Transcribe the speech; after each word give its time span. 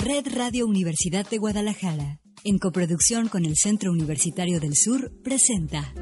Red 0.00 0.28
Radio 0.32 0.64
Universidad 0.68 1.28
de 1.28 1.38
Guadalajara, 1.38 2.20
en 2.44 2.58
coproducción 2.58 3.28
con 3.28 3.44
el 3.44 3.56
Centro 3.56 3.90
Universitario 3.90 4.60
del 4.60 4.76
Sur, 4.76 5.10
presenta 5.24 5.92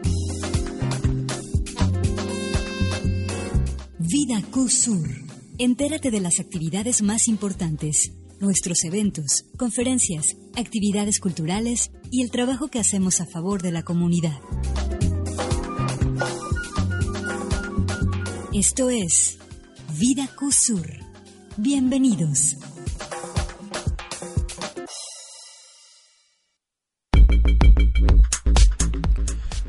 Vida 3.99 4.43
Q 4.51 4.69
Sur. 4.69 5.09
Entérate 5.57 6.11
de 6.11 6.21
las 6.21 6.41
actividades 6.41 7.01
más 7.01 7.27
importantes, 7.27 8.13
nuestros 8.39 8.85
eventos, 8.85 9.47
conferencias, 9.57 10.37
actividades 10.57 11.19
culturales 11.19 11.91
y 12.11 12.21
el 12.21 12.31
trabajo 12.31 12.69
que 12.69 12.81
hacemos 12.81 13.23
a 13.23 13.27
favor 13.27 13.63
de 13.63 13.73
la 13.73 13.83
comunidad. 13.83 14.39
Esto 18.53 18.91
es 18.91 19.39
Vida 19.99 20.29
Q 20.37 20.53
Sur. 20.53 20.87
Bienvenidos. 21.57 22.59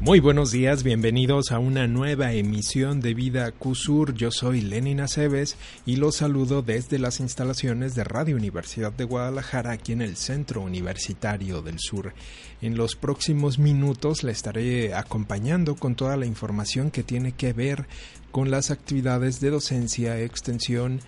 Muy 0.08 0.22
buenos 0.22 0.52
días, 0.52 0.84
bienvenidos 0.84 1.52
a 1.52 1.60
una 1.60 1.86
nueva 1.86 2.32
emisión 2.32 3.02
de 3.02 3.14
Vida 3.14 3.52
QSUR. 3.52 4.14
Yo 4.14 4.32
soy 4.32 4.62
Lenin 4.62 5.02
Aceves 5.02 5.58
y 5.86 5.98
los 5.98 6.16
saludo 6.16 6.62
desde 6.62 6.98
las 6.98 7.20
instalaciones 7.20 7.94
de 7.94 8.06
Radio 8.06 8.38
Universidad 8.38 8.94
de 8.94 9.04
Guadalajara 9.04 9.72
aquí 9.74 9.92
en 9.92 10.02
el 10.02 10.16
Centro 10.16 10.62
Universitario 10.62 11.62
del 11.62 11.80
Sur. 11.80 12.14
En 12.62 12.78
los 12.78 12.96
próximos 12.96 13.60
minutos 13.60 14.24
le 14.24 14.32
estaré 14.32 14.94
acompañando 14.94 15.76
con 15.76 15.96
toda 15.96 16.16
la 16.16 16.26
información 16.26 16.90
que 16.90 17.04
tiene 17.04 17.34
que 17.34 17.52
ver 17.52 17.86
con 18.32 18.50
las 18.50 18.72
actividades 18.72 19.42
de 19.42 19.50
docencia, 19.50 20.22
extensión, 20.22 21.02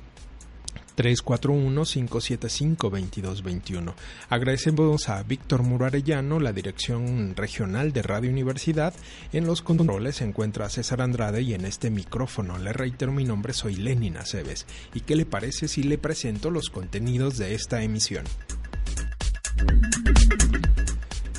341-575-2221. 0.98 3.94
Agradecemos 4.30 5.10
a 5.10 5.24
Víctor 5.24 5.64
Murarellano, 5.64 6.40
la 6.40 6.52
dirección 6.52 7.36
regional 7.36 7.94
de 7.94 8.02
Radio 8.02 8.32
Universidad. 8.32 8.96
En 9.32 9.46
los 9.46 9.62
controles 9.62 10.16
se 10.18 10.26
encuentra 10.26 10.70
César 10.70 11.02
Andrade 11.02 11.44
y 11.44 11.54
en 11.54 11.66
este 11.66 11.92
micrófono 11.92 12.58
le 12.58 12.74
reitero 12.74 13.12
mi 13.12 13.24
nombre, 13.24 13.54
soy 13.54 13.76
Lenin 13.76 14.18
Aceves. 14.18 14.66
¿Y 14.94 15.02
qué 15.02 15.16
le 15.16 15.26
parece 15.26 15.68
si 15.68 15.84
le 15.84 16.00
presento 16.00 16.50
los 16.50 16.70
contenidos 16.70 17.38
de 17.38 17.54
esta 17.54 17.84
emisión? 17.84 18.26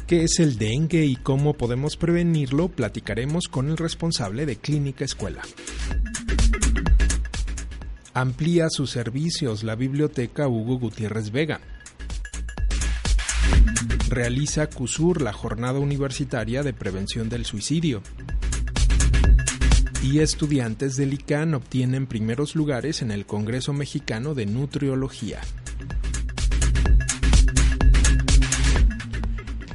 ¿Qué 0.06 0.24
es 0.24 0.38
el 0.38 0.56
dengue 0.56 1.04
y 1.04 1.16
cómo 1.16 1.52
podemos 1.52 1.98
prevenirlo? 1.98 2.68
Platicaremos 2.68 3.48
con 3.48 3.68
el 3.68 3.76
responsable 3.76 4.46
de 4.46 4.56
Clínica 4.56 5.04
Escuela. 5.04 5.42
Amplía 8.20 8.68
sus 8.68 8.90
servicios 8.90 9.62
la 9.62 9.76
Biblioteca 9.76 10.48
Hugo 10.48 10.76
Gutiérrez 10.76 11.30
Vega. 11.30 11.60
Realiza 14.08 14.68
CUSUR 14.68 15.22
la 15.22 15.32
Jornada 15.32 15.78
Universitaria 15.78 16.64
de 16.64 16.72
Prevención 16.72 17.28
del 17.28 17.44
Suicidio. 17.44 18.02
Y 20.02 20.18
estudiantes 20.18 20.96
del 20.96 21.12
ICANN 21.12 21.54
obtienen 21.54 22.08
primeros 22.08 22.56
lugares 22.56 23.02
en 23.02 23.12
el 23.12 23.24
Congreso 23.24 23.72
Mexicano 23.72 24.34
de 24.34 24.46
Nutriología. 24.46 25.38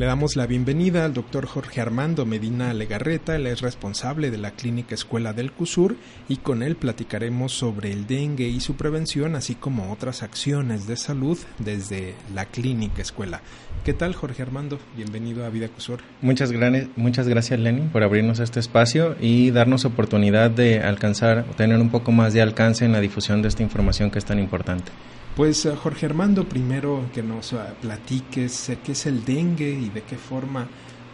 Le 0.04 0.08
damos 0.08 0.36
la 0.36 0.48
bienvenida 0.48 1.06
al 1.06 1.14
doctor 1.14 1.46
Jorge 1.46 1.80
Armando 1.80 2.26
Medina 2.26 2.74
Legarreta, 2.74 3.38
él 3.38 3.48
es 3.48 3.62
responsable 3.62 4.32
de 4.32 4.38
la 4.38 4.52
Clínica 4.52 4.96
Escuela 4.96 5.32
del 5.32 5.54
CUSUR 5.54 5.96
y 6.28 6.36
con 6.36 6.62
él 6.62 6.76
platicaremos 6.76 7.54
sobre 7.54 7.94
el 7.94 8.06
dengue 8.06 8.50
y 8.50 8.60
su 8.60 8.76
prevención, 8.76 9.38
así 9.38 9.56
como 9.56 9.94
otras 9.94 10.22
acciones 10.22 10.88
de 10.88 10.98
salud 10.98 11.40
desde 11.58 12.16
la 12.36 12.44
Clínica 12.48 13.02
Escuela. 13.02 13.40
¿Qué 13.86 13.94
tal 13.94 14.14
Jorge 14.14 14.42
Armando? 14.42 14.78
Bienvenido 14.98 15.46
a 15.46 15.50
Vida 15.50 15.70
CUSUR. 15.70 16.02
Muchas, 16.22 16.52
muchas 16.98 17.30
gracias 17.30 17.58
Lenny 17.62 17.88
por 17.88 18.04
abrirnos 18.04 18.42
este 18.42 18.60
espacio 18.60 19.16
y 19.22 19.52
darnos 19.52 19.86
oportunidad 19.86 20.52
de 20.52 20.82
alcanzar, 20.82 21.46
tener 21.56 21.80
un 21.80 21.92
poco 21.92 22.12
más 22.12 22.34
de 22.34 22.42
alcance 22.42 22.84
en 22.84 22.92
la 22.92 23.00
difusión 23.00 23.42
de 23.42 23.48
esta 23.48 23.64
información 23.64 24.12
que 24.12 24.20
es 24.20 24.26
tan 24.26 24.38
importante. 24.38 24.92
Pues 25.36 25.66
eh, 25.66 25.76
Jorge 25.76 26.06
Armando, 26.06 26.44
primero 26.44 27.06
que 27.12 27.24
nos 27.24 27.54
eh, 27.54 27.58
platiques 27.82 28.72
qué 28.84 28.92
es 28.92 29.06
el 29.08 29.26
dengue 29.26 29.72
y 29.72 29.90
de 29.90 30.04
qué 30.04 30.16
forma 30.16 30.68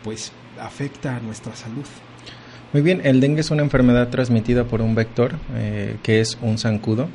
pues 0.03 0.34
afecta 0.59 1.16
a 1.16 1.19
nuestra 1.22 1.56
salud. 1.56 1.85
Muy 2.74 2.81
bien, 2.81 3.00
el 3.06 3.22
dengue 3.22 3.40
es 3.40 3.50
una 3.50 3.63
enfermedad 3.63 4.09
transmitida 4.09 4.66
por 4.66 4.81
un 4.81 4.94
vector 4.94 5.35
eh, 5.56 5.96
que 6.03 6.19
es 6.19 6.38
un 6.41 6.57
zancudo. 6.57 7.07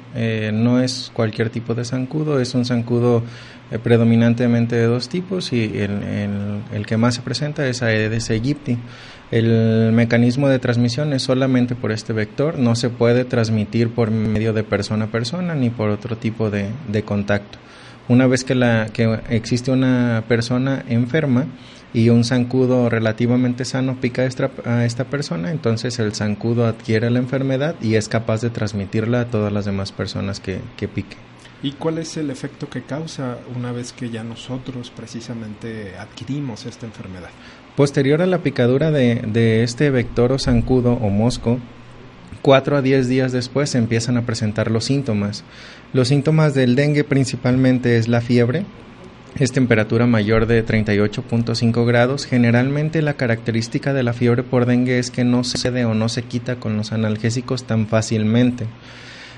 no 0.53 0.81
es 0.81 1.13
cualquier 1.13 1.51
tipo 1.51 1.75
de 1.75 1.85
zancudo, 1.85 2.41
es 2.41 2.55
un 2.55 2.65
zancudo 2.65 3.23
predominantemente 3.83 4.75
de 4.75 4.87
dos 4.87 5.09
tipos 5.09 5.53
y 5.53 5.65
el, 5.65 6.63
el, 6.73 6.87
que 6.87 6.97
más 6.97 7.17
se 7.17 7.23
presenta 7.23 7.67
es 7.69 7.83
Aedes 7.83 8.31
aegypti. 8.31 8.79
El 9.35 9.91
mecanismo 9.91 10.49
de 10.49 10.61
transmisión 10.61 11.13
es 11.13 11.25
solamente 11.25 11.75
por 11.75 11.91
este 11.91 12.13
vector, 12.13 12.57
no 12.57 12.77
se 12.77 12.89
puede 12.89 13.25
transmitir 13.25 13.91
por 13.91 14.13
medio 14.13 14.53
de 14.53 14.63
persona 14.63 15.07
a 15.07 15.11
persona 15.11 15.57
ni 15.57 15.71
por 15.71 15.91
otro 15.91 16.17
tipo 16.17 16.51
de, 16.51 16.71
contacto. 17.05 17.59
Una 18.07 18.29
vez 18.29 18.45
que, 18.45 18.55
la, 18.55 18.91
que 18.93 19.19
existe 19.31 19.73
una 19.73 20.23
persona 20.29 20.85
enferma 20.89 21.47
y 21.93 22.11
un 22.11 22.23
zancudo 22.23 22.89
relativamente 22.89 23.65
sano 23.65 24.01
pica 24.01 24.23
a 24.23 24.85
esta 24.85 25.05
persona, 25.07 25.51
entonces 25.51 25.99
el 25.99 26.15
zancudo 26.15 26.69
adquiere 26.69 27.11
la 27.11 27.19
enfermedad 27.19 27.75
y 27.83 27.97
es 27.97 28.09
capaz 28.09 28.41
de 28.41 28.51
transmitirla 28.51 29.23
a 29.23 29.31
todas 29.33 29.53
las 29.53 29.65
demás 29.65 29.91
personas 29.91 30.39
que, 30.39 30.61
que 30.77 30.87
pique. 30.87 31.17
¿Y 31.61 31.73
cuál 31.73 31.99
es 31.99 32.17
el 32.19 32.31
efecto 32.31 32.69
que 32.69 32.83
causa 32.83 33.39
una 33.57 33.73
vez 33.73 33.93
que 33.93 34.11
ya 34.11 34.23
nosotros 34.23 34.93
precisamente 34.95 35.97
adquirimos 35.99 36.67
esta 36.67 36.87
enfermedad? 36.87 37.31
Posterior 37.77 38.23
a 38.23 38.27
la 38.27 38.39
picadura 38.39 38.93
de, 38.93 39.65
este 39.65 39.91
vector 39.91 40.31
o 40.31 40.39
zancudo 40.39 40.93
o 40.93 41.11
mosco, 41.11 41.59
4 42.43 42.77
a 42.77 42.83
10 42.83 43.09
días 43.09 43.33
después 43.33 43.71
se 43.71 43.79
empiezan 43.79 44.17
a 44.17 44.23
presentar 44.23 44.71
los 44.71 44.85
síntomas. 44.85 45.43
Los 45.93 46.07
síntomas 46.07 46.55
del 46.55 46.77
dengue 46.77 47.03
principalmente 47.03 47.99
es 47.99 48.07
la 48.07 48.21
fiebre, 48.21 48.65
es 49.41 49.51
temperatura 49.51 50.07
mayor 50.07 50.47
de 50.47 50.65
38.5 50.65 51.85
grados. 51.85 52.27
Generalmente 52.27 53.03
la 53.03 53.15
característica 53.15 53.93
de 53.93 54.05
la 54.05 54.13
fiebre 54.13 54.45
por 54.45 54.67
dengue 54.67 55.01
es 55.01 55.11
que 55.11 55.25
no 55.25 55.43
se 55.43 55.59
cede 55.59 55.85
o 55.85 55.95
no 55.95 56.09
se 56.09 56.23
quita 56.23 56.57
con 56.57 56.77
los 56.77 56.93
analgésicos 56.93 57.65
tan 57.65 57.89
fácilmente. 57.89 58.67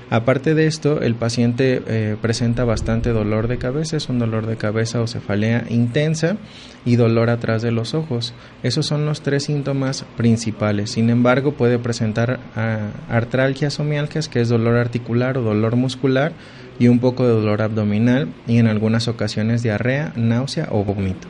Aparte 0.09 0.55
de 0.55 0.67
esto, 0.67 1.01
el 1.01 1.15
paciente 1.15 1.81
eh, 1.85 2.15
presenta 2.21 2.63
bastante 2.63 3.11
dolor 3.11 3.49
de 3.49 3.57
cabeza, 3.57 3.97
es 3.97 4.07
un 4.07 4.19
dolor 4.19 4.45
de 4.45 4.55
cabeza 4.55 5.01
o 5.01 5.07
cefalea 5.07 5.65
intensa 5.69 6.37
y 6.85 6.95
dolor 6.95 7.29
atrás 7.29 7.61
de 7.61 7.71
los 7.71 7.93
ojos. 7.93 8.33
Esos 8.63 8.85
son 8.85 9.05
los 9.05 9.21
tres 9.21 9.43
síntomas 9.43 10.05
principales. 10.15 10.91
Sin 10.91 11.09
embargo, 11.09 11.53
puede 11.53 11.77
presentar 11.77 12.39
ah, 12.55 12.91
artralgias 13.09 13.81
o 13.81 13.83
mialgias, 13.83 14.29
que 14.29 14.39
es 14.39 14.47
dolor 14.47 14.77
articular 14.77 15.37
o 15.37 15.41
dolor 15.41 15.75
muscular, 15.75 16.31
y 16.79 16.87
un 16.87 16.99
poco 16.99 17.25
de 17.25 17.33
dolor 17.33 17.61
abdominal 17.61 18.29
y 18.47 18.59
en 18.59 18.67
algunas 18.67 19.07
ocasiones 19.07 19.63
diarrea, 19.63 20.13
náusea 20.15 20.67
o 20.71 20.83
vómito. 20.83 21.27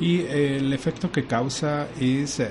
Y 0.00 0.20
eh, 0.20 0.56
el 0.56 0.72
efecto 0.72 1.12
que 1.12 1.26
causa 1.26 1.86
es, 2.00 2.40
eh, 2.40 2.48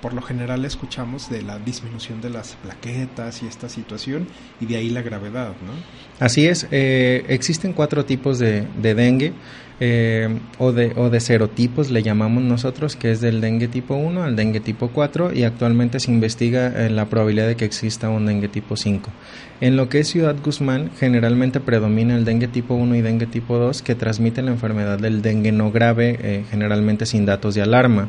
por 0.00 0.14
lo 0.14 0.22
general 0.22 0.64
escuchamos 0.64 1.28
de 1.28 1.42
la 1.42 1.58
disminución 1.58 2.22
de 2.22 2.30
las 2.30 2.56
plaquetas 2.56 3.42
y 3.42 3.46
esta 3.46 3.68
situación, 3.68 4.26
y 4.60 4.66
de 4.66 4.76
ahí 4.76 4.88
la 4.88 5.02
gravedad, 5.02 5.48
¿no? 5.48 5.72
Así 6.18 6.46
es, 6.46 6.66
eh, 6.70 7.26
existen 7.28 7.74
cuatro 7.74 8.06
tipos 8.06 8.38
de, 8.38 8.66
de 8.80 8.94
dengue. 8.94 9.34
Eh, 9.78 10.38
o, 10.58 10.72
de, 10.72 10.94
o 10.96 11.10
de 11.10 11.20
serotipos 11.20 11.90
le 11.90 12.02
llamamos 12.02 12.42
nosotros, 12.42 12.96
que 12.96 13.12
es 13.12 13.20
del 13.20 13.42
dengue 13.42 13.68
tipo 13.68 13.94
1 13.94 14.22
al 14.22 14.34
dengue 14.34 14.60
tipo 14.60 14.88
4 14.88 15.34
y 15.34 15.44
actualmente 15.44 16.00
se 16.00 16.10
investiga 16.10 16.68
eh, 16.68 16.88
la 16.88 17.04
probabilidad 17.06 17.46
de 17.46 17.56
que 17.56 17.66
exista 17.66 18.08
un 18.08 18.24
dengue 18.24 18.48
tipo 18.48 18.76
5. 18.76 19.10
En 19.60 19.76
lo 19.76 19.90
que 19.90 19.98
es 19.98 20.08
Ciudad 20.08 20.36
Guzmán, 20.42 20.90
generalmente 20.98 21.60
predomina 21.60 22.16
el 22.16 22.24
dengue 22.24 22.48
tipo 22.48 22.74
1 22.74 22.96
y 22.96 23.02
dengue 23.02 23.26
tipo 23.26 23.58
2 23.58 23.82
que 23.82 23.94
transmiten 23.94 24.46
la 24.46 24.52
enfermedad 24.52 24.98
del 24.98 25.20
dengue 25.20 25.52
no 25.52 25.70
grave, 25.70 26.18
eh, 26.22 26.44
generalmente 26.50 27.04
sin 27.04 27.26
datos 27.26 27.54
de 27.54 27.60
alarma 27.60 28.08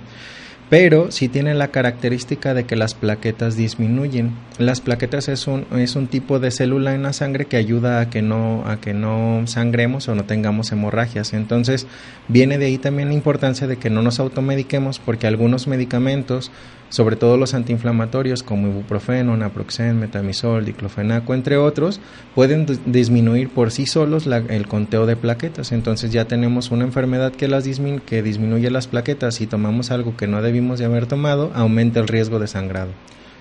pero 0.69 1.11
sí 1.11 1.29
tiene 1.29 1.53
la 1.53 1.69
característica 1.69 2.53
de 2.53 2.65
que 2.65 2.75
las 2.75 2.93
plaquetas 2.93 3.55
disminuyen. 3.55 4.31
Las 4.57 4.81
plaquetas 4.81 5.29
es 5.29 5.47
un, 5.47 5.65
es 5.77 5.95
un 5.95 6.07
tipo 6.07 6.39
de 6.39 6.51
célula 6.51 6.93
en 6.93 7.03
la 7.03 7.13
sangre 7.13 7.45
que 7.45 7.55
ayuda 7.55 8.01
a 8.01 8.09
que, 8.09 8.21
no, 8.21 8.63
a 8.67 8.77
que 8.81 8.93
no 8.93 9.43
sangremos 9.45 10.09
o 10.09 10.15
no 10.15 10.25
tengamos 10.25 10.71
hemorragias. 10.73 11.33
Entonces 11.33 11.87
viene 12.27 12.57
de 12.57 12.65
ahí 12.65 12.77
también 12.77 13.07
la 13.09 13.13
importancia 13.13 13.65
de 13.67 13.77
que 13.77 13.89
no 13.89 14.01
nos 14.01 14.19
automediquemos 14.19 14.99
porque 14.99 15.27
algunos 15.27 15.67
medicamentos 15.67 16.51
sobre 16.89 17.15
todo 17.15 17.37
los 17.37 17.53
antiinflamatorios 17.53 18.43
como 18.43 18.67
ibuprofeno, 18.67 19.35
naproxen, 19.35 19.99
metamisol, 19.99 20.65
diclofenaco, 20.65 21.33
entre 21.33 21.57
otros, 21.57 21.99
pueden 22.35 22.65
disminuir 22.85 23.49
por 23.49 23.71
sí 23.71 23.85
solos 23.85 24.27
el 24.27 24.67
conteo 24.67 25.05
de 25.05 25.15
plaquetas. 25.15 25.71
Entonces 25.71 26.11
ya 26.11 26.25
tenemos 26.25 26.71
una 26.71 26.85
enfermedad 26.85 27.31
que, 27.33 27.47
las 27.47 27.65
que 28.05 28.23
disminuye 28.23 28.69
las 28.71 28.87
plaquetas 28.87 29.41
y 29.41 29.47
tomamos 29.47 29.91
algo 29.91 30.15
que 30.15 30.27
no 30.27 30.41
debimos 30.41 30.79
de 30.79 30.85
haber 30.85 31.05
tomado, 31.05 31.51
aumenta 31.53 31.99
el 31.99 32.07
riesgo 32.07 32.39
de 32.39 32.47
sangrado. 32.47 32.91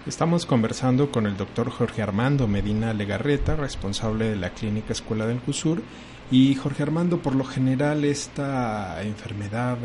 Estamos 0.07 0.47
conversando 0.47 1.11
con 1.11 1.27
el 1.27 1.37
doctor 1.37 1.69
Jorge 1.69 2.01
Armando 2.01 2.47
Medina 2.47 2.95
Legarreta, 2.95 3.57
responsable 3.57 4.31
de 4.31 4.37
la 4.37 4.51
Clínica 4.51 4.93
Escuela 4.93 5.27
del 5.27 5.39
CUSUR. 5.39 5.83
Y 6.31 6.55
Jorge 6.55 6.85
Armando, 6.85 7.19
por 7.19 7.35
lo 7.35 7.45
general 7.45 8.05
esta 8.05 9.03
enfermedad 9.03 9.79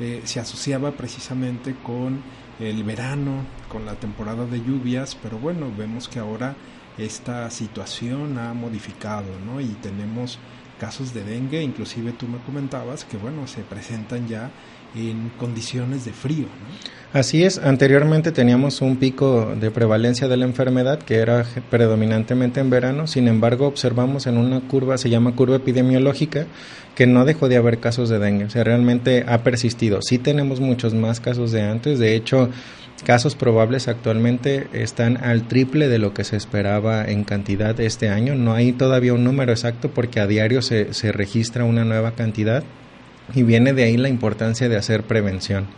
eh, 0.00 0.22
se 0.24 0.40
asociaba 0.40 0.92
precisamente 0.92 1.74
con 1.82 2.20
el 2.60 2.84
verano, 2.84 3.44
con 3.68 3.84
la 3.84 3.94
temporada 3.94 4.46
de 4.46 4.58
lluvias, 4.58 5.16
pero 5.20 5.38
bueno, 5.38 5.72
vemos 5.76 6.08
que 6.08 6.18
ahora 6.18 6.54
esta 6.98 7.50
situación 7.50 8.38
ha 8.38 8.54
modificado, 8.54 9.38
¿no? 9.44 9.60
Y 9.60 9.68
tenemos 9.82 10.38
casos 10.78 11.14
de 11.14 11.24
dengue, 11.24 11.62
inclusive 11.62 12.12
tú 12.12 12.28
me 12.28 12.38
comentabas 12.38 13.04
que 13.04 13.16
bueno, 13.16 13.46
se 13.46 13.62
presentan 13.62 14.28
ya 14.28 14.50
en 14.94 15.30
condiciones 15.38 16.04
de 16.04 16.12
frío, 16.12 16.46
¿no? 16.46 16.93
Así 17.14 17.44
es, 17.44 17.58
anteriormente 17.58 18.32
teníamos 18.32 18.80
un 18.80 18.96
pico 18.96 19.54
de 19.54 19.70
prevalencia 19.70 20.26
de 20.26 20.36
la 20.36 20.46
enfermedad 20.46 20.98
que 20.98 21.18
era 21.18 21.46
predominantemente 21.70 22.58
en 22.58 22.70
verano, 22.70 23.06
sin 23.06 23.28
embargo 23.28 23.68
observamos 23.68 24.26
en 24.26 24.36
una 24.36 24.62
curva, 24.62 24.98
se 24.98 25.10
llama 25.10 25.36
curva 25.36 25.54
epidemiológica, 25.54 26.46
que 26.96 27.06
no 27.06 27.24
dejó 27.24 27.48
de 27.48 27.56
haber 27.56 27.78
casos 27.78 28.08
de 28.08 28.18
dengue, 28.18 28.46
o 28.46 28.50
sea, 28.50 28.64
realmente 28.64 29.24
ha 29.28 29.44
persistido. 29.44 30.02
Sí 30.02 30.18
tenemos 30.18 30.58
muchos 30.58 30.92
más 30.92 31.20
casos 31.20 31.52
de 31.52 31.62
antes, 31.62 32.00
de 32.00 32.16
hecho, 32.16 32.50
casos 33.06 33.36
probables 33.36 33.86
actualmente 33.86 34.66
están 34.72 35.16
al 35.18 35.46
triple 35.46 35.86
de 35.86 36.00
lo 36.00 36.14
que 36.14 36.24
se 36.24 36.36
esperaba 36.36 37.04
en 37.04 37.22
cantidad 37.22 37.78
este 37.78 38.08
año. 38.08 38.34
No 38.34 38.54
hay 38.54 38.72
todavía 38.72 39.14
un 39.14 39.22
número 39.22 39.52
exacto 39.52 39.88
porque 39.88 40.18
a 40.18 40.26
diario 40.26 40.62
se, 40.62 40.92
se 40.94 41.12
registra 41.12 41.62
una 41.62 41.84
nueva 41.84 42.16
cantidad 42.16 42.64
y 43.36 43.44
viene 43.44 43.72
de 43.72 43.84
ahí 43.84 43.96
la 43.96 44.08
importancia 44.08 44.68
de 44.68 44.76
hacer 44.76 45.04
prevención. 45.04 45.68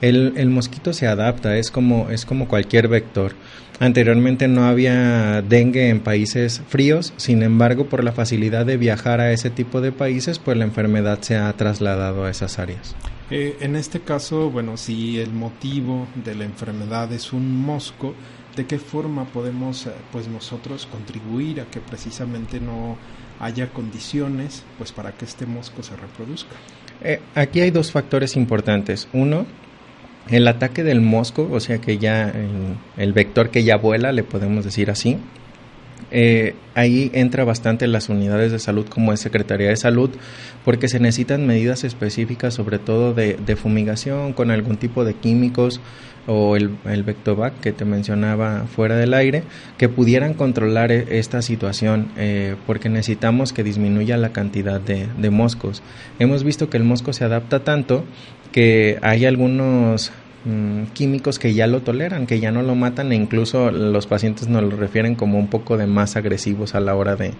El, 0.00 0.34
el, 0.36 0.50
mosquito 0.50 0.92
se 0.92 1.06
adapta, 1.06 1.56
es 1.56 1.70
como, 1.70 2.10
es 2.10 2.24
como 2.26 2.48
cualquier 2.48 2.88
vector. 2.88 3.34
Anteriormente 3.80 4.46
no 4.46 4.64
había 4.64 5.42
dengue 5.42 5.88
en 5.88 6.00
países 6.00 6.62
fríos, 6.68 7.12
sin 7.16 7.42
embargo, 7.42 7.86
por 7.86 8.04
la 8.04 8.12
facilidad 8.12 8.64
de 8.66 8.76
viajar 8.76 9.20
a 9.20 9.32
ese 9.32 9.50
tipo 9.50 9.80
de 9.80 9.90
países, 9.90 10.38
pues 10.38 10.56
la 10.56 10.64
enfermedad 10.64 11.20
se 11.22 11.36
ha 11.36 11.52
trasladado 11.54 12.24
a 12.24 12.30
esas 12.30 12.58
áreas. 12.58 12.94
Eh, 13.30 13.56
en 13.60 13.74
este 13.74 14.00
caso, 14.00 14.50
bueno, 14.50 14.76
si 14.76 15.18
el 15.18 15.32
motivo 15.32 16.06
de 16.24 16.34
la 16.34 16.44
enfermedad 16.44 17.12
es 17.12 17.32
un 17.32 17.60
mosco, 17.62 18.14
¿de 18.54 18.66
qué 18.66 18.78
forma 18.78 19.24
podemos, 19.24 19.86
eh, 19.86 19.92
pues 20.12 20.28
nosotros, 20.28 20.86
contribuir 20.86 21.60
a 21.60 21.64
que 21.64 21.80
precisamente 21.80 22.60
no 22.60 22.96
haya 23.40 23.70
condiciones, 23.70 24.62
pues 24.78 24.92
para 24.92 25.12
que 25.12 25.24
este 25.24 25.46
mosco 25.46 25.82
se 25.82 25.96
reproduzca? 25.96 26.54
Eh, 27.02 27.20
aquí 27.34 27.60
hay 27.60 27.70
dos 27.70 27.90
factores 27.90 28.36
importantes. 28.36 29.08
Uno, 29.12 29.46
el 30.30 30.48
ataque 30.48 30.82
del 30.82 31.00
mosco, 31.00 31.48
o 31.50 31.60
sea 31.60 31.78
que 31.78 31.98
ya 31.98 32.32
el 32.96 33.12
vector 33.12 33.50
que 33.50 33.64
ya 33.64 33.76
vuela, 33.76 34.12
le 34.12 34.22
podemos 34.22 34.64
decir 34.64 34.90
así, 34.90 35.18
eh, 36.16 36.54
ahí 36.74 37.10
entra 37.12 37.42
bastante 37.42 37.88
las 37.88 38.08
unidades 38.08 38.52
de 38.52 38.60
salud 38.60 38.86
como 38.88 39.12
es 39.12 39.18
Secretaría 39.18 39.68
de 39.68 39.76
Salud, 39.76 40.10
porque 40.64 40.86
se 40.86 41.00
necesitan 41.00 41.44
medidas 41.44 41.82
específicas, 41.82 42.54
sobre 42.54 42.78
todo 42.78 43.14
de, 43.14 43.56
fumigación 43.56 44.32
con 44.32 44.52
algún 44.52 44.76
tipo 44.76 45.04
de 45.04 45.14
químicos 45.14 45.80
o 46.26 46.54
el, 46.54 46.76
el 46.84 47.02
Vectovac 47.02 47.58
que 47.60 47.72
te 47.72 47.84
mencionaba 47.84 48.64
fuera 48.66 48.96
del 48.96 49.12
aire, 49.12 49.42
que 49.76 49.88
pudieran 49.88 50.34
controlar 50.34 50.92
e, 50.92 51.18
esta 51.18 51.42
situación, 51.42 52.12
eh, 52.16 52.54
porque 52.64 52.88
necesitamos 52.88 53.52
que 53.52 53.64
disminuya 53.64 54.16
la 54.16 54.32
cantidad 54.32 54.80
de, 54.80 55.08
de 55.18 55.30
moscos. 55.30 55.82
Hemos 56.20 56.44
visto 56.44 56.70
que 56.70 56.76
el 56.76 56.84
mosco 56.84 57.12
se 57.12 57.24
adapta 57.24 57.64
tanto 57.64 58.04
que 58.54 59.00
hay 59.02 59.26
algunos 59.26 60.12
mm, 60.44 60.84
químicos 60.92 61.40
que 61.40 61.54
ya 61.54 61.66
lo 61.66 61.80
toleran, 61.80 62.28
que 62.28 62.38
ya 62.38 62.52
no 62.52 62.62
lo 62.62 62.76
matan 62.76 63.10
e 63.10 63.16
incluso 63.16 63.72
los 63.72 64.06
pacientes 64.06 64.46
nos 64.46 64.62
lo 64.62 64.76
refieren 64.76 65.16
como 65.16 65.40
un 65.40 65.48
poco 65.48 65.76
de 65.76 65.88
más 65.88 66.14
agresivos 66.14 66.76
a 66.76 66.80
la 66.80 66.94
hora 66.94 67.16
de, 67.16 67.32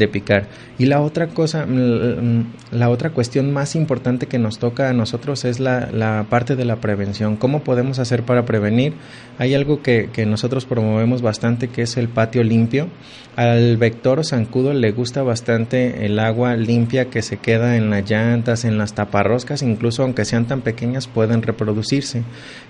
de 0.00 0.08
picar. 0.08 0.48
Y 0.78 0.86
la 0.86 1.00
otra 1.00 1.28
cosa, 1.28 1.66
mm, 1.66 1.70
mm, 1.70 2.46
la 2.72 2.88
otra 2.88 3.10
cuestión 3.10 3.52
más 3.52 3.76
importante 3.76 4.26
que 4.26 4.38
nos 4.38 4.58
toca 4.58 4.88
a 4.88 4.92
nosotros 4.92 5.44
es 5.44 5.60
la, 5.60 5.90
la 5.92 6.26
parte 6.28 6.56
de 6.56 6.64
la 6.64 6.76
prevención. 6.76 7.36
¿Cómo 7.36 7.62
podemos 7.62 8.00
hacer 8.00 8.24
para 8.24 8.44
prevenir? 8.44 8.94
Hay 9.38 9.54
algo 9.54 9.82
que, 9.82 10.08
que 10.12 10.26
nosotros 10.26 10.64
promovemos 10.64 11.22
bastante 11.22 11.68
que 11.68 11.82
es 11.82 11.96
el 11.96 12.08
patio 12.08 12.42
limpio. 12.42 12.88
Al 13.36 13.76
vector 13.76 14.24
zancudo 14.24 14.72
le 14.72 14.90
gusta 14.90 15.22
bastante 15.22 16.06
el 16.06 16.18
agua 16.18 16.56
limpia 16.56 17.10
que 17.10 17.22
se 17.22 17.36
queda 17.36 17.76
en 17.76 17.90
las 17.90 18.10
llantas, 18.10 18.64
en 18.64 18.78
las 18.78 18.94
taparroscas, 18.94 19.62
incluso 19.62 20.02
aunque 20.02 20.24
sean 20.24 20.46
tan 20.46 20.62
pequeñas 20.62 21.06
pueden 21.06 21.42
reproducirse. 21.42 22.22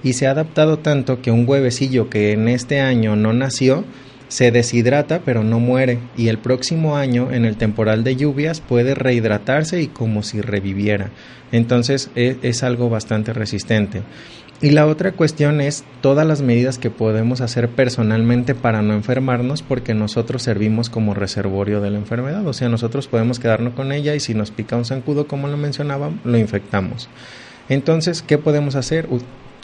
Y 0.02 0.14
se 0.14 0.26
ha 0.26 0.32
adaptado 0.32 0.78
tanto 0.78 1.22
que 1.22 1.30
un 1.30 1.48
huevecillo 1.48 2.10
que 2.10 2.32
en 2.32 2.48
este 2.48 2.80
año 2.80 3.14
no 3.14 3.32
nació, 3.32 3.84
se 4.30 4.52
deshidrata 4.52 5.20
pero 5.24 5.42
no 5.42 5.58
muere 5.58 5.98
y 6.16 6.28
el 6.28 6.38
próximo 6.38 6.96
año 6.96 7.32
en 7.32 7.44
el 7.44 7.56
temporal 7.56 8.04
de 8.04 8.16
lluvias 8.16 8.60
puede 8.60 8.94
rehidratarse 8.94 9.82
y 9.82 9.88
como 9.88 10.22
si 10.22 10.40
reviviera. 10.40 11.10
Entonces 11.52 12.10
es, 12.14 12.36
es, 12.42 12.62
algo 12.62 12.88
bastante 12.88 13.32
resistente. 13.32 14.02
Y 14.62 14.70
la 14.70 14.86
otra 14.86 15.12
cuestión 15.12 15.60
es 15.60 15.84
todas 16.00 16.26
las 16.26 16.42
medidas 16.42 16.78
que 16.78 16.90
podemos 16.90 17.40
hacer 17.40 17.68
personalmente 17.70 18.54
para 18.54 18.82
no 18.82 18.94
enfermarnos 18.94 19.62
porque 19.62 19.94
nosotros 19.94 20.42
servimos 20.42 20.90
como 20.90 21.14
reservorio 21.14 21.80
de 21.80 21.90
la 21.90 21.98
enfermedad. 21.98 22.46
O 22.46 22.52
sea, 22.52 22.68
nosotros 22.68 23.08
podemos 23.08 23.40
quedarnos 23.40 23.74
con 23.74 23.90
ella 23.90 24.14
y 24.14 24.20
si 24.20 24.34
nos 24.34 24.50
pica 24.50 24.76
un 24.76 24.84
zancudo, 24.84 25.26
como 25.26 25.48
lo 25.48 25.56
mencionaba, 25.56 26.10
lo 26.24 26.38
infectamos. 26.38 27.08
Entonces, 27.68 28.22
¿qué 28.22 28.36
podemos 28.36 28.76
hacer? 28.76 29.08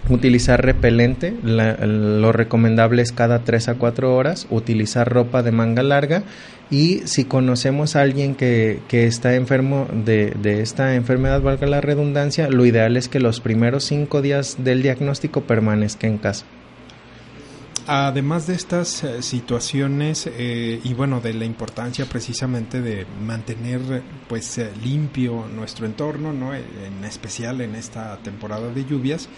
Utilizar 0.08 0.64
repelente, 0.64 1.34
lo 1.42 2.32
recomendable 2.32 3.02
es 3.02 3.12
cada 3.12 3.40
3 3.40 3.68
a 3.68 3.74
4 3.74 4.14
horas, 4.14 4.46
utilizar 4.50 5.12
ropa 5.12 5.42
de 5.42 5.52
manga 5.52 5.82
larga 5.82 6.22
y 6.70 7.02
si 7.04 7.24
conocemos 7.24 7.96
a 7.96 8.02
alguien 8.02 8.34
que, 8.34 8.80
que 8.88 9.06
está 9.06 9.34
enfermo 9.34 9.88
de, 9.92 10.30
de, 10.30 10.62
esta 10.62 10.94
enfermedad, 10.94 11.40
valga 11.40 11.66
la 11.66 11.80
redundancia, 11.80 12.48
lo 12.48 12.66
ideal 12.66 12.96
es 12.96 13.08
que 13.08 13.20
los 13.20 13.40
primeros 13.40 13.84
5 13.84 14.22
días 14.22 14.56
del 14.58 14.82
diagnóstico 14.82 15.42
permanezca 15.42 16.06
en 16.06 16.18
casa. 16.18 16.46
Además 17.88 18.48
de 18.48 18.54
estas 18.54 19.04
eh, 19.04 19.22
situaciones 19.22 20.26
eh, 20.26 20.80
y 20.82 20.94
bueno 20.94 21.20
de 21.20 21.32
la 21.34 21.44
importancia 21.44 22.04
precisamente 22.06 22.82
de 22.82 23.06
mantener 23.24 24.02
pues 24.28 24.58
eh, 24.58 24.72
limpio 24.82 25.46
nuestro 25.54 25.86
entorno, 25.86 26.32
no, 26.32 26.52
en 26.52 27.04
especial 27.04 27.60
en 27.60 27.76
esta 27.76 28.16
temporada 28.24 28.72
de 28.72 28.84
lluvias, 28.84 29.28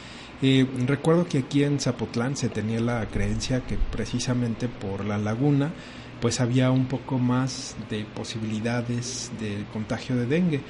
eh, 0.43 0.67
recuerdo 0.87 1.27
que 1.27 1.39
aquí 1.39 1.65
en 1.65 1.81
Zapotlán 1.81 2.37
se 2.37 2.49
tenía 2.49 2.81
la 2.81 3.07
creencia 3.07 3.61
que 3.61 3.77
precisamente 3.91 4.69
por 4.69 5.05
la 5.05 5.19
laguna 5.19 5.73
pues 6.21 6.41
había 6.41 6.71
un 6.71 6.87
poco 6.87 7.19
más 7.19 7.77
de 7.91 8.05
posibilidades 8.05 9.31
de 9.41 9.65
contagio 9.73 10.17
de 10.17 10.27
dengue. 10.27 10.61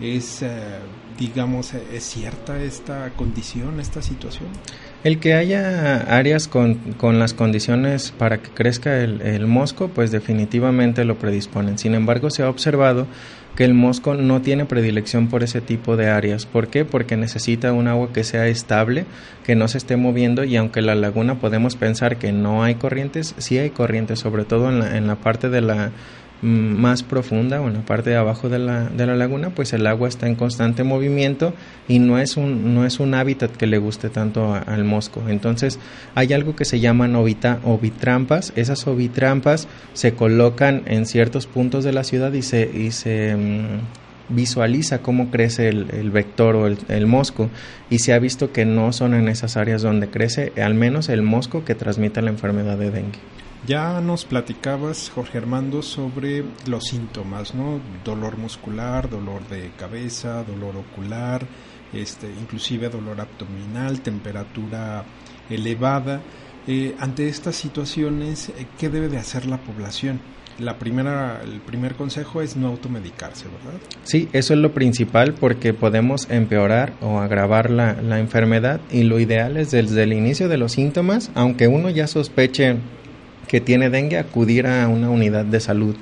es, 0.00 0.42
eh, 0.42 0.48
digamos, 1.18 1.72
es 1.72 2.04
cierta 2.04 2.62
esta 2.62 3.10
condición, 3.10 3.80
esta 3.80 4.02
situación. 4.02 4.48
El 5.04 5.18
que 5.18 5.34
haya 5.34 5.98
áreas 6.14 6.48
con, 6.48 6.74
con 6.94 7.18
las 7.18 7.32
condiciones 7.32 8.10
para 8.10 8.38
que 8.38 8.50
crezca 8.50 8.98
el, 8.98 9.22
el, 9.22 9.46
mosco, 9.46 9.88
pues 9.88 10.10
definitivamente 10.10 11.04
lo 11.04 11.18
predisponen. 11.18 11.78
Sin 11.78 11.94
embargo, 11.94 12.28
se 12.28 12.42
ha 12.42 12.50
observado 12.50 13.06
que 13.56 13.64
el 13.64 13.74
mosco 13.74 14.14
no 14.14 14.42
tiene 14.42 14.66
predilección 14.66 15.28
por 15.28 15.42
ese 15.42 15.62
tipo 15.62 15.96
de 15.96 16.10
áreas. 16.10 16.44
¿Por 16.44 16.68
qué? 16.68 16.84
Porque 16.84 17.16
necesita 17.16 17.72
un 17.72 17.88
agua 17.88 18.12
que 18.12 18.22
sea 18.22 18.46
estable, 18.46 19.06
que 19.44 19.56
no 19.56 19.66
se 19.66 19.78
esté 19.78 19.96
moviendo 19.96 20.44
y 20.44 20.56
aunque 20.56 20.82
la 20.82 20.94
laguna 20.94 21.36
podemos 21.40 21.74
pensar 21.74 22.18
que 22.18 22.32
no 22.32 22.62
hay 22.62 22.74
corrientes, 22.74 23.34
sí 23.38 23.58
hay 23.58 23.70
corrientes, 23.70 24.20
sobre 24.20 24.44
todo 24.44 24.68
en 24.68 24.80
la, 24.80 24.96
en 24.96 25.06
la 25.06 25.16
parte 25.16 25.48
de 25.48 25.62
la 25.62 25.90
más 26.42 27.02
profunda 27.02 27.60
o 27.60 27.68
en 27.68 27.74
la 27.74 27.80
parte 27.80 28.10
de 28.10 28.16
abajo 28.16 28.48
de 28.48 28.58
la, 28.58 28.84
de 28.84 29.06
la 29.06 29.14
laguna, 29.16 29.50
pues 29.50 29.72
el 29.72 29.86
agua 29.86 30.08
está 30.08 30.26
en 30.26 30.34
constante 30.34 30.84
movimiento 30.84 31.54
y 31.88 31.98
no 31.98 32.18
es 32.18 32.36
un, 32.36 32.74
no 32.74 32.84
es 32.84 33.00
un 33.00 33.14
hábitat 33.14 33.50
que 33.52 33.66
le 33.66 33.78
guste 33.78 34.10
tanto 34.10 34.54
al 34.54 34.84
mosco. 34.84 35.22
Entonces 35.28 35.78
hay 36.14 36.32
algo 36.32 36.54
que 36.54 36.64
se 36.64 36.80
llaman 36.80 37.16
ovita, 37.16 37.60
ovitrampas. 37.64 38.52
Esas 38.56 38.86
ovitrampas 38.86 39.66
se 39.94 40.12
colocan 40.12 40.82
en 40.86 41.06
ciertos 41.06 41.46
puntos 41.46 41.84
de 41.84 41.92
la 41.92 42.04
ciudad 42.04 42.32
y 42.32 42.42
se, 42.42 42.70
y 42.70 42.90
se 42.90 43.34
mm, 43.34 44.34
visualiza 44.34 44.98
cómo 44.98 45.30
crece 45.30 45.68
el, 45.68 45.86
el 45.90 46.10
vector 46.10 46.54
o 46.56 46.66
el, 46.66 46.78
el, 46.88 47.06
mosco 47.06 47.48
y 47.88 48.00
se 48.00 48.12
ha 48.12 48.18
visto 48.18 48.52
que 48.52 48.64
no 48.64 48.92
son 48.92 49.14
en 49.14 49.28
esas 49.28 49.56
áreas 49.56 49.82
donde 49.82 50.08
crece 50.08 50.52
al 50.60 50.74
menos 50.74 51.08
el 51.08 51.22
mosco 51.22 51.64
que 51.64 51.74
transmite 51.74 52.20
la 52.20 52.30
enfermedad 52.30 52.76
de 52.76 52.90
dengue. 52.90 53.20
Ya 53.66 54.00
nos 54.00 54.24
platicabas, 54.24 55.10
Jorge 55.12 55.38
Armando, 55.38 55.82
sobre 55.82 56.44
los 56.68 56.84
síntomas, 56.84 57.52
¿no? 57.52 57.80
Dolor 58.04 58.38
muscular, 58.38 59.10
dolor 59.10 59.48
de 59.48 59.72
cabeza, 59.76 60.44
dolor 60.44 60.76
ocular, 60.76 61.44
este, 61.92 62.28
inclusive 62.28 62.88
dolor 62.90 63.20
abdominal, 63.20 64.02
temperatura 64.02 65.04
elevada. 65.50 66.20
Eh, 66.68 66.94
ante 67.00 67.28
estas 67.28 67.56
situaciones, 67.56 68.50
eh, 68.50 68.66
¿qué 68.78 68.88
debe 68.88 69.08
de 69.08 69.18
hacer 69.18 69.46
la 69.46 69.58
población? 69.58 70.20
La 70.60 70.78
primera, 70.78 71.42
el 71.42 71.60
primer 71.60 71.96
consejo 71.96 72.42
es 72.42 72.56
no 72.56 72.68
automedicarse, 72.68 73.46
¿verdad? 73.46 73.80
Sí, 74.04 74.28
eso 74.32 74.54
es 74.54 74.60
lo 74.60 74.72
principal 74.74 75.34
porque 75.34 75.74
podemos 75.74 76.30
empeorar 76.30 76.92
o 77.00 77.18
agravar 77.18 77.70
la, 77.70 78.00
la 78.00 78.20
enfermedad 78.20 78.80
y 78.92 79.02
lo 79.02 79.18
ideal 79.18 79.56
es 79.56 79.72
desde 79.72 80.04
el 80.04 80.12
inicio 80.12 80.48
de 80.48 80.56
los 80.56 80.72
síntomas, 80.72 81.32
aunque 81.34 81.66
uno 81.66 81.90
ya 81.90 82.06
sospeche 82.06 82.76
que 83.48 83.60
tiene 83.60 83.90
dengue 83.90 84.18
acudir 84.18 84.66
a 84.66 84.88
una 84.88 85.10
unidad 85.10 85.44
de 85.44 85.60
salud. 85.60 85.96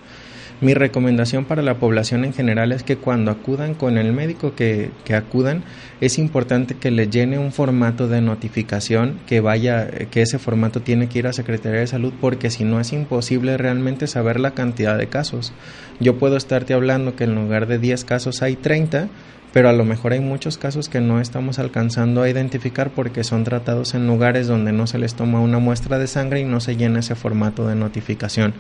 Mi 0.61 0.73
recomendación 0.73 1.45
para 1.45 1.63
la 1.63 1.79
población 1.79 2.25
en 2.25 2.33
general 2.33 2.73
es 2.73 2.85
que 2.85 2.97
cuando 2.97 3.31
acudan 3.31 3.75
con 3.75 3.99
el 3.99 4.13
médico 4.13 4.55
que, 4.55 4.91
que, 5.05 5.15
acudan, 5.15 5.65
es 6.01 6.19
importante 6.19 6.77
que 6.77 6.91
le 6.91 7.09
llene 7.09 7.39
un 7.39 7.53
formato 7.53 8.07
de 8.07 8.21
notificación 8.21 9.19
que 9.27 9.41
vaya, 9.41 9.89
que 9.89 10.23
ese 10.23 10.39
formato 10.39 10.81
tiene 10.81 11.09
que 11.09 11.19
ir 11.19 11.27
a 11.27 11.33
Secretaría 11.33 11.81
de 11.81 11.87
Salud 11.87 12.15
porque 12.21 12.51
si 12.51 12.65
no 12.65 12.81
es 12.81 12.93
imposible 12.93 13.57
realmente 13.57 14.07
saber 14.07 14.39
la 14.39 14.53
cantidad 14.53 14.97
de 14.97 15.09
casos. 15.09 15.53
Yo 16.01 16.19
puedo 16.19 16.37
estarte 16.37 16.73
hablando 16.73 17.17
que 17.17 17.25
en 17.25 17.35
lugar 17.35 17.67
de 17.67 17.79
10 17.79 18.05
casos 18.05 18.41
hay 18.41 18.55
30, 18.55 19.09
pero 19.53 19.69
a 19.69 19.73
lo 19.73 19.85
mejor 19.85 20.13
hay 20.13 20.21
muchos 20.21 20.57
casos 20.57 20.89
que 20.89 21.01
no 21.01 21.21
estamos 21.21 21.59
alcanzando 21.59 22.23
a 22.23 22.29
identificar 22.29 22.91
porque 22.91 23.23
son 23.23 23.45
tratados 23.45 23.95
en 23.95 24.07
lugares 24.07 24.47
donde 24.47 24.73
no 24.73 24.87
se 24.87 24.99
les 24.99 25.15
toma 25.15 25.41
una 25.41 25.59
muestra 25.59 25.99
de 25.99 26.07
sangre 26.07 26.41
y 26.41 26.45
no 26.45 26.61
se 26.61 26.77
llena 26.77 27.01
ese 27.01 27.15
formato 27.15 27.67
de 27.69 27.75
notificación. 27.75 28.55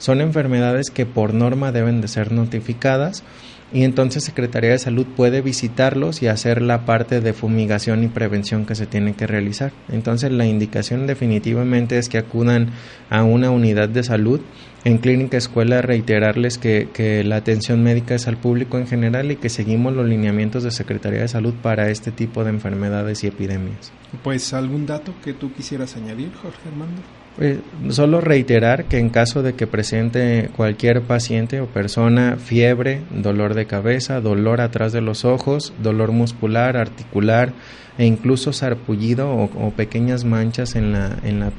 Son 0.00 0.22
enfermedades 0.22 0.90
que 0.90 1.04
por 1.04 1.34
norma 1.34 1.72
deben 1.72 2.00
de 2.00 2.08
ser 2.08 2.32
notificadas 2.32 3.22
y 3.70 3.84
entonces 3.84 4.24
Secretaría 4.24 4.70
de 4.70 4.78
Salud 4.78 5.06
puede 5.14 5.42
visitarlos 5.42 6.22
y 6.22 6.26
hacer 6.26 6.62
la 6.62 6.86
parte 6.86 7.20
de 7.20 7.34
fumigación 7.34 8.02
y 8.02 8.08
prevención 8.08 8.64
que 8.64 8.74
se 8.74 8.86
tiene 8.86 9.14
que 9.14 9.26
realizar. 9.26 9.72
Entonces 9.90 10.32
la 10.32 10.46
indicación 10.46 11.06
definitivamente 11.06 11.98
es 11.98 12.08
que 12.08 12.16
acudan 12.16 12.70
a 13.10 13.22
una 13.24 13.50
unidad 13.50 13.90
de 13.90 14.02
salud. 14.02 14.40
En 14.84 14.96
Clínica 14.96 15.36
Escuela 15.36 15.82
reiterarles 15.82 16.56
que, 16.56 16.88
que 16.94 17.22
la 17.22 17.36
atención 17.36 17.82
médica 17.82 18.14
es 18.14 18.26
al 18.26 18.38
público 18.38 18.78
en 18.78 18.86
general 18.86 19.30
y 19.30 19.36
que 19.36 19.50
seguimos 19.50 19.94
los 19.94 20.08
lineamientos 20.08 20.62
de 20.62 20.70
Secretaría 20.70 21.20
de 21.20 21.28
Salud 21.28 21.52
para 21.62 21.90
este 21.90 22.10
tipo 22.10 22.42
de 22.42 22.50
enfermedades 22.50 23.22
y 23.22 23.26
epidemias. 23.26 23.92
Pues 24.24 24.54
algún 24.54 24.86
dato 24.86 25.12
que 25.22 25.34
tú 25.34 25.52
quisieras 25.52 25.94
añadir, 25.96 26.32
Jorge 26.42 26.70
Armando. 26.70 27.02
Eh, 27.38 27.60
solo 27.90 28.20
reiterar 28.20 28.84
que 28.84 28.98
en 28.98 29.08
caso 29.08 29.42
de 29.42 29.54
que 29.54 29.66
presente 29.66 30.50
cualquier 30.56 31.02
paciente 31.02 31.60
o 31.60 31.66
persona 31.66 32.36
fiebre, 32.36 33.02
dolor 33.10 33.54
de 33.54 33.66
cabeza, 33.66 34.20
dolor 34.20 34.60
atrás 34.60 34.92
de 34.92 35.00
los 35.00 35.24
ojos, 35.24 35.72
dolor 35.82 36.12
muscular, 36.12 36.76
articular 36.76 37.52
e 37.98 38.04
incluso 38.04 38.52
sarpullido 38.52 39.30
o, 39.30 39.44
o 39.44 39.70
pequeñas 39.70 40.24
manchas 40.24 40.74
en 40.74 40.92
la, 40.92 41.18
en 41.22 41.40
la 41.40 41.52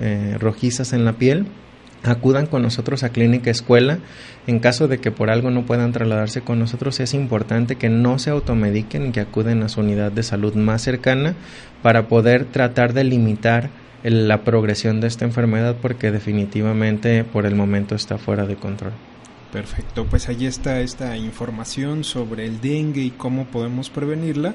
eh, 0.00 0.36
rojizas 0.40 0.92
en 0.92 1.04
la 1.04 1.12
piel, 1.12 1.46
acudan 2.04 2.46
con 2.46 2.62
nosotros 2.62 3.02
a 3.02 3.10
Clínica 3.10 3.50
Escuela. 3.50 3.98
En 4.46 4.60
caso 4.60 4.88
de 4.88 4.98
que 4.98 5.10
por 5.10 5.30
algo 5.30 5.50
no 5.50 5.66
puedan 5.66 5.92
trasladarse 5.92 6.40
con 6.40 6.58
nosotros, 6.58 7.00
es 7.00 7.14
importante 7.14 7.76
que 7.76 7.90
no 7.90 8.18
se 8.18 8.30
automediquen 8.30 9.06
y 9.06 9.12
que 9.12 9.20
acuden 9.20 9.62
a 9.62 9.68
su 9.68 9.80
unidad 9.80 10.10
de 10.10 10.22
salud 10.22 10.54
más 10.54 10.82
cercana 10.82 11.34
para 11.82 12.08
poder 12.08 12.44
tratar 12.46 12.92
de 12.92 13.04
limitar 13.04 13.70
la 14.10 14.44
progresión 14.44 15.00
de 15.00 15.08
esta 15.08 15.24
enfermedad 15.24 15.76
porque 15.80 16.10
definitivamente 16.10 17.24
por 17.24 17.46
el 17.46 17.54
momento 17.54 17.94
está 17.94 18.18
fuera 18.18 18.46
de 18.46 18.56
control. 18.56 18.92
Perfecto, 19.52 20.04
pues 20.04 20.28
ahí 20.28 20.46
está 20.46 20.80
esta 20.80 21.16
información 21.16 22.04
sobre 22.04 22.44
el 22.44 22.60
dengue 22.60 23.02
y 23.02 23.10
cómo 23.10 23.46
podemos 23.46 23.88
prevenirla. 23.88 24.54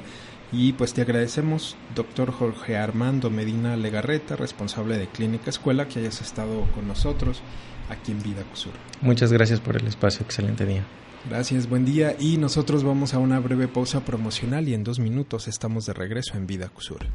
Y 0.51 0.73
pues 0.73 0.93
te 0.93 1.01
agradecemos, 1.01 1.75
doctor 1.95 2.31
Jorge 2.31 2.77
Armando 2.77 3.31
Medina 3.31 3.75
Legarreta, 3.75 4.35
responsable 4.35 4.99
de 4.99 5.07
Clínica 5.07 5.49
Escuela, 5.49 5.87
que 5.87 5.97
hayas 5.97 6.21
estado 6.21 6.61
con 6.75 6.87
nosotros 6.87 7.41
aquí 7.89 8.11
en 8.11 8.21
Vida 8.21 8.43
Cusur. 8.43 8.73
Muchas 9.01 9.33
gracias 9.33 9.59
por 9.59 9.77
el 9.77 9.87
espacio, 9.87 10.23
excelente 10.23 10.67
día. 10.67 10.83
Gracias, 11.29 11.69
buen 11.69 11.85
día. 11.85 12.15
Y 12.19 12.37
nosotros 12.37 12.83
vamos 12.83 13.13
a 13.13 13.19
una 13.19 13.39
breve 13.39 13.67
pausa 13.67 14.03
promocional 14.03 14.67
y 14.67 14.73
en 14.73 14.83
dos 14.83 14.99
minutos 14.99 15.47
estamos 15.47 15.85
de 15.85 15.93
regreso 15.93 16.37
en 16.37 16.47
Vida 16.47 16.69
Cusur. 16.69 17.05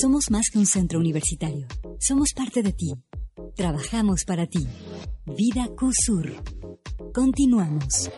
Somos 0.00 0.30
más 0.30 0.50
que 0.52 0.58
un 0.58 0.66
centro 0.66 0.98
universitario. 0.98 1.66
Somos 1.98 2.32
parte 2.34 2.62
de 2.62 2.72
ti. 2.72 2.92
Trabajamos 3.56 4.24
para 4.24 4.46
ti. 4.46 4.66
Vida 5.26 5.68
CUSUR. 5.76 6.32
Continuamos. 7.12 8.10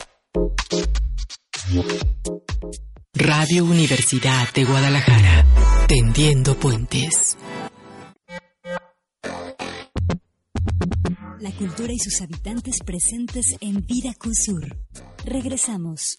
Radio 3.15 3.65
Universidad 3.65 4.53
de 4.55 4.65
Guadalajara. 4.65 5.47
Tendiendo 5.89 6.55
puentes. 6.57 7.37
La 11.41 11.51
cultura 11.53 11.91
y 11.91 11.99
sus 11.99 12.21
habitantes 12.21 12.81
presentes 12.85 13.57
en 13.63 13.87
Vida 13.87 14.13
CUSUR. 14.19 14.77
Regresamos. 15.25 16.19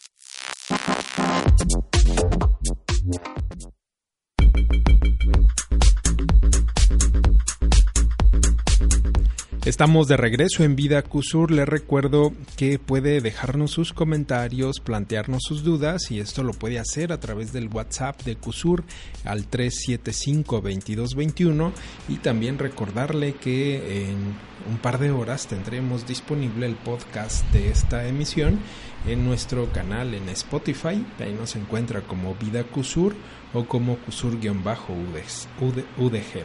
Estamos 9.71 10.09
de 10.09 10.17
regreso 10.17 10.65
en 10.65 10.75
Vida 10.75 11.01
Cusur. 11.01 11.49
Le 11.49 11.65
recuerdo 11.65 12.33
que 12.57 12.77
puede 12.77 13.21
dejarnos 13.21 13.71
sus 13.71 13.93
comentarios, 13.93 14.81
plantearnos 14.81 15.43
sus 15.47 15.63
dudas 15.63 16.11
y 16.11 16.19
esto 16.19 16.43
lo 16.43 16.51
puede 16.51 16.77
hacer 16.77 17.13
a 17.13 17.21
través 17.21 17.53
del 17.53 17.69
WhatsApp 17.69 18.21
de 18.23 18.35
Cusur 18.35 18.83
al 19.23 19.49
375-2221 19.49 21.71
y 22.09 22.17
también 22.17 22.59
recordarle 22.59 23.35
que 23.35 24.09
en 24.09 24.35
un 24.69 24.77
par 24.81 24.99
de 24.99 25.11
horas 25.11 25.47
tendremos 25.47 26.05
disponible 26.05 26.65
el 26.65 26.75
podcast 26.75 27.49
de 27.53 27.69
esta 27.69 28.05
emisión 28.05 28.59
en 29.07 29.25
nuestro 29.25 29.71
canal 29.71 30.13
en 30.13 30.27
Spotify. 30.27 31.01
Ahí 31.17 31.33
nos 31.33 31.55
encuentra 31.55 32.01
como 32.01 32.35
Vida 32.35 32.65
Cusur 32.65 33.15
o 33.53 33.63
como 33.63 33.97
Cusur-UDG. 33.99 36.43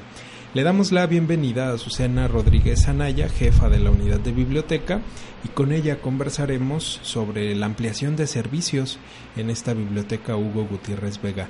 Le 0.56 0.62
damos 0.62 0.90
la 0.90 1.06
bienvenida 1.06 1.70
a 1.70 1.76
Susana 1.76 2.28
Rodríguez 2.28 2.88
Anaya, 2.88 3.28
jefa 3.28 3.68
de 3.68 3.78
la 3.78 3.90
unidad 3.90 4.20
de 4.20 4.32
biblioteca, 4.32 5.02
y 5.44 5.48
con 5.48 5.70
ella 5.70 6.00
conversaremos 6.00 6.98
sobre 7.02 7.54
la 7.54 7.66
ampliación 7.66 8.16
de 8.16 8.26
servicios 8.26 8.98
en 9.36 9.50
esta 9.50 9.74
biblioteca 9.74 10.34
Hugo 10.34 10.64
Gutiérrez 10.64 11.20
Vega. 11.20 11.48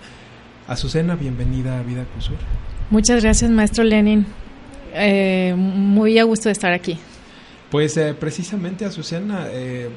Azucena, 0.67 1.15
bienvenida 1.15 1.79
a 1.79 1.85
Vida 1.85 2.05
Cusur. 2.17 2.35
Muchas 2.91 3.23
gracias, 3.23 3.49
maestro 3.49 3.85
Lenin. 3.85 4.27
Eh, 4.93 5.55
muy 5.57 6.19
a 6.19 6.25
gusto 6.25 6.49
de 6.49 6.55
estar 6.55 6.73
aquí. 6.73 6.99
Pues 7.70 7.96
eh, 7.96 8.14
precisamente, 8.14 8.85
Azucena, 8.85 9.49
eh, 9.50 9.90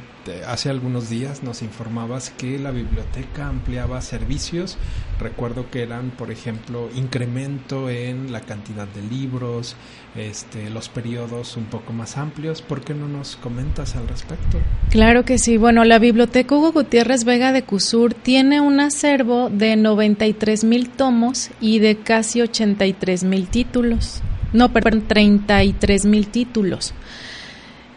hace 0.48 0.72
algunos 0.72 1.08
días 1.08 1.44
nos 1.44 1.62
informabas 1.62 2.32
que 2.32 2.58
la 2.58 2.72
biblioteca 2.72 3.48
ampliaba 3.48 4.02
servicios. 4.02 4.78
Recuerdo 5.20 5.70
que 5.70 5.84
eran, 5.84 6.10
por 6.10 6.32
ejemplo, 6.32 6.90
incremento 6.96 7.88
en 7.90 8.32
la 8.32 8.42
cantidad 8.42 8.88
de 8.88 9.04
libros, 9.04 9.76
este, 10.16 10.72
los 10.72 10.90
periodos 10.90 11.58
un 11.58 11.66
poco 11.66 11.94
más 11.94 12.18
amplios. 12.18 12.64
¿Por 12.64 12.82
qué 12.82 12.96
no 12.96 13.08
nos 13.08 13.36
comentas 13.36 13.96
al 13.96 14.08
respecto? 14.08 14.58
Claro 14.90 15.24
que 15.24 15.38
sí. 15.38 15.58
Bueno, 15.58 15.84
la 15.84 16.00
Biblioteca 16.00 16.56
Hugo 16.56 16.72
Gutiérrez 16.72 17.24
Vega 17.24 17.52
de 17.52 17.62
Cusur 17.62 18.16
tiene 18.16 18.62
un 18.62 18.80
acervo 18.80 19.52
de 19.52 19.76
93 19.76 20.64
mil 20.64 20.90
tomos 20.90 21.52
y 21.62 21.78
de 21.78 21.98
casi 21.98 22.42
83 22.42 23.26
mil 23.26 23.48
títulos. 23.48 24.22
No, 24.54 24.74
perdón, 24.74 25.04
33 25.08 26.06
mil 26.06 26.28
títulos. 26.30 26.96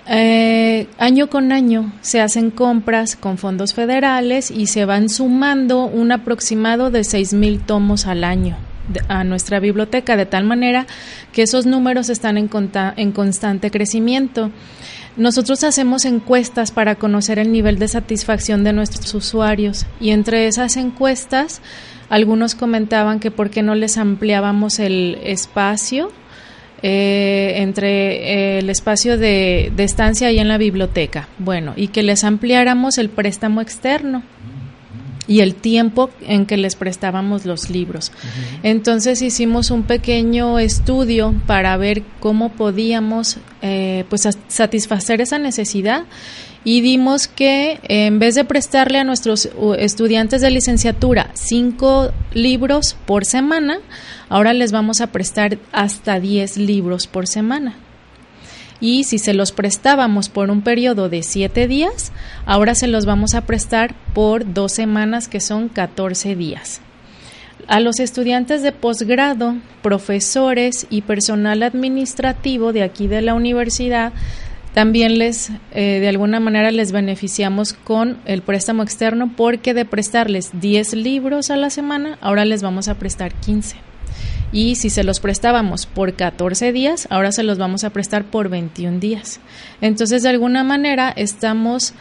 Eh, 0.09 0.89
año 0.99 1.29
con 1.29 1.53
año 1.53 1.93
se 2.01 2.21
hacen 2.21 2.51
compras 2.51 3.15
con 3.15 3.39
fondos 3.39 3.73
federales 3.73 4.51
y 4.51 4.67
se 4.67 4.85
van 4.85 5.09
sumando 5.09 5.85
un 5.85 6.11
aproximado 6.11 6.91
de 6.91 7.05
seis 7.05 7.33
mil 7.33 7.61
tomos 7.61 8.07
al 8.07 8.25
año 8.25 8.57
a 9.07 9.23
nuestra 9.23 9.61
biblioteca, 9.61 10.17
de 10.17 10.27
tal 10.27 10.45
manera 10.45 10.87
que 11.33 11.43
esos 11.43 11.67
números 11.67 12.09
están 12.09 12.37
en, 12.37 12.51
en 12.97 13.13
constante 13.13 13.71
crecimiento. 13.71 14.51
Nosotros 15.17 15.63
hacemos 15.63 16.05
encuestas 16.05 16.73
para 16.73 16.97
conocer 16.97 17.39
el 17.39 17.53
nivel 17.53 17.79
de 17.79 17.87
satisfacción 17.87 18.65
de 18.65 18.73
nuestros 18.73 19.15
usuarios 19.15 19.87
y 20.01 20.11
entre 20.11 20.47
esas 20.47 20.77
encuestas 20.77 21.61
algunos 22.09 22.55
comentaban 22.55 23.21
que 23.21 23.31
por 23.31 23.51
qué 23.51 23.63
no 23.63 23.75
les 23.75 23.99
ampliábamos 23.99 24.79
el 24.79 25.19
espacio 25.23 26.11
eh, 26.83 27.55
entre 27.59 28.57
eh, 28.57 28.59
el 28.59 28.69
espacio 28.69 29.17
de, 29.17 29.73
estancia 29.79 30.29
ahí 30.29 30.39
en 30.39 30.49
la 30.49 30.59
biblioteca. 30.59 31.29
Bueno, 31.39 31.75
y 31.77 31.89
que 31.89 32.03
les 32.03 32.25
ampliáramos 32.25 32.99
el 32.99 33.09
préstamo 33.09 33.61
externo 33.61 34.23
y 35.29 35.41
el 35.41 35.55
tiempo 35.55 36.11
en 36.27 36.47
que 36.47 36.57
les 36.57 36.75
prestábamos 36.75 37.47
los 37.47 37.71
libros. 37.71 38.11
Entonces 38.65 39.23
hicimos 39.23 39.71
un 39.71 39.85
pequeño 39.85 40.59
estudio 40.59 41.35
para 41.47 41.77
ver 41.77 42.03
cómo 42.19 42.51
podíamos 42.51 43.39
eh, 43.63 44.05
pues 44.09 44.29
satisfacer 44.49 45.21
esa 45.21 45.39
necesidad 45.39 46.05
y 46.65 46.81
dimos 46.81 47.27
que 47.27 47.81
en 47.89 48.19
vez 48.19 48.35
de 48.35 48.45
prestarle 48.45 48.99
a 48.99 49.05
nuestros 49.05 49.49
estudiantes 49.79 50.41
de 50.43 50.51
licenciatura 50.51 51.31
cinco 51.35 52.13
libros 52.33 52.97
por 53.07 53.25
semana, 53.25 53.79
ahora 54.29 54.53
les 54.53 54.71
vamos 54.71 55.01
a 55.01 55.09
prestar 55.09 55.59
hasta 55.73 56.21
diez 56.21 56.57
libros 56.57 57.07
por 57.07 57.27
semana. 57.27 57.75
Y 58.81 59.05
si 59.05 59.19
se 59.19 59.33
los 59.33 59.53
prestábamos 59.53 60.29
por 60.29 60.51
un 60.51 60.63
periodo 60.63 61.09
de 61.09 61.23
siete 61.23 61.69
días, 61.69 62.13
ahora 62.47 62.75
se 62.75 62.89
los 62.89 63.07
vamos 63.07 63.35
a 63.35 63.43
prestar 63.43 63.95
por 64.13 64.53
dos 64.53 64.73
semanas, 64.73 65.29
que 65.29 65.41
son 65.41 65.69
14 65.69 66.35
días. 66.35 66.81
A 67.69 67.79
los 67.79 68.01
estudiantes 68.01 68.63
de 68.63 68.73
posgrado, 68.73 69.55
profesores 69.83 70.89
y 70.91 71.03
personal 71.03 71.63
administrativo 71.63 72.73
de 72.73 72.83
aquí 72.83 73.07
de 73.07 73.23
la 73.23 73.35
universidad 73.35 74.13
también 74.75 75.19
les, 75.19 75.51
eh, 75.73 75.99
de 76.01 76.09
alguna 76.09 76.41
manera, 76.41 76.71
les 76.71 76.93
beneficiamos 76.93 77.75
con 77.75 78.19
el 78.25 78.43
préstamo 78.43 78.83
externo 78.83 79.33
porque 79.37 79.75
de 79.75 79.85
prestarles 79.85 80.51
10 80.61 80.95
libros 80.95 81.51
a 81.51 81.57
la 81.57 81.69
semana, 81.69 82.19
ahora 82.21 82.45
les 82.45 82.63
vamos 82.63 82.89
a 82.89 82.95
prestar 82.95 83.35
15. 83.35 83.77
Y 84.51 84.77
si 84.77 84.91
se 84.91 85.05
los 85.05 85.21
prestábamos 85.21 85.87
por 85.87 86.15
14 86.15 86.73
días, 86.73 87.07
ahora 87.11 87.33
se 87.33 87.43
los 87.43 87.59
vamos 87.59 87.85
a 87.85 87.91
prestar 87.91 88.25
por 88.25 88.49
21 88.49 88.99
días. 88.99 89.41
Entonces, 89.81 90.23
de 90.23 90.29
alguna 90.29 90.63
manera, 90.63 91.11
estamos, 91.15 91.95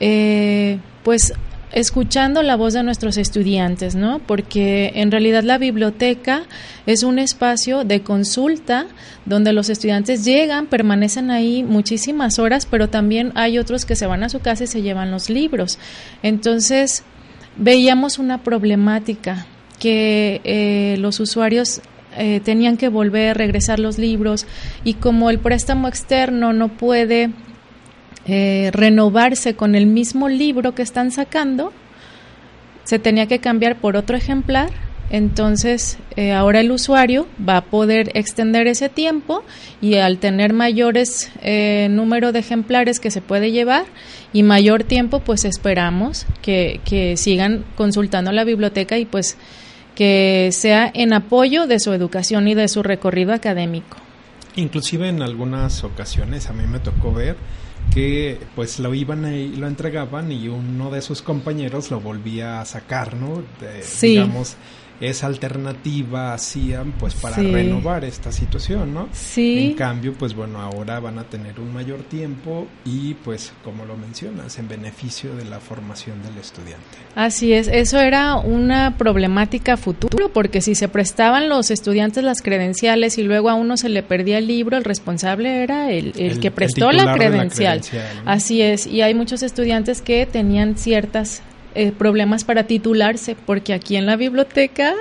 eh, 0.00 0.78
pues, 1.02 1.32
escuchando 1.74 2.42
la 2.44 2.54
voz 2.54 2.72
de 2.72 2.84
nuestros 2.84 3.16
estudiantes, 3.16 3.96
¿no? 3.96 4.20
Porque 4.20 4.92
en 4.94 5.10
realidad 5.10 5.42
la 5.42 5.58
biblioteca 5.58 6.44
es 6.86 7.02
un 7.02 7.18
espacio 7.18 7.82
de 7.82 8.02
consulta 8.02 8.86
donde 9.26 9.52
los 9.52 9.68
estudiantes 9.68 10.24
llegan, 10.24 10.66
permanecen 10.66 11.32
ahí 11.32 11.64
muchísimas 11.64 12.38
horas, 12.38 12.66
pero 12.70 12.88
también 12.88 13.32
hay 13.34 13.58
otros 13.58 13.84
que 13.84 13.96
se 13.96 14.06
van 14.06 14.22
a 14.22 14.28
su 14.28 14.38
casa 14.38 14.64
y 14.64 14.68
se 14.68 14.82
llevan 14.82 15.10
los 15.10 15.28
libros. 15.28 15.80
Entonces, 16.22 17.02
veíamos 17.56 18.20
una 18.20 18.44
problemática 18.44 19.46
que 19.80 20.40
eh, 20.44 20.96
los 21.00 21.18
usuarios 21.18 21.80
eh, 22.16 22.38
tenían 22.44 22.76
que 22.76 22.88
volver, 22.88 23.36
regresar 23.36 23.80
los 23.80 23.98
libros 23.98 24.46
y 24.84 24.94
como 24.94 25.30
el 25.30 25.40
préstamo 25.40 25.88
externo 25.88 26.52
no 26.52 26.68
puede 26.68 27.30
eh, 28.26 28.70
renovarse 28.72 29.54
con 29.54 29.74
el 29.74 29.86
mismo 29.86 30.28
libro 30.28 30.74
que 30.74 30.82
están 30.82 31.10
sacando, 31.10 31.72
se 32.84 32.98
tenía 32.98 33.26
que 33.26 33.38
cambiar 33.38 33.76
por 33.76 33.96
otro 33.96 34.16
ejemplar. 34.16 34.70
Entonces, 35.10 35.98
eh, 36.16 36.32
ahora 36.32 36.60
el 36.60 36.70
usuario 36.70 37.26
va 37.46 37.58
a 37.58 37.64
poder 37.66 38.10
extender 38.14 38.66
ese 38.66 38.88
tiempo 38.88 39.44
y 39.82 39.96
al 39.96 40.18
tener 40.18 40.54
mayores 40.54 41.30
eh, 41.42 41.88
número 41.90 42.32
de 42.32 42.38
ejemplares 42.38 43.00
que 43.00 43.10
se 43.10 43.20
puede 43.20 43.52
llevar 43.52 43.84
y 44.32 44.42
mayor 44.42 44.82
tiempo, 44.82 45.20
pues 45.20 45.44
esperamos 45.44 46.26
que, 46.40 46.80
que 46.86 47.18
sigan 47.18 47.64
consultando 47.76 48.32
la 48.32 48.44
biblioteca 48.44 48.96
y 48.96 49.04
pues 49.04 49.36
que 49.94 50.48
sea 50.52 50.90
en 50.92 51.12
apoyo 51.12 51.66
de 51.66 51.78
su 51.78 51.92
educación 51.92 52.48
y 52.48 52.54
de 52.54 52.68
su 52.68 52.82
recorrido 52.82 53.34
académico. 53.34 53.98
Inclusive 54.56 55.08
en 55.08 55.22
algunas 55.22 55.84
ocasiones 55.84 56.48
a 56.48 56.52
mí 56.52 56.64
me 56.66 56.78
tocó 56.78 57.12
ver 57.12 57.36
que 57.94 58.38
pues 58.56 58.80
lo 58.80 58.92
iban 58.92 59.32
y 59.32 59.54
lo 59.54 59.68
entregaban 59.68 60.32
y 60.32 60.48
uno 60.48 60.90
de 60.90 61.00
sus 61.00 61.22
compañeros 61.22 61.92
lo 61.92 62.00
volvía 62.00 62.60
a 62.60 62.64
sacar, 62.64 63.14
¿no? 63.14 63.42
Digamos, 64.02 64.56
esa 65.08 65.26
alternativa 65.26 66.34
hacían 66.34 66.92
pues 66.92 67.14
para 67.14 67.36
renovar 67.36 68.04
esta 68.04 68.32
situación, 68.32 68.94
¿no? 68.94 69.08
Sí. 69.12 69.70
En 69.70 69.74
cambio, 69.74 70.14
pues 70.14 70.34
bueno, 70.34 70.60
ahora 70.60 71.00
van 71.00 71.18
a 71.18 71.24
tener 71.24 71.60
un 71.60 71.72
mayor 71.72 72.02
tiempo 72.02 72.66
y 72.84 73.14
pues 73.14 73.52
como 73.62 73.84
lo 73.84 73.96
mencionas, 73.96 74.58
en 74.58 74.68
beneficio 74.68 75.34
de 75.34 75.44
la 75.44 75.60
formación 75.60 76.22
del 76.22 76.38
estudiante. 76.38 76.84
Así 77.14 77.52
es, 77.52 77.68
eso 77.68 78.00
era 78.00 78.36
una 78.36 78.96
problemática 78.96 79.76
futuro 79.76 80.30
porque 80.32 80.60
si 80.60 80.74
se 80.74 80.88
prestaban 80.88 81.48
los 81.48 81.70
estudiantes 81.70 82.24
las 82.24 82.42
credenciales 82.42 83.18
y 83.18 83.22
luego 83.22 83.50
a 83.50 83.54
uno 83.54 83.76
se 83.76 83.88
le 83.88 84.02
perdía 84.02 84.38
el 84.38 84.46
libro, 84.46 84.76
el 84.76 84.84
responsable 84.84 85.62
era 85.62 85.90
el, 85.90 86.12
el, 86.16 86.40
que 86.40 86.50
prestó 86.50 86.92
la 86.92 87.14
credencial. 87.14 87.80
Así 88.24 88.62
es, 88.62 88.86
y 88.86 89.02
hay 89.02 89.14
muchos 89.14 89.42
estudiantes 89.42 90.02
que 90.02 90.26
tenían 90.26 90.76
ciertas 90.76 91.42
eh, 91.74 91.92
problemas 91.92 92.44
para 92.44 92.64
titularse, 92.64 93.36
porque 93.46 93.74
aquí 93.74 93.96
en 93.96 94.06
la 94.06 94.16
biblioteca 94.16 94.94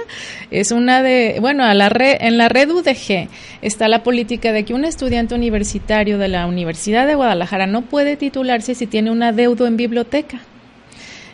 es 0.51 0.71
una 0.71 1.03
de, 1.03 1.38
bueno, 1.39 1.63
a 1.63 1.73
la 1.73 1.89
red, 1.89 2.17
en 2.19 2.38
la 2.38 2.49
red 2.49 2.69
UDG 2.69 3.29
está 3.62 3.88
la 3.88 4.03
política 4.03 4.51
de 4.51 4.65
que 4.65 4.73
un 4.73 4.86
estudiante 4.86 5.36
universitario 5.36 6.17
de 6.17 6.27
la 6.27 6.47
Universidad 6.47 7.07
de 7.07 7.15
Guadalajara 7.15 7.67
no 7.67 7.83
puede 7.83 8.17
titularse 8.17 8.75
si 8.75 8.88
tiene 8.88 9.12
una 9.12 9.31
deuda 9.31 9.67
en 9.67 9.77
biblioteca. 9.77 10.41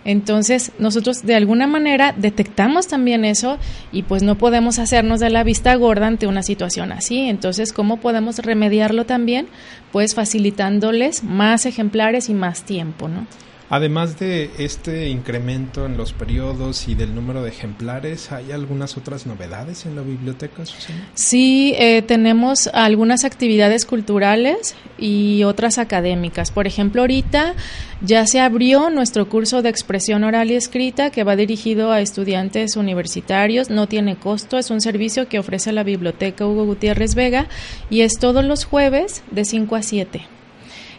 Entonces, 0.05 0.71
nosotros 0.79 1.23
de 1.23 1.35
alguna 1.35 1.67
manera 1.67 2.13
detectamos 2.17 2.87
también 2.87 3.25
eso 3.25 3.57
y 3.91 4.03
pues 4.03 4.23
no 4.23 4.37
podemos 4.37 4.79
hacernos 4.79 5.19
de 5.19 5.29
la 5.29 5.43
vista 5.43 5.75
gorda 5.75 6.07
ante 6.07 6.27
una 6.27 6.43
situación 6.43 6.91
así. 6.91 7.29
Entonces, 7.29 7.73
¿cómo 7.73 7.97
podemos 7.97 8.39
remediarlo 8.39 9.05
también? 9.05 9.47
Pues 9.91 10.15
facilitándoles 10.15 11.23
más 11.23 11.65
ejemplares 11.65 12.29
y 12.29 12.33
más 12.33 12.63
tiempo, 12.63 13.07
¿no? 13.07 13.27
Además 13.71 14.17
de 14.17 14.49
este 14.57 15.09
incremento 15.09 15.85
en 15.85 15.95
los 15.95 16.11
periodos 16.11 16.87
y 16.87 16.95
del 16.95 17.13
número 17.13 17.43
de 17.43 17.49
ejemplares, 17.49 18.31
¿hay 18.31 18.51
algunas 18.51 18.97
otras 18.97 19.27
novedades 19.27 19.85
en 19.85 19.95
la 19.95 20.01
biblioteca, 20.01 20.65
Susana? 20.65 21.07
Sí, 21.13 21.75
eh, 21.77 22.01
tenemos 22.01 22.67
algunas 22.73 23.25
actividades 23.25 23.85
culturales 23.85 24.73
y 24.97 25.43
otras 25.43 25.77
académicas. 25.77 26.49
Por 26.49 26.65
ejemplo, 26.65 27.01
ahorita 27.01 27.53
ya 28.01 28.25
se 28.25 28.39
abrió 28.39 28.89
nuestro 28.89 29.29
curso 29.29 29.61
de 29.61 29.69
expresión 29.69 30.23
oral 30.23 30.49
y 30.49 30.55
escrita 30.55 31.11
que 31.11 31.23
va 31.23 31.35
dirigido 31.35 31.91
a 31.91 32.01
estudiantes 32.01 32.75
universitarios. 32.75 33.69
No 33.69 33.87
tiene 33.87 34.15
costo, 34.15 34.57
es 34.57 34.71
un 34.71 34.81
servicio 34.81 35.27
que 35.27 35.37
ofrece 35.37 35.71
la 35.73 35.83
biblioteca 35.83 36.47
Hugo 36.47 36.65
Gutiérrez 36.65 37.13
Vega 37.13 37.45
y 37.91 38.01
es 38.01 38.13
todos 38.19 38.43
los 38.43 38.65
jueves 38.65 39.21
de 39.29 39.45
5 39.45 39.75
a 39.75 39.83
7. 39.83 40.38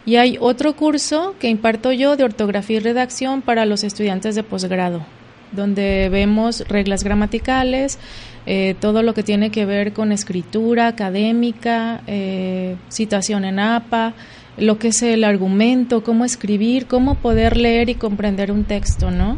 Y 0.05 0.15
hay 0.15 0.37
otro 0.39 0.75
curso 0.75 1.35
que 1.39 1.49
imparto 1.49 1.91
yo 1.91 2.17
de 2.17 2.23
ortografía 2.23 2.77
y 2.77 2.79
redacción 2.79 3.41
para 3.41 3.65
los 3.65 3.83
estudiantes 3.83 4.35
de 4.35 4.43
posgrado, 4.43 5.05
donde 5.51 6.09
vemos 6.09 6.67
reglas 6.67 7.03
gramaticales, 7.03 7.99
eh, 8.47 8.75
todo 8.79 9.03
lo 9.03 9.13
que 9.13 9.21
tiene 9.21 9.51
que 9.51 9.65
ver 9.65 9.93
con 9.93 10.11
escritura 10.11 10.87
académica, 10.87 12.01
eh, 12.07 12.75
citación 12.89 13.45
en 13.45 13.59
APA, 13.59 14.13
lo 14.57 14.79
que 14.79 14.87
es 14.89 15.03
el 15.03 15.23
argumento, 15.23 16.03
cómo 16.03 16.25
escribir, 16.25 16.87
cómo 16.87 17.15
poder 17.15 17.55
leer 17.55 17.89
y 17.89 17.95
comprender 17.95 18.51
un 18.51 18.63
texto, 18.63 19.11
¿no? 19.11 19.37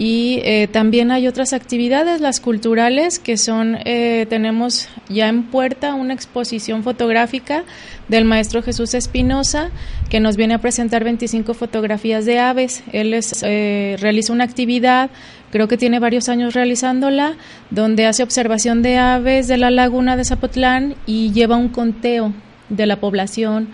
Y 0.00 0.40
eh, 0.44 0.66
también 0.66 1.10
hay 1.10 1.28
otras 1.28 1.52
actividades, 1.52 2.22
las 2.22 2.40
culturales, 2.40 3.18
que 3.18 3.36
son, 3.36 3.76
eh, 3.84 4.24
tenemos 4.30 4.88
ya 5.10 5.28
en 5.28 5.42
puerta 5.42 5.92
una 5.92 6.14
exposición 6.14 6.82
fotográfica 6.82 7.64
del 8.08 8.24
maestro 8.24 8.62
Jesús 8.62 8.94
Espinosa, 8.94 9.68
que 10.08 10.18
nos 10.18 10.38
viene 10.38 10.54
a 10.54 10.58
presentar 10.58 11.04
25 11.04 11.52
fotografías 11.52 12.24
de 12.24 12.38
aves. 12.38 12.82
Él 12.92 13.12
es, 13.12 13.42
eh, 13.42 13.98
realiza 14.00 14.32
una 14.32 14.44
actividad, 14.44 15.10
creo 15.52 15.68
que 15.68 15.76
tiene 15.76 15.98
varios 15.98 16.30
años 16.30 16.54
realizándola, 16.54 17.34
donde 17.68 18.06
hace 18.06 18.22
observación 18.22 18.80
de 18.80 18.96
aves 18.96 19.48
de 19.48 19.58
la 19.58 19.70
laguna 19.70 20.16
de 20.16 20.24
Zapotlán 20.24 20.94
y 21.04 21.30
lleva 21.32 21.56
un 21.56 21.68
conteo 21.68 22.32
de 22.70 22.86
la 22.86 23.00
población 23.00 23.68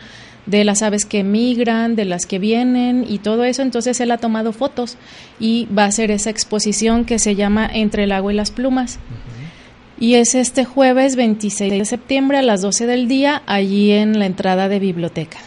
de 0.46 0.64
las 0.64 0.82
aves 0.82 1.04
que 1.04 1.24
migran, 1.24 1.96
de 1.96 2.04
las 2.04 2.26
que 2.26 2.38
vienen 2.38 3.04
y 3.08 3.18
todo 3.18 3.44
eso. 3.44 3.62
Entonces 3.62 4.00
él 4.00 4.10
ha 4.10 4.18
tomado 4.18 4.52
fotos 4.52 4.96
y 5.38 5.66
va 5.76 5.84
a 5.84 5.88
hacer 5.88 6.10
esa 6.10 6.30
exposición 6.30 7.04
que 7.04 7.18
se 7.18 7.34
llama 7.34 7.68
Entre 7.72 8.04
el 8.04 8.12
agua 8.12 8.32
y 8.32 8.36
las 8.36 8.50
plumas. 8.50 8.98
Y 9.98 10.14
es 10.14 10.34
este 10.34 10.64
jueves 10.64 11.16
26 11.16 11.72
de 11.72 11.84
septiembre 11.84 12.38
a 12.38 12.42
las 12.42 12.60
12 12.60 12.86
del 12.86 13.08
día, 13.08 13.42
allí 13.46 13.92
en 13.92 14.18
la 14.18 14.26
entrada 14.26 14.68
de 14.68 14.78
biblioteca. 14.78 15.38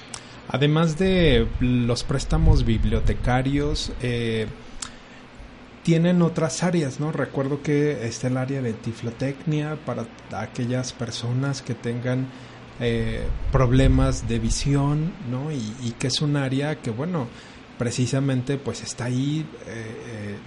Además 0.47 0.97
de 0.97 1.47
los 1.59 2.03
préstamos 2.03 2.65
bibliotecarios, 2.65 3.91
eh, 4.01 4.47
tienen 5.83 6.23
otras 6.23 6.63
áreas, 6.63 6.99
¿no? 6.99 7.11
Recuerdo 7.11 7.61
que 7.61 8.07
está 8.07 8.27
el 8.27 8.37
área 8.37 8.61
de 8.61 8.73
tiflotecnia 8.73 9.77
para 9.85 10.07
aquellas 10.31 10.93
personas 10.93 11.61
que 11.61 11.75
tengan 11.75 12.27
eh, 12.79 13.23
problemas 13.51 14.27
de 14.27 14.39
visión, 14.39 15.11
¿no? 15.29 15.51
Y, 15.51 15.91
que 15.99 16.07
es 16.07 16.21
un 16.21 16.37
área 16.37 16.75
que, 16.75 16.91
bueno, 16.91 17.27
precisamente 17.77 18.57
pues 18.57 18.81
está 18.83 19.05
ahí 19.05 19.45
eh, 19.67 20.37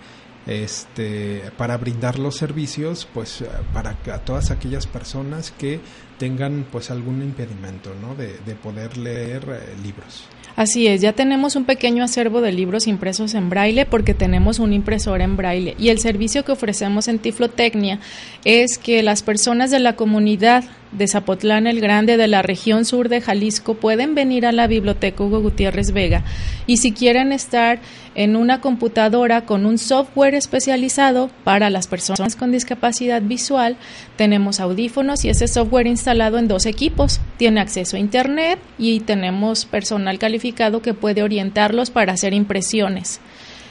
eh, 0.47 0.65
este, 0.65 1.51
para 1.57 1.77
brindar 1.77 2.19
los 2.19 2.37
servicios, 2.37 3.07
pues 3.13 3.45
para 3.73 3.91
a 4.13 4.19
todas 4.19 4.51
aquellas 4.51 4.87
personas 4.87 5.51
que 5.51 5.81
tengan 6.19 6.67
pues 6.71 6.91
algún 6.91 7.23
impedimento, 7.23 7.95
¿no? 8.01 8.15
De 8.15 8.55
poder 8.55 8.97
leer 8.97 9.45
libros. 9.83 10.25
Así 10.55 10.87
es, 10.87 11.01
ya 11.01 11.15
tenemos 11.15 11.57
un 11.57 11.65
pequeño 11.65 12.05
acervo 12.05 12.41
de 12.43 12.53
libros 12.53 12.87
impresos 12.87 13.35
en 13.35 13.49
braille 13.49 13.87
porque 13.87 14.13
tenemos 14.13 14.59
un 14.59 14.75
impresor 14.75 15.23
en 15.23 15.37
braille 15.37 15.75
y 15.79 15.89
el 15.89 15.99
servicio 15.99 16.45
que 16.45 16.53
ofrecemos 16.53 17.09
en 17.09 17.19
Tiflotecnia 17.19 18.01
es 18.45 18.77
que 18.77 19.03
las 19.03 19.23
personas 19.23 19.71
de 19.71 19.81
la 19.81 19.97
comunidad 19.97 20.65
de 20.93 21.09
Zapotlán 21.09 21.67
el 21.67 21.81
Grande 21.81 22.17
de 22.17 22.29
la 22.29 22.43
región 22.43 22.85
sur 22.85 23.09
de 23.09 23.21
Jalisco 23.21 23.75
pueden 23.75 24.15
venir 24.15 24.47
a 24.47 24.53
la 24.53 24.67
biblioteca 24.67 25.25
Hugo 25.25 25.41
Gutiérrez 25.41 25.93
Vega 25.93 26.25
y 26.67 26.77
si 26.77 26.93
quieren 26.93 27.33
estar 27.33 27.81
en 28.15 28.37
una 28.37 28.61
computadora 28.61 29.47
con 29.47 29.65
un 29.65 29.79
software 29.79 30.35
especializado 30.35 31.31
para 31.45 31.71
las 31.71 31.87
personas 31.87 32.37
con 32.37 32.53
discapacidad 32.53 33.23
visual, 33.23 33.77
tenemos 34.17 34.61
audífonos 34.61 35.25
y 35.25 35.31
ese 35.31 35.49
software 35.49 35.87
instalado 35.87 36.39
en 36.39 36.49
dos 36.49 36.67
equipos. 36.67 37.21
Tiene 37.39 37.61
acceso 37.61 37.97
a 37.97 38.01
Internet 38.01 38.59
y 38.79 39.01
tenemos 39.01 39.65
personal 39.65 40.19
calificado 40.19 40.83
que 40.83 40.95
puede 40.95 41.23
orientarlos 41.23 41.91
para 41.91 42.13
hacer 42.13 42.35
impresiones 42.35 43.21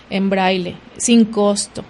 en 0.10 0.30
braille 0.30 0.76
sin 0.98 1.26
costo. 1.26 1.84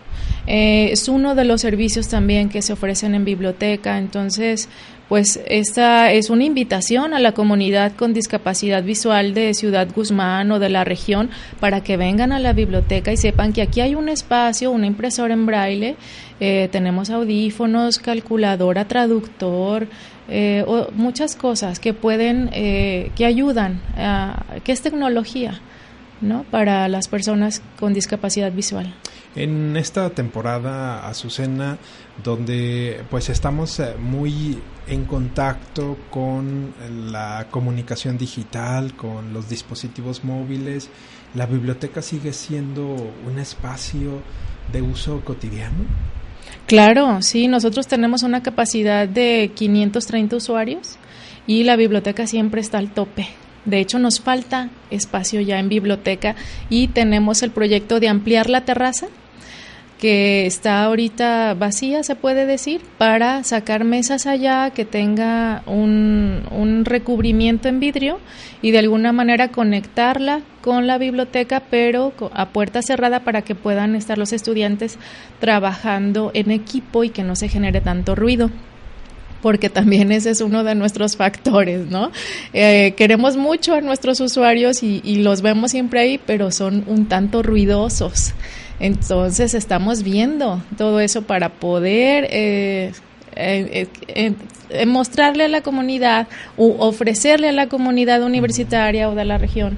Eh, 0.48 0.90
es 0.92 1.08
uno 1.08 1.36
de 1.36 1.46
los 1.46 1.62
servicios 1.62 2.08
también 2.08 2.50
que 2.50 2.62
se 2.62 2.74
ofrecen 2.74 3.16
en 3.16 3.26
biblioteca, 3.26 3.98
entonces 3.98 4.70
pues 5.12 5.42
esta 5.46 6.10
es 6.14 6.30
una 6.30 6.46
invitación 6.46 7.14
a 7.14 7.20
la 7.20 7.34
comunidad 7.34 7.92
con 7.98 8.14
discapacidad 8.14 8.82
visual 8.82 9.34
de 9.34 9.54
Ciudad 9.54 9.90
Guzmán 9.94 10.50
o 10.54 10.58
de 10.58 10.70
la 10.70 10.86
región 10.86 11.30
para 11.60 11.84
que 11.84 11.98
vengan 11.98 12.32
a 12.32 12.40
la 12.40 12.54
biblioteca 12.54 13.12
y 13.12 13.18
sepan 13.18 13.52
que 13.52 13.62
aquí 13.62 13.82
hay 13.82 13.94
un 13.94 14.08
espacio, 14.08 14.72
una 14.72 14.88
impresora 14.88 15.34
en 15.34 15.46
braille, 15.46 15.98
eh, 16.40 16.70
tenemos 16.72 17.10
audífonos, 17.10 18.00
calculadora, 18.00 18.88
traductor, 18.88 19.90
eh, 20.30 20.64
muchas 20.94 21.36
cosas 21.36 21.82
que 21.82 21.94
pueden, 21.94 22.50
eh, 22.54 23.12
que 23.18 23.26
ayudan, 23.26 23.82
a, 23.98 24.46
que 24.64 24.72
es 24.72 24.82
tecnología. 24.82 25.60
¿no? 26.22 26.44
para 26.44 26.88
las 26.88 27.08
personas 27.08 27.64
con 27.80 27.96
discapacidad 27.96 28.52
visual. 28.52 28.94
En 29.36 29.78
esta 29.78 30.10
temporada, 30.10 31.08
Azucena, 31.08 31.78
donde 32.22 33.02
pues 33.10 33.30
estamos 33.30 33.80
eh, 33.80 33.96
muy 33.98 34.58
en 34.88 35.06
contacto 35.06 35.98
con 36.10 36.74
la 37.12 37.48
comunicación 37.50 38.18
digital, 38.18 38.94
con 38.96 39.34
los 39.34 39.48
dispositivos 39.48 40.26
móviles, 40.26 40.90
la 41.34 41.46
biblioteca 41.46 42.02
sigue 42.02 42.34
siendo 42.34 42.84
un 43.26 43.40
espacio 43.40 44.22
de 44.74 44.82
uso 44.82 45.22
cotidiano. 45.24 45.86
Claro, 46.68 47.22
sí, 47.22 47.48
nosotros 47.48 47.88
tenemos 47.88 48.24
una 48.24 48.44
capacidad 48.44 49.08
de 49.08 49.52
530 49.56 50.36
usuarios 50.36 50.98
y 51.48 51.64
la 51.64 51.78
biblioteca 51.78 52.28
siempre 52.28 52.60
está 52.60 52.80
al 52.80 52.94
tope. 52.94 53.28
De 53.64 53.80
hecho, 53.80 53.98
nos 53.98 54.20
falta 54.20 54.70
espacio 54.90 55.40
ya 55.40 55.60
en 55.60 55.70
biblioteca 55.70 56.36
y 56.70 56.88
tenemos 56.88 57.44
el 57.44 57.52
proyecto 57.52 58.02
de 58.02 58.10
ampliar 58.10 58.50
la 58.50 58.66
terraza 58.66 59.08
que 60.02 60.48
está 60.48 60.84
ahorita 60.84 61.54
vacía, 61.54 62.02
se 62.02 62.16
puede 62.16 62.48
decir, 62.48 62.82
para 62.98 63.44
sacar 63.44 63.84
mesas 63.84 64.26
allá 64.26 64.72
que 64.72 64.84
tenga 64.84 65.62
un, 65.68 66.42
un, 66.50 66.86
recubrimiento 66.86 67.70
en 67.70 67.80
vidrio 67.80 68.20
y 68.64 68.72
de 68.72 68.80
alguna 68.80 69.14
manera 69.14 69.50
conectarla 69.50 70.42
con 70.62 70.88
la 70.88 70.98
biblioteca, 70.98 71.62
pero 71.70 72.14
a 72.34 72.50
puerta 72.50 72.82
cerrada 72.82 73.20
para 73.20 73.44
que 73.44 73.54
puedan 73.54 73.96
estar 73.96 74.18
los 74.18 74.34
estudiantes 74.34 74.98
trabajando 75.40 76.32
en 76.34 76.50
equipo 76.50 77.04
y 77.04 77.12
que 77.12 77.24
no 77.24 77.36
se 77.36 77.48
genere 77.48 77.80
tanto 77.80 78.16
ruido 78.16 78.50
porque 79.42 79.70
también 79.70 80.12
ese 80.12 80.30
es 80.30 80.42
uno 80.42 80.64
de 80.64 80.76
nuestros 80.76 81.18
factores, 81.18 81.88
¿no? 81.90 82.12
Eh, 82.54 82.94
queremos 82.96 83.38
mucho 83.38 83.74
a 83.74 83.82
nuestros 83.82 84.20
usuarios 84.20 84.84
y, 84.84 85.02
los 85.22 85.42
vemos 85.42 85.72
siempre 85.72 86.00
ahí, 86.00 86.20
pero 86.26 86.52
son 86.52 86.84
un 86.88 87.08
tanto 87.08 87.44
ruidosos. 87.44 88.34
Entonces 88.82 89.54
estamos 89.54 90.02
viendo 90.02 90.62
todo 90.78 91.00
eso 91.00 91.22
para 91.22 91.50
poder 91.50 92.28
eh, 92.32 92.92
eh, 93.36 94.36
mostrarle 94.88 95.46
a 95.46 95.48
la 95.48 95.62
comunidad 95.62 96.28
o 96.58 96.76
ofrecerle 96.80 97.50
a 97.50 97.52
la 97.52 97.68
comunidad 97.68 98.24
universitaria 98.24 99.08
o 99.08 99.16
de 99.16 99.24
la 99.24 99.38
región 99.38 99.78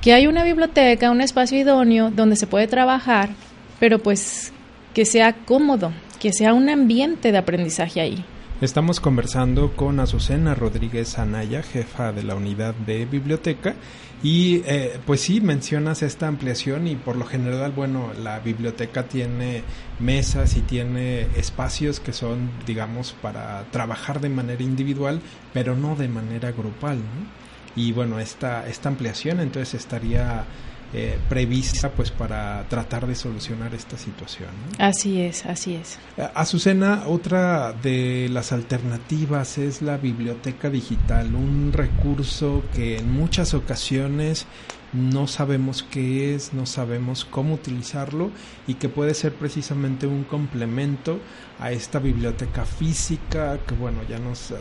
que 0.00 0.14
hay 0.14 0.26
una 0.26 0.44
biblioteca, 0.44 1.10
un 1.10 1.20
espacio 1.20 1.58
idóneo 1.58 2.10
donde 2.10 2.36
se 2.36 2.46
puede 2.46 2.66
trabajar, 2.66 3.30
pero 3.78 3.98
pues 3.98 4.52
que 4.94 5.04
sea 5.04 5.32
cómodo, 5.32 5.92
que 6.18 6.32
sea 6.32 6.54
un 6.54 6.68
ambiente 6.68 7.32
de 7.32 7.38
aprendizaje 7.38 8.00
ahí. 8.00 8.24
Estamos 8.60 9.00
conversando 9.00 9.74
con 9.74 10.00
Azucena 10.00 10.54
Rodríguez 10.54 11.18
Anaya, 11.18 11.62
jefa 11.62 12.12
de 12.12 12.22
la 12.22 12.34
unidad 12.34 12.74
de 12.74 13.06
biblioteca, 13.06 13.74
y 14.22 14.56
eh, 14.66 15.00
pues 15.06 15.22
sí, 15.22 15.40
mencionas 15.40 16.02
esta 16.02 16.28
ampliación 16.28 16.86
y 16.86 16.94
por 16.94 17.16
lo 17.16 17.24
general, 17.24 17.72
bueno, 17.72 18.12
la 18.22 18.38
biblioteca 18.40 19.04
tiene 19.04 19.62
mesas 19.98 20.58
y 20.58 20.60
tiene 20.60 21.22
espacios 21.38 22.00
que 22.00 22.12
son, 22.12 22.50
digamos, 22.66 23.14
para 23.22 23.64
trabajar 23.70 24.20
de 24.20 24.28
manera 24.28 24.62
individual, 24.62 25.22
pero 25.54 25.74
no 25.74 25.96
de 25.96 26.08
manera 26.08 26.52
grupal, 26.52 26.98
¿no? 26.98 27.40
Y 27.76 27.92
bueno, 27.92 28.20
esta, 28.20 28.68
esta 28.68 28.90
ampliación 28.90 29.40
entonces 29.40 29.72
estaría 29.72 30.44
eh, 30.92 31.18
prevista 31.28 31.90
pues 31.90 32.10
para 32.10 32.64
tratar 32.68 33.06
de 33.06 33.14
solucionar 33.14 33.74
esta 33.74 33.96
situación. 33.96 34.50
Así 34.78 35.20
es, 35.20 35.46
así 35.46 35.74
es. 35.74 35.98
Eh, 36.16 36.28
Azucena, 36.34 37.04
otra 37.06 37.72
de 37.72 38.28
las 38.30 38.52
alternativas 38.52 39.58
es 39.58 39.82
la 39.82 39.98
biblioteca 39.98 40.68
digital, 40.68 41.34
un 41.34 41.72
recurso 41.72 42.64
que 42.74 42.98
en 42.98 43.12
muchas 43.12 43.54
ocasiones 43.54 44.46
no 44.92 45.26
sabemos 45.26 45.82
qué 45.82 46.34
es, 46.34 46.52
no 46.52 46.66
sabemos 46.66 47.24
cómo 47.24 47.54
utilizarlo 47.54 48.30
y 48.66 48.74
que 48.74 48.88
puede 48.88 49.14
ser 49.14 49.32
precisamente 49.34 50.06
un 50.06 50.24
complemento 50.24 51.20
a 51.58 51.72
esta 51.72 51.98
biblioteca 51.98 52.64
física 52.64 53.58
que 53.66 53.74
bueno, 53.74 53.98
ya 54.08 54.18
nos 54.18 54.50
eh, 54.50 54.54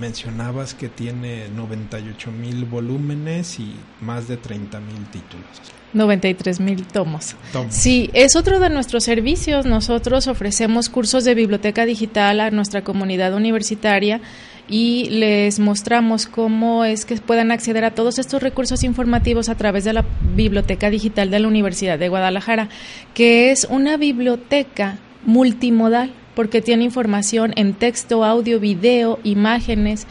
mencionabas 0.00 0.74
que 0.74 0.88
tiene 0.88 1.48
98 1.50 2.32
mil 2.32 2.64
volúmenes 2.64 3.60
y 3.60 3.74
más 4.00 4.28
de 4.28 4.36
30 4.36 4.80
mil 4.80 5.04
títulos. 5.06 5.74
93 5.92 6.60
mil 6.60 6.84
tomos. 6.86 7.36
Sí, 7.68 8.10
es 8.14 8.34
otro 8.34 8.58
de 8.58 8.68
nuestros 8.68 9.04
servicios. 9.04 9.64
Nosotros 9.64 10.26
ofrecemos 10.26 10.88
cursos 10.88 11.24
de 11.24 11.34
biblioteca 11.34 11.86
digital 11.86 12.40
a 12.40 12.50
nuestra 12.50 12.82
comunidad 12.82 13.32
universitaria 13.32 14.20
y 14.68 15.08
les 15.10 15.58
mostramos 15.58 16.26
cómo 16.26 16.84
es 16.84 17.04
que 17.04 17.16
puedan 17.16 17.52
acceder 17.52 17.84
a 17.84 17.94
todos 17.94 18.18
estos 18.18 18.42
recursos 18.42 18.82
informativos 18.82 19.48
a 19.48 19.56
través 19.56 19.84
de 19.84 19.92
la 19.92 20.04
Biblioteca 20.34 20.90
Digital 20.90 21.30
de 21.30 21.38
la 21.38 21.48
Universidad 21.48 21.98
de 21.98 22.08
Guadalajara, 22.08 22.68
que 23.12 23.50
es 23.50 23.66
una 23.68 23.96
biblioteca 23.96 24.98
multimodal 25.24 26.12
porque 26.34 26.62
tiene 26.62 26.84
información 26.84 27.52
en 27.56 27.74
texto, 27.74 28.24
audio, 28.24 28.58
video, 28.58 29.20
imágenes 29.22 30.06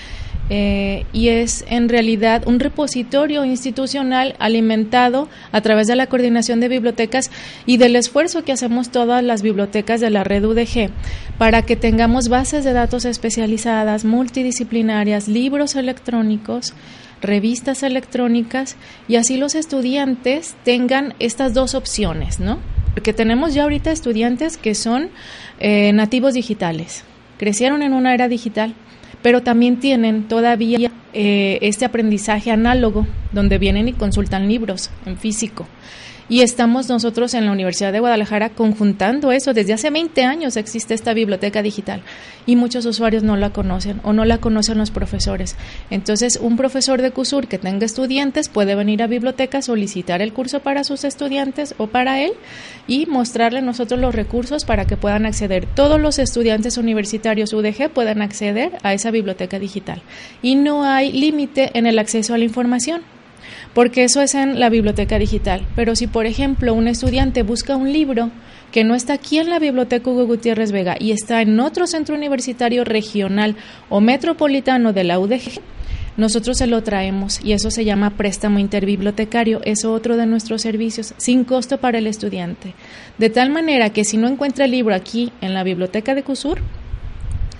eh, 0.50 1.06
y 1.14 1.30
es 1.30 1.64
en 1.70 1.88
realidad 1.88 2.46
un 2.48 2.60
repositorio 2.60 3.46
institucional 3.46 4.36
alimentado 4.40 5.30
a 5.54 5.62
través 5.62 5.88
de 5.88 5.96
la 5.96 6.08
coordinación 6.08 6.60
de 6.60 6.68
bibliotecas 6.68 7.32
y 7.66 7.78
del 7.78 7.96
esfuerzo 7.96 8.44
que 8.44 8.52
hacemos 8.52 8.90
todas 8.90 9.24
las 9.24 9.42
bibliotecas 9.42 10.02
de 10.02 10.10
la 10.10 10.26
red 10.26 10.44
UDG 10.44 10.90
para 11.38 11.62
que 11.62 11.78
tengamos 11.78 12.28
bases 12.28 12.66
de 12.66 12.74
datos 12.74 13.06
especializadas, 13.06 14.04
multidisciplinarias, 14.04 15.30
libros 15.30 15.76
electrónicos, 15.76 16.74
revistas 17.22 17.82
electrónicas 17.82 18.76
y 19.08 19.16
así 19.16 19.38
los 19.38 19.56
estudiantes 19.56 20.56
tengan 20.66 21.14
estas 21.20 21.54
dos 21.54 21.74
opciones, 21.74 22.42
¿no? 22.42 22.60
Porque 22.94 23.14
tenemos 23.14 23.54
ya 23.54 23.64
ahorita 23.64 23.92
estudiantes 23.92 24.58
que 24.58 24.76
son 24.76 25.10
eh, 25.60 25.94
nativos 25.94 26.34
digitales, 26.34 27.06
crecieron 27.38 27.82
en 27.82 27.94
una 27.94 28.14
era 28.14 28.28
digital 28.28 28.76
pero 29.24 29.42
también 29.42 29.78
tienen 29.78 30.28
todavía 30.28 30.92
eh, 31.14 31.58
este 31.62 31.86
aprendizaje 31.86 32.52
análogo, 32.52 33.08
donde 33.32 33.58
vienen 33.58 33.88
y 33.88 33.94
consultan 33.94 34.48
libros 34.48 34.92
en 35.08 35.18
físico. 35.18 35.66
Y 36.30 36.42
estamos 36.42 36.88
nosotros 36.88 37.34
en 37.34 37.46
la 37.46 37.52
Universidad 37.52 37.92
de 37.92 38.00
Guadalajara 38.00 38.50
conjuntando 38.50 39.32
eso. 39.32 39.54
Desde 39.54 39.74
hace 39.74 39.90
20 39.90 40.24
años 40.24 40.56
existe 40.56 40.94
esta 40.94 41.14
biblioteca 41.14 41.62
digital 41.62 42.02
y 42.46 42.56
muchos 42.56 42.86
usuarios 42.86 43.24
no 43.24 43.36
la 43.36 43.50
conocen 43.50 44.00
o 44.04 44.14
no 44.14 44.24
la 44.24 44.38
conocen 44.38 44.78
los 44.78 44.92
profesores. 44.92 45.58
Entonces, 45.90 46.40
un 46.42 46.56
profesor 46.56 47.02
de 47.02 47.12
CUSUR 47.12 47.48
que 47.48 47.58
tenga 47.58 47.86
estudiantes 47.86 48.48
puede 48.48 48.76
venir 48.76 49.04
a 49.04 49.08
biblioteca, 49.08 49.62
solicitar 49.62 50.22
el 50.22 50.34
curso 50.34 50.62
para 50.62 50.84
sus 50.84 51.04
estudiantes 51.04 51.76
o 51.78 51.88
para 51.88 52.22
él 52.22 52.32
y 52.88 53.06
mostrarle 53.06 53.62
nosotros 53.62 54.00
los 54.00 54.16
recursos 54.16 54.64
para 54.64 54.86
que 54.86 54.98
puedan 54.98 55.26
acceder. 55.26 55.68
Todos 55.76 56.00
los 56.00 56.20
estudiantes 56.20 56.78
universitarios 56.78 57.54
UDG 57.54 57.90
puedan 57.90 58.22
acceder 58.22 58.72
a 58.84 58.94
esa 58.94 59.12
biblioteca 59.12 59.60
digital. 59.60 60.02
Y 60.42 60.56
no 60.56 60.86
hay 60.86 61.12
límite 61.12 61.72
en 61.74 61.86
el 61.86 62.00
acceso 62.00 62.34
a 62.34 62.38
la 62.38 62.46
información 62.46 63.02
porque 63.74 64.04
eso 64.04 64.22
es 64.22 64.36
en 64.36 64.60
la 64.60 64.70
biblioteca 64.70 65.20
digital. 65.20 65.66
Pero 65.76 65.96
si, 65.96 66.08
por 66.08 66.26
ejemplo, 66.26 66.74
un 66.74 66.88
estudiante 66.88 67.44
busca 67.44 67.76
un 67.76 67.92
libro 67.92 68.32
que 68.72 68.84
no 68.84 68.96
está 68.96 69.14
aquí 69.14 69.38
en 69.38 69.50
la 69.50 69.60
biblioteca 69.60 70.10
Hugo 70.10 70.26
Gutiérrez 70.26 70.72
Vega 70.72 70.96
y 71.00 71.12
está 71.12 71.42
en 71.42 71.60
otro 71.60 71.86
centro 71.88 72.16
universitario 72.16 72.84
regional 72.84 73.56
o 73.90 74.02
metropolitano 74.02 74.94
de 74.94 75.04
la 75.04 75.20
UDG, 75.20 75.62
nosotros 76.16 76.60
se 76.60 76.68
lo 76.68 76.84
traemos 76.84 77.40
y 77.44 77.54
eso 77.54 77.72
se 77.72 77.86
llama 77.86 78.12
préstamo 78.12 78.60
interbibliotecario, 78.60 79.62
es 79.64 79.84
otro 79.84 80.16
de 80.16 80.28
nuestros 80.28 80.62
servicios 80.62 81.16
sin 81.18 81.44
costo 81.44 81.80
para 81.80 81.98
el 81.98 82.06
estudiante. 82.06 82.76
De 83.18 83.32
tal 83.32 83.50
manera 83.50 83.90
que 83.90 84.04
si 84.04 84.18
no 84.18 84.28
encuentra 84.28 84.66
el 84.66 84.72
libro 84.72 84.94
aquí 84.94 85.32
en 85.42 85.56
la 85.56 85.64
biblioteca 85.64 86.14
de 86.14 86.22
CUSUR, 86.22 86.62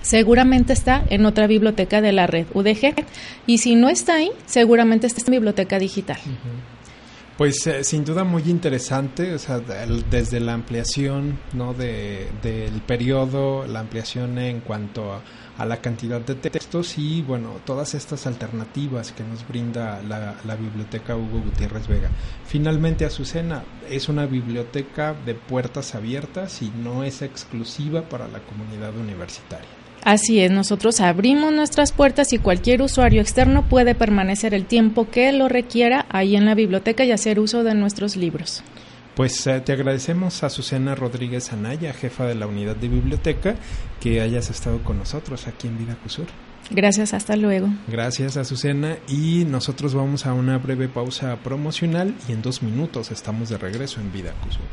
seguramente 0.04 0.72
está 0.74 1.02
en 1.08 1.24
otra 1.26 1.46
biblioteca 1.46 2.00
de 2.00 2.12
la 2.12 2.26
red 2.26 2.46
UDG 2.52 2.94
y 3.46 3.58
si 3.58 3.74
no 3.74 3.88
está 3.88 4.16
ahí, 4.16 4.30
seguramente 4.46 5.06
está 5.06 5.22
en 5.26 5.32
biblioteca 5.32 5.78
digital. 5.78 6.18
Pues 7.38 7.66
eh, 7.66 7.82
sin 7.82 8.04
duda 8.04 8.22
muy 8.22 8.42
interesante, 8.44 9.34
o 9.34 9.38
sea, 9.40 9.58
desde 9.58 10.38
la 10.38 10.52
ampliación 10.52 11.36
¿no? 11.52 11.74
de, 11.74 12.28
del 12.42 12.80
periodo, 12.82 13.66
la 13.66 13.80
ampliación 13.80 14.38
en 14.38 14.60
cuanto 14.60 15.14
a, 15.58 15.64
la 15.64 15.80
cantidad 15.80 16.20
de 16.20 16.34
textos 16.34 16.98
y 16.98 17.22
bueno, 17.22 17.60
todas 17.64 17.94
estas 17.94 18.26
alternativas 18.26 19.12
que 19.12 19.24
nos 19.24 19.46
brinda 19.48 20.00
la, 20.02 20.36
la 20.44 20.56
biblioteca 20.56 21.16
Hugo 21.16 21.40
Gutiérrez 21.40 21.88
Vega. 21.88 22.10
Finalmente, 22.46 23.04
Azucena 23.04 23.64
es 23.90 24.08
una 24.08 24.26
biblioteca 24.26 25.14
de 25.26 25.34
puertas 25.34 25.94
abiertas 25.94 26.62
y 26.62 26.70
no 26.70 27.02
es 27.02 27.22
exclusiva 27.22 28.02
para 28.02 28.28
la 28.28 28.40
comunidad 28.40 28.96
universitaria. 28.96 29.73
Así 30.04 30.40
es, 30.40 30.50
nosotros 30.50 31.00
abrimos 31.00 31.52
nuestras 31.52 31.92
puertas 31.92 32.34
y 32.34 32.38
cualquier 32.38 32.82
usuario 32.82 33.22
externo 33.22 33.66
puede 33.68 33.94
permanecer 33.94 34.52
el 34.52 34.66
tiempo 34.66 35.08
que 35.10 35.32
lo 35.32 35.48
requiera 35.48 36.04
ahí 36.10 36.36
en 36.36 36.44
la 36.44 36.54
biblioteca 36.54 37.04
y 37.04 37.12
hacer 37.12 37.40
uso 37.40 37.64
de 37.64 37.74
nuestros 37.74 38.16
libros. 38.16 38.62
Pues 39.14 39.46
eh, 39.46 39.60
te 39.60 39.72
agradecemos 39.72 40.42
a 40.42 40.50
Susana 40.50 40.94
Rodríguez 40.94 41.52
Anaya, 41.52 41.94
jefa 41.94 42.26
de 42.26 42.34
la 42.34 42.46
unidad 42.46 42.76
de 42.76 42.88
biblioteca, 42.88 43.54
que 44.00 44.20
hayas 44.20 44.50
estado 44.50 44.82
con 44.82 44.98
nosotros 44.98 45.46
aquí 45.46 45.68
en 45.68 45.78
Vida 45.78 45.96
Cusur. 46.02 46.26
Gracias, 46.70 47.14
hasta 47.14 47.36
luego. 47.36 47.68
Gracias, 47.88 48.36
Azucena. 48.36 48.96
Y 49.08 49.44
nosotros 49.44 49.94
vamos 49.94 50.26
a 50.26 50.32
una 50.32 50.58
breve 50.58 50.88
pausa 50.88 51.36
promocional 51.36 52.14
y 52.28 52.32
en 52.32 52.42
dos 52.42 52.62
minutos 52.62 53.10
estamos 53.10 53.48
de 53.50 53.58
regreso 53.58 54.00
en 54.00 54.12
Vida 54.12 54.32
Cusur. 54.42 54.64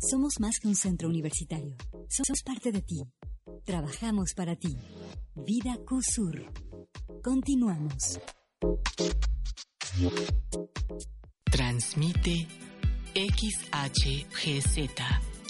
Somos 0.00 0.40
más 0.40 0.58
que 0.58 0.66
un 0.66 0.76
centro 0.76 1.08
universitario. 1.08 1.76
Somos 2.08 2.42
parte 2.42 2.72
de 2.72 2.80
ti. 2.80 3.02
Trabajamos 3.64 4.32
para 4.34 4.56
ti. 4.56 4.74
Vida 5.34 5.78
CUSUR. 5.86 6.50
Continuamos. 7.22 8.18
Transmite 11.44 12.46
XHGZ 13.14 14.76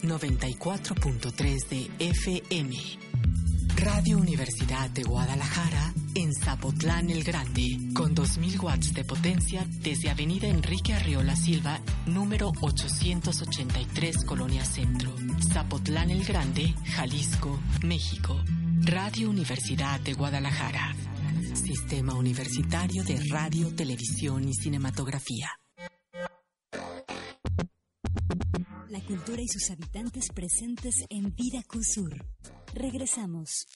94.3 0.02 1.68
de 1.68 1.90
FM 1.98 2.76
Radio 3.76 4.18
Universidad 4.18 4.90
de 4.90 5.04
Guadalajara 5.04 5.94
en 6.14 6.34
Zapotlán 6.34 7.10
el 7.10 7.24
Grande, 7.24 7.78
con 7.94 8.14
2.000 8.14 8.62
watts 8.62 8.94
de 8.94 9.04
potencia 9.04 9.66
desde 9.82 10.10
Avenida 10.10 10.48
Enrique 10.48 10.94
Arriola 10.94 11.36
Silva, 11.36 11.80
número 12.06 12.52
883, 12.60 14.24
Colonia 14.24 14.64
Centro, 14.64 15.14
Zapotlán 15.52 16.10
el 16.10 16.24
Grande, 16.24 16.74
Jalisco, 16.94 17.60
México. 17.82 18.40
Radio 18.82 19.28
Universidad 19.28 20.00
de 20.00 20.14
Guadalajara. 20.14 20.94
Sistema 21.52 22.14
Universitario 22.14 23.04
de 23.04 23.20
Radio, 23.30 23.74
Televisión 23.74 24.48
y 24.48 24.54
Cinematografía. 24.54 25.50
La 28.88 29.00
cultura 29.00 29.42
y 29.42 29.48
sus 29.48 29.70
habitantes 29.70 30.28
presentes 30.34 30.94
en 31.10 31.34
Vida 31.34 31.62
Cusur. 31.68 32.24
Regresamos. 32.74 33.66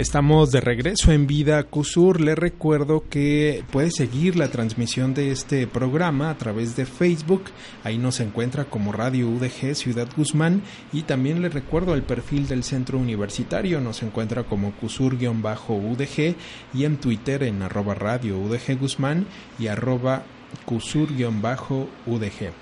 Estamos 0.00 0.50
de 0.50 0.62
regreso 0.62 1.12
en 1.12 1.26
Vida 1.26 1.62
CUSUR. 1.64 2.22
Le 2.22 2.34
recuerdo 2.34 3.04
que 3.10 3.64
puede 3.70 3.90
seguir 3.90 4.34
la 4.34 4.48
transmisión 4.48 5.12
de 5.12 5.30
este 5.30 5.66
programa 5.66 6.30
a 6.30 6.38
través 6.38 6.74
de 6.74 6.86
Facebook. 6.86 7.42
Ahí 7.84 7.98
nos 7.98 8.20
encuentra 8.20 8.64
como 8.64 8.92
Radio 8.92 9.28
UDG 9.28 9.74
Ciudad 9.74 10.08
Guzmán. 10.16 10.62
Y 10.92 11.02
también 11.02 11.42
le 11.42 11.50
recuerdo 11.50 11.94
el 11.94 12.02
perfil 12.02 12.48
del 12.48 12.64
centro 12.64 12.96
universitario. 12.96 13.78
Nos 13.82 14.02
encuentra 14.02 14.44
como 14.44 14.72
CUSUR-UDG 14.80 16.34
y 16.72 16.84
en 16.84 16.96
Twitter 16.96 17.42
en 17.42 17.60
arroba 17.60 17.94
Radio 17.94 18.38
UDG 18.38 18.78
Guzmán 18.78 19.26
y 19.58 19.66
arroba 19.66 20.22
CUSUR-UDG. 20.66 22.52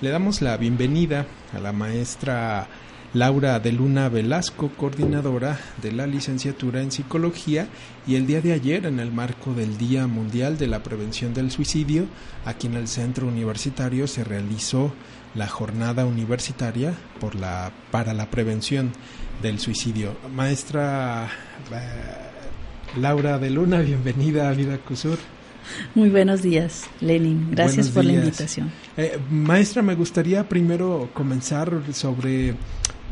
Le 0.00 0.10
damos 0.10 0.42
la 0.42 0.56
bienvenida 0.56 1.26
a 1.54 1.58
la 1.58 1.72
maestra 1.72 2.68
Laura 3.14 3.58
de 3.58 3.72
Luna 3.72 4.08
Velasco, 4.08 4.70
coordinadora 4.76 5.58
de 5.80 5.92
la 5.92 6.06
licenciatura 6.06 6.82
en 6.82 6.92
psicología, 6.92 7.66
y 8.06 8.16
el 8.16 8.26
día 8.26 8.42
de 8.42 8.52
ayer, 8.52 8.84
en 8.86 9.00
el 9.00 9.10
marco 9.12 9.54
del 9.54 9.78
Día 9.78 10.06
Mundial 10.06 10.58
de 10.58 10.66
la 10.66 10.82
Prevención 10.82 11.32
del 11.32 11.50
Suicidio, 11.50 12.06
aquí 12.44 12.66
en 12.66 12.74
el 12.74 12.86
centro 12.86 13.26
universitario 13.26 14.06
se 14.06 14.24
realizó 14.24 14.92
la 15.34 15.46
jornada 15.46 16.04
universitaria 16.04 16.92
por 17.18 17.34
la, 17.34 17.72
para 17.90 18.12
la 18.12 18.30
prevención 18.30 18.92
del 19.42 19.58
suicidio. 19.58 20.16
Maestra 20.34 21.28
eh, 21.72 22.98
Laura 23.00 23.38
de 23.38 23.50
Luna, 23.50 23.80
bienvenida 23.80 24.48
a 24.48 24.52
Vida 24.52 24.78
Cusur. 24.78 25.18
Muy 25.94 26.10
buenos 26.10 26.42
días, 26.42 26.84
Lenin. 27.00 27.50
Gracias 27.50 27.88
por 27.88 28.04
la 28.04 28.12
invitación. 28.12 28.70
Eh, 28.96 29.18
maestra, 29.30 29.82
me 29.82 29.94
gustaría 29.94 30.48
primero 30.48 31.10
comenzar 31.14 31.82
sobre 31.92 32.54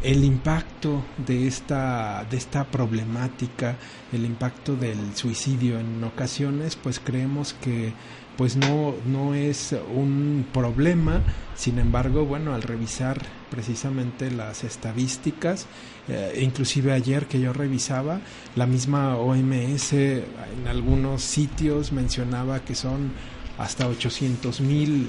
el 0.03 0.25
impacto 0.25 1.03
de 1.27 1.47
esta, 1.47 2.25
de 2.31 2.37
esta 2.37 2.65
problemática, 2.65 3.77
el 4.13 4.25
impacto 4.25 4.77
del 4.77 5.15
suicidio 5.15 5.81
en 5.81 6.05
ocasiones, 6.05 6.77
pues 6.77 7.01
creemos 7.01 7.55
que 7.55 7.93
pues 8.37 8.57
no, 8.57 8.95
no 9.07 9.35
es 9.35 9.75
un 9.95 10.47
problema, 10.53 11.23
sin 11.55 11.79
embargo, 11.79 12.25
bueno, 12.25 12.55
al 12.55 12.63
revisar 12.63 13.21
precisamente 13.51 14.31
las 14.31 14.65
estadísticas, 14.65 15.67
eh, 16.09 16.41
inclusive 16.43 16.93
ayer 16.93 17.27
que 17.27 17.41
yo 17.41 17.53
revisaba, 17.53 18.21
la 18.55 18.67
misma 18.67 19.17
OMS 19.17 19.93
en 19.93 20.69
algunos 20.69 21.23
sitios 21.23 21.93
mencionaba 21.93 22.61
que 22.61 22.75
son 22.75 23.13
hasta 23.59 23.89
800 23.89 24.61
mil 24.61 25.09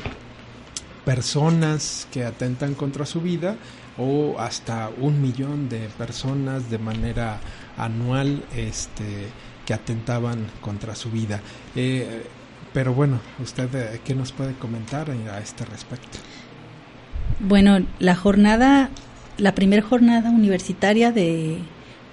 personas 1.03 2.07
que 2.11 2.25
atentan 2.25 2.73
contra 2.75 3.05
su 3.05 3.21
vida 3.21 3.57
o 3.97 4.39
hasta 4.39 4.89
un 4.99 5.21
millón 5.21 5.69
de 5.69 5.89
personas 5.97 6.69
de 6.69 6.77
manera 6.77 7.39
anual 7.77 8.43
este, 8.55 9.27
que 9.65 9.73
atentaban 9.73 10.47
contra 10.61 10.95
su 10.95 11.09
vida. 11.09 11.41
Eh, 11.75 12.25
pero 12.77 12.93
bueno, 12.93 13.19
¿usted 13.41 13.73
eh, 13.73 14.01
qué 14.05 14.13
nos 14.13 14.31
puede 14.31 14.53
comentar 14.53 15.09
a 15.09 15.39
este 15.39 15.65
respecto? 15.65 16.19
Bueno, 17.39 17.79
la 17.97 18.15
jornada, 18.15 18.91
la 19.39 19.55
primera 19.55 19.81
jornada 19.81 20.29
universitaria 20.29 21.11
de 21.11 21.57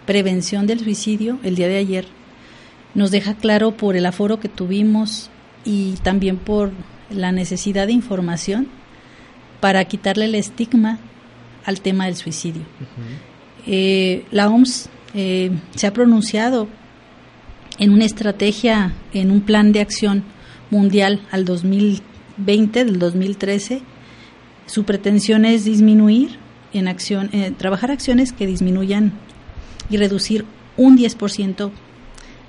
prevención 0.07 0.67
del 0.67 0.81
suicidio, 0.81 1.39
el 1.43 1.55
día 1.55 1.69
de 1.69 1.77
ayer, 1.77 2.07
nos 2.95 3.11
deja 3.11 3.35
claro 3.35 3.73
por 3.73 3.95
el 3.95 4.07
aforo 4.07 4.41
que 4.41 4.49
tuvimos 4.49 5.29
y 5.67 5.97
también 6.03 6.39
por 6.39 6.73
la 7.11 7.31
necesidad 7.31 7.87
de 7.87 7.93
información 7.93 8.67
para 9.61 9.85
quitarle 9.85 10.25
el 10.25 10.35
estigma 10.35 10.99
al 11.67 11.83
tema 11.83 12.07
del 12.07 12.17
suicidio. 12.17 12.63
Eh, 13.67 14.25
la 14.31 14.49
OMS 14.49 14.89
eh, 15.13 15.51
se 15.75 15.87
ha 15.87 15.93
pronunciado 15.93 16.69
en 17.79 17.91
una 17.91 18.07
estrategia, 18.07 18.95
en 19.13 19.31
un 19.31 19.43
plan 19.43 19.71
de 19.71 19.81
acción 19.81 20.33
mundial 20.71 21.27
al 21.31 21.45
2020, 21.45 22.85
del 22.85 22.99
2013. 22.99 23.83
Su 24.67 24.85
pretensión 24.85 25.45
es 25.45 25.65
disminuir 25.65 26.39
en 26.73 26.89
acción, 26.89 27.31
eh, 27.33 27.53
trabajar 27.57 27.91
acciones 27.91 28.33
que 28.33 28.47
disminuyan 28.47 29.13
y 29.91 29.97
reducir 29.97 30.45
un 30.77 30.97
10% 30.97 31.71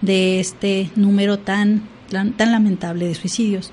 de 0.02 0.40
este 0.40 0.90
número 0.96 1.40
tan, 1.40 1.84
tan 2.10 2.52
lamentable 2.52 3.08
de 3.08 3.16
suicidios. 3.16 3.72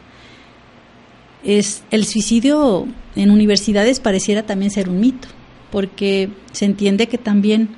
Es, 1.44 1.82
el 1.90 2.04
suicidio 2.04 2.86
en 3.16 3.30
universidades 3.30 4.00
pareciera 4.00 4.44
también 4.44 4.70
ser 4.70 4.88
un 4.88 5.00
mito, 5.00 5.28
porque 5.70 6.30
se 6.52 6.64
entiende 6.64 7.08
que 7.08 7.18
también 7.18 7.70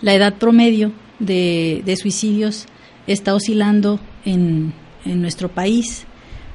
la 0.00 0.14
edad 0.14 0.34
promedio 0.34 0.92
de, 1.18 1.96
suicidios 2.00 2.66
está 3.06 3.34
oscilando 3.34 3.98
en, 4.24 4.72
en, 5.06 5.20
nuestro 5.20 5.48
país, 5.48 6.04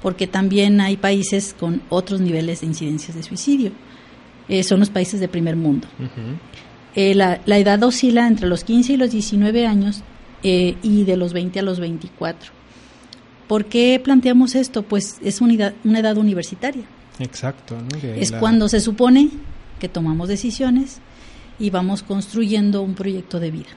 porque 0.02 0.28
también 0.28 0.82
hay 0.82 0.98
países 0.98 1.56
con 1.58 1.82
otros 1.90 2.22
niveles 2.22 2.62
de 2.62 2.68
incidencias 2.68 3.16
de 3.16 3.24
suicidio. 3.24 3.72
Eh, 4.48 4.64
son 4.64 4.80
los 4.80 4.90
países 4.90 5.20
de 5.20 5.28
primer 5.28 5.56
mundo. 5.56 5.88
Eh, 6.96 7.16
la, 7.16 7.42
la, 7.46 7.58
edad 7.58 7.82
oscila 7.84 8.28
entre 8.28 8.48
los 8.48 8.64
15 8.64 8.94
y 8.94 8.98
los 8.98 9.12
19 9.12 9.66
años 9.66 10.04
eh, 10.44 10.76
y 10.82 11.04
de 11.04 11.18
los 11.18 11.34
20 11.34 11.60
a 11.60 11.64
los 11.64 11.80
24. 11.80 12.52
¿Por 13.48 13.66
qué 13.66 14.02
planteamos 14.04 14.56
esto? 14.56 14.84
Pues 14.84 15.18
es 15.22 15.42
una 15.42 15.54
edad, 15.54 15.74
una 15.84 16.00
edad 16.00 16.18
universitaria. 16.18 16.84
Exacto. 17.20 17.78
Es 18.04 18.32
cuando 18.32 18.68
se 18.68 18.80
supone 18.80 19.30
que 19.80 19.90
tomamos 19.90 20.28
decisiones 20.30 21.00
y 21.60 21.70
vamos 21.70 22.02
construyendo 22.02 22.82
un 22.82 22.96
proyecto 22.96 23.40
de 23.40 23.52
vida. 23.52 23.70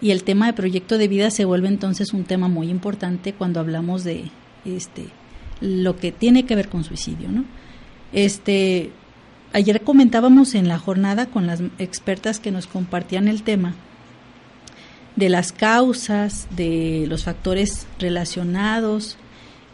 Y 0.00 0.10
el 0.10 0.24
tema 0.24 0.46
de 0.46 0.52
proyecto 0.52 0.98
de 0.98 1.08
vida 1.08 1.30
se 1.30 1.44
vuelve 1.44 1.68
entonces 1.68 2.12
un 2.12 2.24
tema 2.24 2.48
muy 2.48 2.68
importante 2.68 3.32
cuando 3.32 3.60
hablamos 3.60 4.04
de 4.04 4.30
este 4.64 5.06
lo 5.60 5.96
que 5.96 6.12
tiene 6.12 6.44
que 6.44 6.56
ver 6.56 6.68
con 6.68 6.84
suicidio, 6.84 7.28
¿no? 7.30 7.44
Este 8.12 8.90
ayer 9.52 9.82
comentábamos 9.82 10.54
en 10.54 10.68
la 10.68 10.78
jornada 10.78 11.26
con 11.26 11.46
las 11.46 11.62
expertas 11.78 12.40
que 12.40 12.50
nos 12.50 12.66
compartían 12.66 13.28
el 13.28 13.42
tema 13.42 13.74
de 15.16 15.28
las 15.28 15.52
causas, 15.52 16.48
de 16.50 17.06
los 17.08 17.24
factores 17.24 17.86
relacionados 17.98 19.16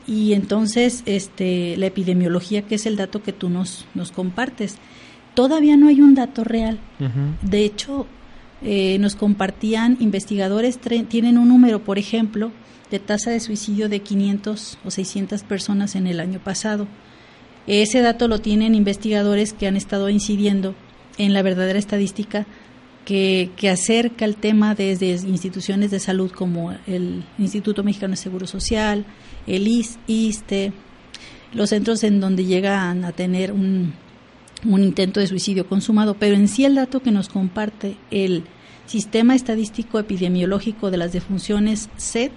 y 0.07 0.35
entonces 0.35 1.03
este 1.07 1.77
la 1.77 1.87
epidemiología 1.87 2.63
que 2.63 2.75
es 2.75 2.87
el 2.87 2.97
dato 2.97 3.23
que 3.23 3.33
tú 3.33 3.49
nos 3.49 3.87
nos 3.95 4.13
compartes 4.13 4.77
todavía 5.35 5.77
no 5.77 5.89
hay 5.89 6.01
un 6.01 6.15
dato 6.15 6.45
real. 6.45 6.79
De 7.43 7.65
hecho, 7.65 8.07
eh, 8.63 8.99
nos 8.99 9.17
compartían 9.17 9.97
investigadores, 10.01 10.79
tienen 11.09 11.39
un 11.39 11.49
número, 11.49 11.83
por 11.83 11.99
ejemplo, 11.99 12.53
de 12.91 12.99
tasa 12.99 13.31
de 13.31 13.41
suicidio 13.41 13.89
de 13.89 14.01
500 14.01 14.79
o 14.85 14.91
600 14.91 15.43
personas 15.45 15.95
en 15.95 16.07
el 16.07 16.21
año 16.21 16.41
pasado. 16.41 16.87
Ese 17.67 18.01
dato 18.01 18.29
lo 18.29 18.41
tienen 18.41 18.75
investigadores 18.75 19.53
que 19.53 19.67
han 19.67 19.77
estado 19.77 20.09
incidiendo 20.11 20.75
en 21.19 21.33
la 21.33 21.43
verdadera 21.43 21.79
estadística 21.79 22.47
que, 23.05 23.51
que, 23.57 23.71
acerca 23.71 24.25
el 24.25 24.37
tema 24.37 24.75
desde 24.75 25.13
instituciones 25.13 25.91
de 25.91 26.01
salud 26.01 26.31
como 26.31 26.73
el 26.87 27.25
Instituto 27.39 27.83
Mexicano 27.83 28.13
de 28.13 28.17
Seguro 28.17 28.47
Social, 28.47 29.07
el 29.47 29.67
IS, 29.67 29.99
ISTE, 30.07 30.73
los 31.55 31.71
centros 31.71 32.05
en 32.05 32.21
donde 32.21 32.45
llegan 32.45 33.05
a 33.05 33.13
tener 33.13 33.53
un, 33.53 33.95
un 34.65 34.83
intento 34.83 35.21
de 35.21 35.27
suicidio 35.27 35.67
consumado, 35.67 36.15
pero 36.15 36.37
en 36.37 36.49
sí 36.49 36.65
el 36.65 36.75
dato 36.75 37.01
que 37.01 37.11
nos 37.11 37.29
comparte 37.29 37.97
el 38.11 38.45
Sistema 38.87 39.35
Estadístico 39.35 39.99
Epidemiológico 39.99 40.91
de 40.91 40.97
las 40.97 41.13
Defunciones 41.13 41.89
SET, 41.97 42.33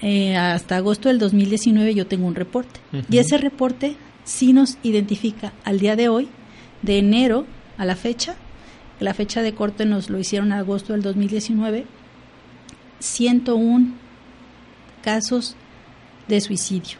eh, 0.00 0.36
hasta 0.36 0.76
agosto 0.76 1.08
del 1.08 1.18
2019 1.18 1.94
yo 1.94 2.06
tengo 2.06 2.26
un 2.26 2.34
reporte. 2.34 2.80
Y 3.10 3.18
ese 3.18 3.36
reporte 3.36 3.96
sí 4.24 4.52
nos 4.52 4.78
identifica 4.82 5.52
al 5.64 5.78
día 5.78 5.96
de 5.96 6.08
hoy, 6.08 6.28
de 6.82 6.98
enero 6.98 7.46
a 7.76 7.84
la 7.84 7.96
fecha, 7.96 8.36
la 9.00 9.14
fecha 9.14 9.42
de 9.42 9.54
corte 9.54 9.84
nos 9.84 10.10
lo 10.10 10.18
hicieron 10.18 10.48
en 10.48 10.58
agosto 10.58 10.92
del 10.92 11.02
2019, 11.02 11.86
101 12.98 13.92
casos 15.02 15.54
de 16.26 16.40
suicidio. 16.40 16.98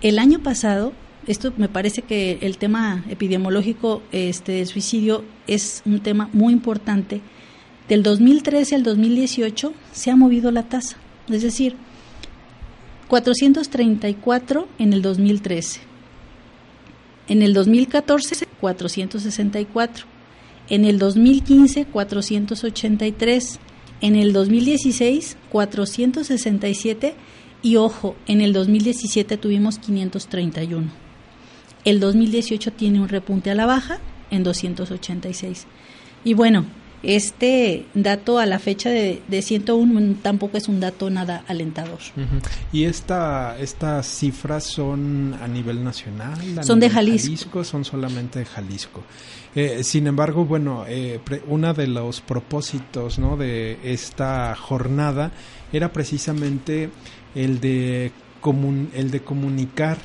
El 0.00 0.18
año 0.18 0.40
pasado 0.40 0.92
esto 1.28 1.52
me 1.58 1.68
parece 1.68 2.02
que 2.02 2.38
el 2.40 2.56
tema 2.56 3.04
epidemiológico 3.10 4.02
este, 4.12 4.52
del 4.52 4.66
suicidio 4.66 5.24
es 5.46 5.82
un 5.84 6.00
tema 6.00 6.30
muy 6.32 6.54
importante. 6.54 7.20
Del 7.86 8.02
2013 8.02 8.74
al 8.74 8.82
2018 8.82 9.74
se 9.92 10.10
ha 10.10 10.16
movido 10.16 10.50
la 10.50 10.64
tasa, 10.64 10.96
es 11.28 11.42
decir, 11.42 11.76
434 13.08 14.68
en 14.78 14.92
el 14.94 15.02
2013. 15.02 15.80
En 17.28 17.42
el 17.42 17.52
2014, 17.52 18.46
464. 18.58 20.06
En 20.70 20.84
el 20.86 20.98
2015, 20.98 21.84
483. 21.86 23.58
En 24.00 24.16
el 24.16 24.32
2016, 24.32 25.36
467. 25.50 27.14
Y 27.62 27.76
ojo, 27.76 28.16
en 28.26 28.40
el 28.40 28.52
2017 28.52 29.36
tuvimos 29.36 29.78
531. 29.78 31.07
El 31.84 32.00
2018 32.00 32.72
tiene 32.72 33.00
un 33.00 33.08
repunte 33.08 33.50
a 33.50 33.54
la 33.54 33.66
baja 33.66 33.98
en 34.30 34.44
286. 34.44 35.66
Y 36.24 36.34
bueno, 36.34 36.64
este 37.02 37.86
dato 37.94 38.38
a 38.38 38.46
la 38.46 38.58
fecha 38.58 38.90
de, 38.90 39.22
de 39.28 39.42
101 39.42 40.16
tampoco 40.20 40.56
es 40.56 40.68
un 40.68 40.80
dato 40.80 41.10
nada 41.10 41.44
alentador. 41.46 42.00
¿Y 42.72 42.84
esta, 42.84 43.56
estas 43.58 44.06
cifras 44.06 44.64
son 44.64 45.36
a 45.40 45.46
nivel 45.46 45.84
nacional? 45.84 46.38
son 46.64 46.80
de 46.80 46.90
Jalisco. 46.90 47.62
Son 47.62 47.84
solamente 47.84 48.40
de 48.40 48.44
Jalisco. 48.44 49.04
Eh, 49.54 49.84
sin 49.84 50.08
embargo, 50.08 50.44
bueno, 50.44 50.84
eh, 50.88 51.20
uno 51.46 51.72
de 51.72 51.86
los 51.86 52.20
propósitos 52.20 53.18
¿no? 53.18 53.36
de 53.36 53.78
esta 53.84 54.54
jornada 54.56 55.30
era 55.72 55.92
precisamente 55.92 56.90
el 57.34 57.60
de, 57.60 58.10
el 58.94 59.10
de 59.10 59.20
comunicar 59.20 59.98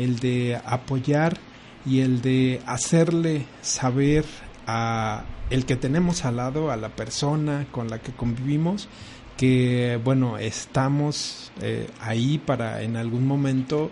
el 0.00 0.18
de 0.18 0.60
apoyar 0.64 1.36
y 1.84 2.00
el 2.00 2.22
de 2.22 2.60
hacerle 2.66 3.46
saber 3.62 4.24
a 4.66 5.24
el 5.50 5.66
que 5.66 5.76
tenemos 5.76 6.24
al 6.24 6.36
lado, 6.36 6.70
a 6.70 6.76
la 6.76 6.90
persona 6.90 7.66
con 7.70 7.90
la 7.90 7.98
que 7.98 8.12
convivimos, 8.12 8.88
que 9.36 10.00
bueno, 10.02 10.38
estamos 10.38 11.52
eh, 11.60 11.88
ahí 12.00 12.38
para 12.38 12.82
en 12.82 12.96
algún 12.96 13.26
momento 13.26 13.90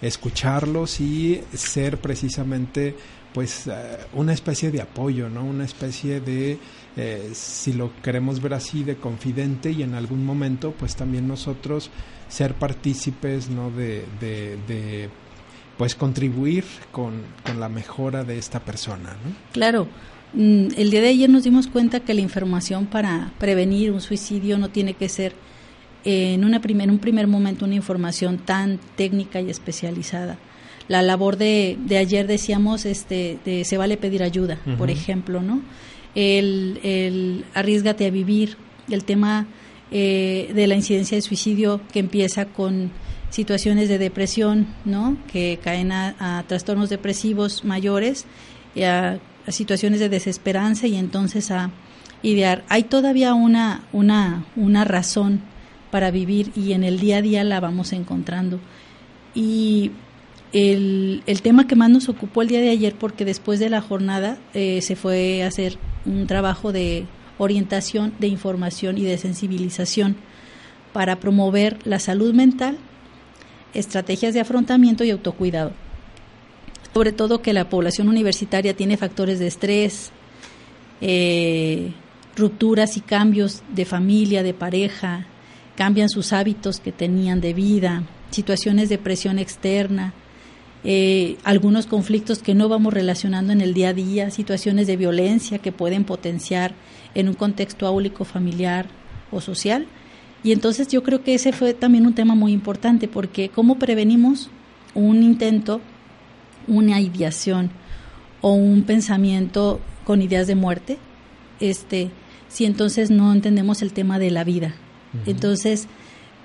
escucharlos 0.00 1.00
y 1.00 1.42
ser 1.52 1.98
precisamente 1.98 2.96
pues 3.34 3.66
eh, 3.66 3.98
una 4.14 4.32
especie 4.32 4.70
de 4.70 4.80
apoyo, 4.80 5.28
¿no? 5.28 5.44
Una 5.44 5.64
especie 5.64 6.20
de, 6.20 6.58
eh, 6.96 7.30
si 7.32 7.72
lo 7.72 7.90
queremos 8.02 8.40
ver 8.40 8.54
así, 8.54 8.82
de 8.82 8.96
confidente 8.96 9.70
y 9.70 9.82
en 9.82 9.94
algún 9.94 10.24
momento 10.24 10.72
pues 10.78 10.96
también 10.96 11.28
nosotros 11.28 11.90
ser 12.28 12.54
partícipes, 12.54 13.50
¿no? 13.50 13.70
de, 13.70 14.04
de 14.20 15.10
pues 15.80 15.94
contribuir 15.94 16.64
con, 16.92 17.22
la 17.58 17.70
mejora 17.70 18.22
de 18.22 18.36
esta 18.36 18.60
persona. 18.60 19.16
¿no? 19.24 19.34
Claro, 19.52 19.88
mm, 20.34 20.66
el 20.76 20.90
día 20.90 21.00
de 21.00 21.08
ayer 21.08 21.30
nos 21.30 21.44
dimos 21.44 21.68
cuenta 21.68 22.00
que 22.00 22.12
la 22.12 22.20
información 22.20 22.84
para 22.84 23.32
prevenir 23.38 23.90
un 23.90 24.02
suicidio 24.02 24.58
no 24.58 24.68
tiene 24.68 24.92
que 24.92 25.08
ser 25.08 25.32
en, 26.04 26.44
una 26.44 26.60
primer, 26.60 26.90
un 26.90 26.98
primer 26.98 27.28
momento 27.28 27.64
una 27.64 27.76
información 27.76 28.36
tan 28.36 28.78
técnica 28.94 29.40
y 29.40 29.48
especializada. 29.48 30.36
La 30.86 31.00
labor 31.00 31.38
de, 31.38 31.78
de 31.86 31.96
ayer 31.96 32.26
decíamos, 32.26 32.84
este, 32.84 33.38
de, 33.46 33.64
se 33.64 33.78
vale 33.78 33.96
pedir 33.96 34.22
ayuda, 34.22 34.58
por 34.76 34.90
ejemplo, 34.90 35.40
¿no? 35.40 35.62
El, 36.14 36.78
el 36.82 37.46
arriesgate 37.54 38.04
a 38.04 38.10
vivir, 38.10 38.58
el 38.90 39.04
tema 39.04 39.46
eh, 39.90 40.52
de 40.54 40.66
la 40.66 40.74
incidencia 40.74 41.16
de 41.16 41.22
suicidio 41.22 41.80
que 41.90 42.00
empieza 42.00 42.44
con 42.44 42.90
situaciones 43.30 43.88
de 43.88 43.98
depresión, 43.98 44.66
¿no? 44.84 45.16
Que 45.32 45.58
caen 45.62 45.92
a, 45.92 46.44
trastornos 46.46 46.90
depresivos 46.90 47.64
mayores, 47.64 48.26
y 48.74 48.82
a, 48.82 49.18
situaciones 49.48 50.00
de 50.00 50.08
desesperanza 50.08 50.86
y 50.86 50.96
entonces 50.96 51.50
a 51.50 51.70
idear. 52.22 52.64
Hay 52.68 52.84
todavía 52.84 53.34
una, 53.34 53.84
una, 53.92 54.44
una 54.54 54.84
razón 54.84 55.40
para 55.90 56.10
vivir 56.10 56.52
y 56.54 56.72
en 56.72 56.84
el 56.84 57.00
día 57.00 57.16
a 57.16 57.22
día 57.22 57.42
la 57.42 57.58
vamos 57.58 57.92
encontrando. 57.92 58.60
Y 59.34 59.92
el, 60.52 61.22
el 61.26 61.42
tema 61.42 61.66
que 61.66 61.74
más 61.74 61.90
nos 61.90 62.08
ocupó 62.08 62.42
el 62.42 62.48
día 62.48 62.60
de 62.60 62.70
ayer, 62.70 62.94
porque 62.94 63.24
después 63.24 63.58
de 63.60 63.70
la 63.70 63.80
jornada 63.80 64.38
eh, 64.54 64.82
se 64.82 64.94
fue 64.94 65.42
a 65.42 65.48
hacer 65.48 65.78
un 66.04 66.26
trabajo 66.26 66.72
de 66.72 67.06
orientación, 67.38 68.12
de 68.18 68.28
información 68.28 68.98
y 68.98 69.02
de 69.02 69.18
sensibilización 69.18 70.16
para 70.92 71.20
promover 71.20 71.78
la 71.86 71.98
salud 71.98 72.34
mental, 72.34 72.78
estrategias 73.74 74.34
de 74.34 74.40
afrontamiento 74.40 75.04
y 75.04 75.10
autocuidado. 75.10 75.72
Sobre 76.92 77.12
todo 77.12 77.42
que 77.42 77.52
la 77.52 77.68
población 77.68 78.08
universitaria 78.08 78.74
tiene 78.74 78.96
factores 78.96 79.38
de 79.38 79.46
estrés, 79.46 80.10
eh, 81.00 81.92
rupturas 82.36 82.96
y 82.96 83.00
cambios 83.00 83.62
de 83.72 83.84
familia, 83.84 84.42
de 84.42 84.54
pareja, 84.54 85.26
cambian 85.76 86.08
sus 86.08 86.32
hábitos 86.32 86.80
que 86.80 86.92
tenían 86.92 87.40
de 87.40 87.54
vida, 87.54 88.02
situaciones 88.30 88.88
de 88.88 88.98
presión 88.98 89.38
externa, 89.38 90.12
eh, 90.82 91.36
algunos 91.44 91.86
conflictos 91.86 92.40
que 92.40 92.54
no 92.54 92.68
vamos 92.68 92.94
relacionando 92.94 93.52
en 93.52 93.60
el 93.60 93.74
día 93.74 93.90
a 93.90 93.92
día, 93.92 94.30
situaciones 94.30 94.86
de 94.86 94.96
violencia 94.96 95.58
que 95.58 95.72
pueden 95.72 96.04
potenciar 96.04 96.74
en 97.14 97.28
un 97.28 97.34
contexto 97.34 97.86
áulico 97.86 98.24
familiar 98.24 98.86
o 99.30 99.40
social. 99.40 99.86
Y 100.42 100.52
entonces 100.52 100.88
yo 100.88 101.02
creo 101.02 101.22
que 101.22 101.34
ese 101.34 101.52
fue 101.52 101.74
también 101.74 102.06
un 102.06 102.14
tema 102.14 102.34
muy 102.34 102.52
importante 102.52 103.08
porque 103.08 103.50
cómo 103.50 103.78
prevenimos 103.78 104.50
un 104.94 105.22
intento, 105.22 105.80
una 106.66 107.00
ideación 107.00 107.70
o 108.40 108.52
un 108.54 108.82
pensamiento 108.82 109.80
con 110.04 110.22
ideas 110.22 110.46
de 110.46 110.54
muerte, 110.54 110.98
este, 111.60 112.10
si 112.48 112.64
entonces 112.64 113.10
no 113.10 113.32
entendemos 113.32 113.82
el 113.82 113.92
tema 113.92 114.18
de 114.18 114.30
la 114.30 114.44
vida. 114.44 114.74
Entonces, 115.26 115.88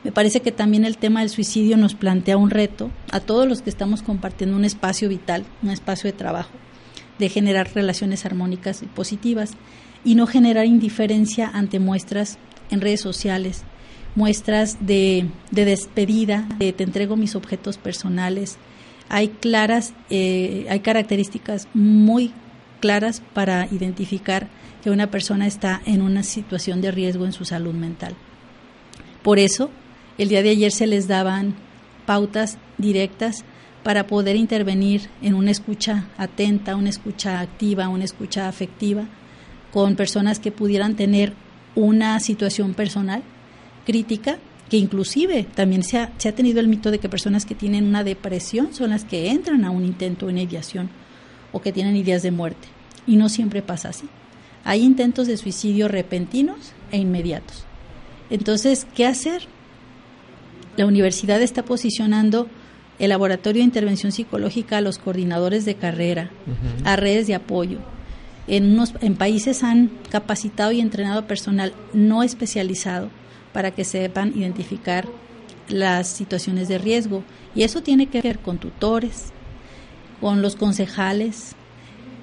me 0.03 0.11
parece 0.11 0.41
que 0.41 0.51
también 0.51 0.85
el 0.85 0.97
tema 0.97 1.21
del 1.21 1.29
suicidio 1.29 1.77
nos 1.77 1.95
plantea 1.95 2.37
un 2.37 2.49
reto 2.49 2.91
a 3.11 3.19
todos 3.19 3.47
los 3.47 3.61
que 3.61 3.69
estamos 3.69 4.01
compartiendo 4.01 4.55
un 4.55 4.65
espacio 4.65 5.07
vital, 5.07 5.45
un 5.63 5.69
espacio 5.69 6.11
de 6.11 6.17
trabajo, 6.17 6.51
de 7.17 7.29
generar 7.29 7.73
relaciones 7.73 8.25
armónicas 8.25 8.83
y 8.83 8.87
positivas 8.87 9.51
y 10.03 10.15
no 10.15 10.27
generar 10.27 10.65
indiferencia 10.65 11.49
ante 11.51 11.79
muestras 11.79 12.37
en 12.69 12.81
redes 12.81 13.01
sociales, 13.01 13.63
muestras 14.15 14.77
de, 14.79 15.27
despedida, 15.51 16.47
de 16.57 16.73
te 16.73 16.83
entrego 16.83 17.15
mis 17.15 17.35
objetos 17.35 17.77
personales. 17.77 18.57
Hay 19.09 19.27
claras, 19.27 19.93
eh, 20.09 20.65
hay 20.69 20.79
características 20.79 21.67
muy 21.73 22.31
claras 22.79 23.21
para 23.33 23.67
identificar 23.71 24.47
que 24.83 24.89
una 24.89 25.11
persona 25.11 25.47
está 25.47 25.81
en 25.85 26.01
una 26.01 26.23
situación 26.23 26.81
de 26.81 26.91
riesgo 26.91 27.25
en 27.25 27.33
su 27.33 27.45
salud 27.45 27.73
mental. 27.73 28.15
Por 29.21 29.39
eso, 29.39 29.69
el 30.17 30.29
día 30.29 30.43
de 30.43 30.51
ayer 30.51 30.71
se 30.71 30.87
les 30.87 31.07
daban 31.07 31.55
pautas 32.05 32.57
directas 32.77 33.43
para 33.83 34.07
poder 34.07 34.35
intervenir 34.35 35.09
en 35.21 35.33
una 35.35 35.51
escucha 35.51 36.07
atenta, 36.17 36.75
una 36.75 36.89
escucha 36.89 37.39
activa, 37.39 37.87
una 37.87 38.05
escucha 38.05 38.47
afectiva, 38.47 39.05
con 39.73 39.95
personas 39.95 40.39
que 40.39 40.51
pudieran 40.51 40.95
tener 40.95 41.33
una 41.75 42.19
situación 42.19 42.73
personal 42.73 43.23
crítica, 43.85 44.37
que 44.69 44.77
inclusive 44.77 45.45
también 45.55 45.83
se 45.83 45.99
ha, 45.99 46.11
se 46.17 46.29
ha 46.29 46.35
tenido 46.35 46.59
el 46.59 46.67
mito 46.67 46.91
de 46.91 46.99
que 46.99 47.09
personas 47.09 47.45
que 47.45 47.55
tienen 47.55 47.85
una 47.85 48.03
depresión 48.03 48.73
son 48.73 48.89
las 48.89 49.05
que 49.05 49.29
entran 49.29 49.63
a 49.63 49.71
un 49.71 49.85
intento 49.85 50.27
de 50.27 50.33
mediación 50.33 50.89
o 51.51 51.61
que 51.61 51.71
tienen 51.71 51.95
ideas 51.95 52.23
de 52.23 52.31
muerte. 52.31 52.67
Y 53.07 53.15
no 53.15 53.29
siempre 53.29 53.61
pasa 53.61 53.89
así. 53.89 54.07
Hay 54.63 54.81
intentos 54.81 55.27
de 55.27 55.37
suicidio 55.37 55.87
repentinos 55.87 56.73
e 56.91 56.97
inmediatos. 56.97 57.65
Entonces, 58.31 58.87
¿qué 58.95 59.05
hacer? 59.05 59.47
la 60.77 60.85
universidad 60.85 61.41
está 61.41 61.63
posicionando 61.63 62.47
el 62.99 63.09
laboratorio 63.09 63.61
de 63.61 63.65
intervención 63.65 64.11
psicológica 64.11 64.77
a 64.77 64.81
los 64.81 64.97
coordinadores 64.97 65.65
de 65.65 65.75
carrera, 65.75 66.31
a 66.83 66.95
redes 66.95 67.27
de 67.27 67.35
apoyo. 67.35 67.79
En, 68.47 68.73
unos, 68.73 68.93
en 69.01 69.15
países 69.15 69.63
han 69.63 69.89
capacitado 70.09 70.71
y 70.71 70.79
entrenado 70.79 71.25
personal 71.27 71.73
no 71.93 72.23
especializado 72.23 73.09
para 73.55 73.71
que 73.71 73.85
sepan 73.85 74.33
identificar 74.35 75.07
las 75.69 76.09
situaciones 76.09 76.67
de 76.67 76.77
riesgo. 76.77 77.23
Y 77.55 77.63
eso 77.63 77.81
tiene 77.81 78.07
que 78.07 78.21
ver 78.21 78.39
con 78.39 78.57
tutores, 78.57 79.31
con 80.19 80.41
los 80.41 80.57
concejales. 80.57 81.55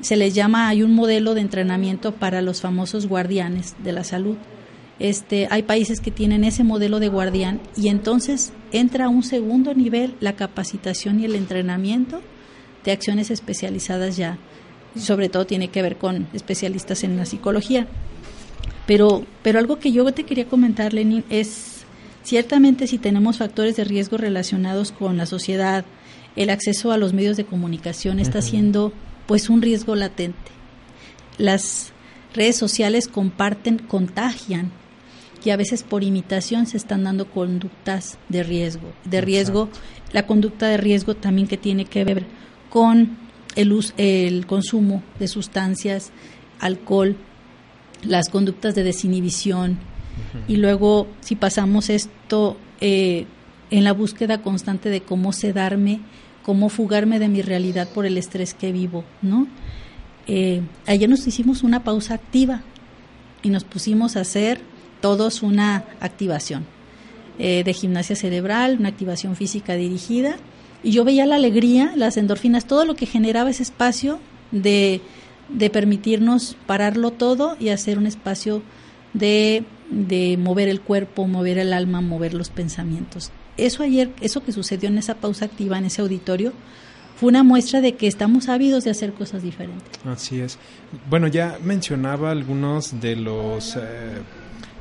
Se 0.02 0.16
les 0.16 0.34
llama, 0.34 0.68
hay 0.68 0.82
un 0.82 0.94
modelo 0.94 1.32
de 1.32 1.40
entrenamiento 1.40 2.12
para 2.12 2.42
los 2.42 2.60
famosos 2.60 3.06
guardianes 3.06 3.76
de 3.82 3.92
la 3.92 4.04
salud 4.04 4.36
este, 5.02 5.48
hay 5.50 5.64
países 5.64 6.00
que 6.00 6.12
tienen 6.12 6.44
ese 6.44 6.62
modelo 6.62 7.00
de 7.00 7.08
guardián 7.08 7.60
y 7.76 7.88
entonces 7.88 8.52
entra 8.70 9.06
a 9.06 9.08
un 9.08 9.24
segundo 9.24 9.74
nivel 9.74 10.14
la 10.20 10.34
capacitación 10.34 11.18
y 11.18 11.24
el 11.24 11.34
entrenamiento 11.34 12.20
de 12.84 12.92
acciones 12.92 13.32
especializadas 13.32 14.16
ya. 14.16 14.38
Sobre 14.94 15.28
todo 15.28 15.44
tiene 15.44 15.68
que 15.68 15.82
ver 15.82 15.96
con 15.96 16.28
especialistas 16.32 17.02
en 17.02 17.16
la 17.16 17.26
psicología. 17.26 17.88
Pero, 18.92 19.24
pero 19.42 19.58
algo 19.58 19.78
que 19.78 19.90
yo 19.90 20.12
te 20.12 20.24
quería 20.24 20.46
comentar, 20.46 20.92
Lenin, 20.92 21.24
es 21.30 21.86
ciertamente 22.22 22.86
si 22.86 22.98
tenemos 22.98 23.38
factores 23.38 23.74
de 23.74 23.84
riesgo 23.84 24.18
relacionados 24.18 24.92
con 24.92 25.16
la 25.16 25.24
sociedad, 25.24 25.86
el 26.36 26.50
acceso 26.50 26.92
a 26.92 26.98
los 26.98 27.14
medios 27.14 27.38
de 27.38 27.46
comunicación 27.46 28.18
está 28.18 28.42
siendo 28.42 28.92
pues 29.26 29.48
un 29.48 29.62
riesgo 29.62 29.94
latente. 29.94 30.36
Las 31.38 31.94
redes 32.34 32.58
sociales 32.58 33.08
comparten, 33.08 33.78
contagian 33.78 34.70
y 35.42 35.48
a 35.48 35.56
veces 35.56 35.84
por 35.84 36.04
imitación 36.04 36.66
se 36.66 36.76
están 36.76 37.04
dando 37.04 37.30
conductas 37.30 38.18
de 38.28 38.42
riesgo. 38.42 38.92
De 39.06 39.22
riesgo, 39.22 39.70
la 40.12 40.26
conducta 40.26 40.68
de 40.68 40.76
riesgo 40.76 41.16
también 41.16 41.48
que 41.48 41.56
tiene 41.56 41.86
que 41.86 42.04
ver 42.04 42.26
con 42.68 43.16
el, 43.56 43.74
el 43.96 44.44
consumo 44.44 45.02
de 45.18 45.28
sustancias, 45.28 46.12
alcohol, 46.60 47.16
las 48.02 48.28
conductas 48.28 48.74
de 48.74 48.82
desinhibición. 48.84 49.78
Y 50.46 50.56
luego, 50.56 51.06
si 51.20 51.36
pasamos 51.36 51.88
esto 51.88 52.56
eh, 52.80 53.26
en 53.70 53.84
la 53.84 53.92
búsqueda 53.92 54.42
constante 54.42 54.90
de 54.90 55.00
cómo 55.00 55.32
sedarme, 55.32 56.00
cómo 56.42 56.68
fugarme 56.68 57.18
de 57.18 57.28
mi 57.28 57.40
realidad 57.40 57.88
por 57.88 58.04
el 58.04 58.18
estrés 58.18 58.52
que 58.52 58.72
vivo, 58.72 59.04
¿no? 59.22 59.46
Eh, 60.26 60.62
ayer 60.86 61.08
nos 61.08 61.26
hicimos 61.26 61.62
una 61.62 61.82
pausa 61.82 62.14
activa 62.14 62.62
y 63.42 63.48
nos 63.48 63.64
pusimos 63.64 64.16
a 64.16 64.20
hacer 64.20 64.60
todos 65.00 65.42
una 65.42 65.84
activación 66.00 66.64
eh, 67.38 67.62
de 67.64 67.72
gimnasia 67.72 68.14
cerebral, 68.14 68.76
una 68.78 68.90
activación 68.90 69.34
física 69.34 69.74
dirigida. 69.74 70.36
Y 70.84 70.90
yo 70.90 71.04
veía 71.04 71.26
la 71.26 71.36
alegría, 71.36 71.92
las 71.96 72.16
endorfinas, 72.16 72.66
todo 72.66 72.84
lo 72.84 72.94
que 72.94 73.06
generaba 73.06 73.50
ese 73.50 73.62
espacio 73.62 74.18
de, 74.50 75.00
de 75.52 75.70
permitirnos 75.70 76.56
pararlo 76.66 77.10
todo 77.10 77.56
y 77.58 77.68
hacer 77.68 77.98
un 77.98 78.06
espacio 78.06 78.62
de, 79.12 79.64
de 79.90 80.36
mover 80.38 80.68
el 80.68 80.80
cuerpo, 80.80 81.26
mover 81.26 81.58
el 81.58 81.72
alma, 81.72 82.00
mover 82.00 82.34
los 82.34 82.50
pensamientos. 82.50 83.30
Eso 83.56 83.82
ayer, 83.82 84.10
eso 84.20 84.42
que 84.42 84.52
sucedió 84.52 84.88
en 84.88 84.98
esa 84.98 85.16
pausa 85.16 85.44
activa, 85.44 85.78
en 85.78 85.84
ese 85.84 86.00
auditorio, 86.00 86.52
fue 87.16 87.28
una 87.28 87.42
muestra 87.42 87.80
de 87.80 87.94
que 87.94 88.06
estamos 88.06 88.48
ávidos 88.48 88.84
de 88.84 88.90
hacer 88.90 89.12
cosas 89.12 89.42
diferentes. 89.42 90.00
Así 90.04 90.40
es. 90.40 90.58
Bueno, 91.08 91.28
ya 91.28 91.58
mencionaba 91.62 92.30
algunos 92.30 93.00
de 93.00 93.16
los... 93.16 93.76
Eh, 93.76 93.80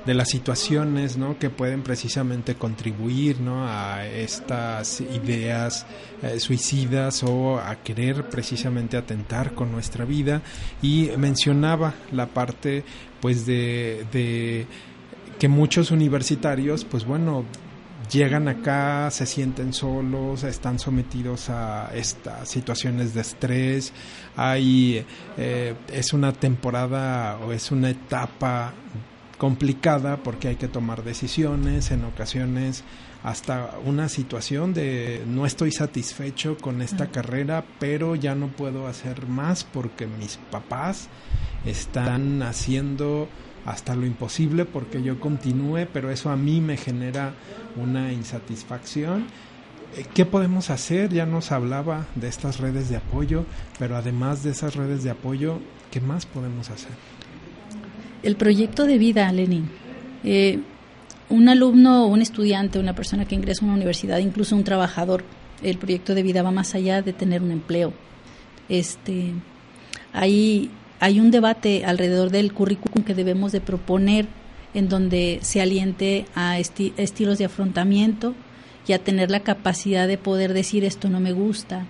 de 0.05 0.13
las 0.13 0.29
situaciones 0.29 1.17
¿no? 1.17 1.37
que 1.37 1.49
pueden 1.49 1.83
precisamente 1.83 2.55
contribuir 2.55 3.39
¿no? 3.39 3.67
a 3.67 4.05
estas 4.07 5.01
ideas 5.01 5.85
eh, 6.23 6.39
suicidas 6.39 7.23
o 7.23 7.59
a 7.59 7.75
querer 7.77 8.29
precisamente 8.29 8.97
atentar 8.97 9.53
con 9.53 9.71
nuestra 9.71 10.05
vida 10.05 10.41
y 10.81 11.11
mencionaba 11.17 11.93
la 12.11 12.27
parte 12.27 12.83
pues 13.19 13.45
de, 13.45 14.05
de 14.11 14.65
que 15.37 15.47
muchos 15.47 15.91
universitarios 15.91 16.85
pues 16.85 17.05
bueno 17.05 17.45
llegan 18.11 18.47
acá, 18.47 19.09
se 19.09 19.25
sienten 19.25 19.73
solos, 19.73 20.43
están 20.43 20.79
sometidos 20.79 21.49
a 21.49 21.91
estas 21.93 22.49
situaciones 22.49 23.13
de 23.13 23.21
estrés, 23.21 23.93
hay, 24.35 25.05
eh, 25.37 25.75
es 25.91 26.13
una 26.13 26.33
temporada 26.33 27.37
o 27.37 27.53
es 27.53 27.71
una 27.71 27.89
etapa 27.89 28.73
complicada 29.41 30.17
porque 30.17 30.49
hay 30.49 30.55
que 30.55 30.67
tomar 30.67 31.03
decisiones, 31.03 31.89
en 31.89 32.05
ocasiones 32.05 32.83
hasta 33.23 33.71
una 33.83 34.07
situación 34.07 34.71
de 34.75 35.23
no 35.25 35.47
estoy 35.47 35.71
satisfecho 35.71 36.57
con 36.57 36.83
esta 36.83 37.07
carrera, 37.07 37.65
pero 37.79 38.13
ya 38.13 38.35
no 38.35 38.49
puedo 38.49 38.85
hacer 38.85 39.25
más 39.25 39.63
porque 39.63 40.05
mis 40.05 40.37
papás 40.51 41.07
están 41.65 42.43
haciendo 42.43 43.29
hasta 43.65 43.95
lo 43.95 44.05
imposible 44.05 44.65
porque 44.65 45.01
yo 45.01 45.19
continúe, 45.19 45.87
pero 45.91 46.11
eso 46.11 46.29
a 46.29 46.37
mí 46.37 46.61
me 46.61 46.77
genera 46.77 47.33
una 47.77 48.13
insatisfacción. 48.13 49.25
Eh, 49.97 50.05
¿Qué 50.13 50.27
podemos 50.27 50.69
hacer? 50.69 51.11
Ya 51.11 51.25
nos 51.25 51.51
hablaba 51.51 52.05
de 52.13 52.27
estas 52.27 52.59
redes 52.59 52.89
de 52.89 52.97
apoyo, 52.97 53.45
pero 53.79 53.97
además 53.97 54.43
de 54.43 54.51
esas 54.51 54.75
redes 54.75 55.01
de 55.01 55.09
apoyo, 55.09 55.57
¿qué 55.89 55.99
más 55.99 56.27
podemos 56.27 56.69
hacer? 56.69 57.20
El 58.23 58.35
proyecto 58.35 58.85
de 58.85 58.97
vida, 58.97 59.31
Lenin. 59.31 59.69
Eh, 60.23 60.59
un 61.29 61.47
alumno 61.47 62.07
un 62.07 62.21
estudiante, 62.21 62.77
una 62.77 62.93
persona 62.93 63.25
que 63.25 63.35
ingresa 63.35 63.63
a 63.63 63.65
una 63.65 63.75
universidad, 63.75 64.19
incluso 64.19 64.55
un 64.55 64.63
trabajador, 64.63 65.23
el 65.63 65.77
proyecto 65.77 66.13
de 66.13 66.23
vida 66.23 66.43
va 66.43 66.51
más 66.51 66.75
allá 66.75 67.01
de 67.01 67.13
tener 67.13 67.41
un 67.41 67.51
empleo. 67.51 67.93
Este, 68.67 69.31
hay, 70.13 70.69
hay 70.99 71.19
un 71.19 71.31
debate 71.31 71.85
alrededor 71.85 72.31
del 72.31 72.53
currículum 72.53 73.03
que 73.05 73.15
debemos 73.15 73.51
de 73.51 73.61
proponer 73.61 74.27
en 74.73 74.89
donde 74.89 75.39
se 75.41 75.61
aliente 75.61 76.25
a 76.35 76.59
estilos 76.59 77.37
de 77.37 77.45
afrontamiento 77.45 78.33
y 78.87 78.93
a 78.93 78.99
tener 78.99 79.31
la 79.31 79.41
capacidad 79.41 80.07
de 80.07 80.17
poder 80.17 80.53
decir 80.53 80.83
esto 80.83 81.09
no 81.09 81.19
me 81.19 81.33
gusta, 81.33 81.85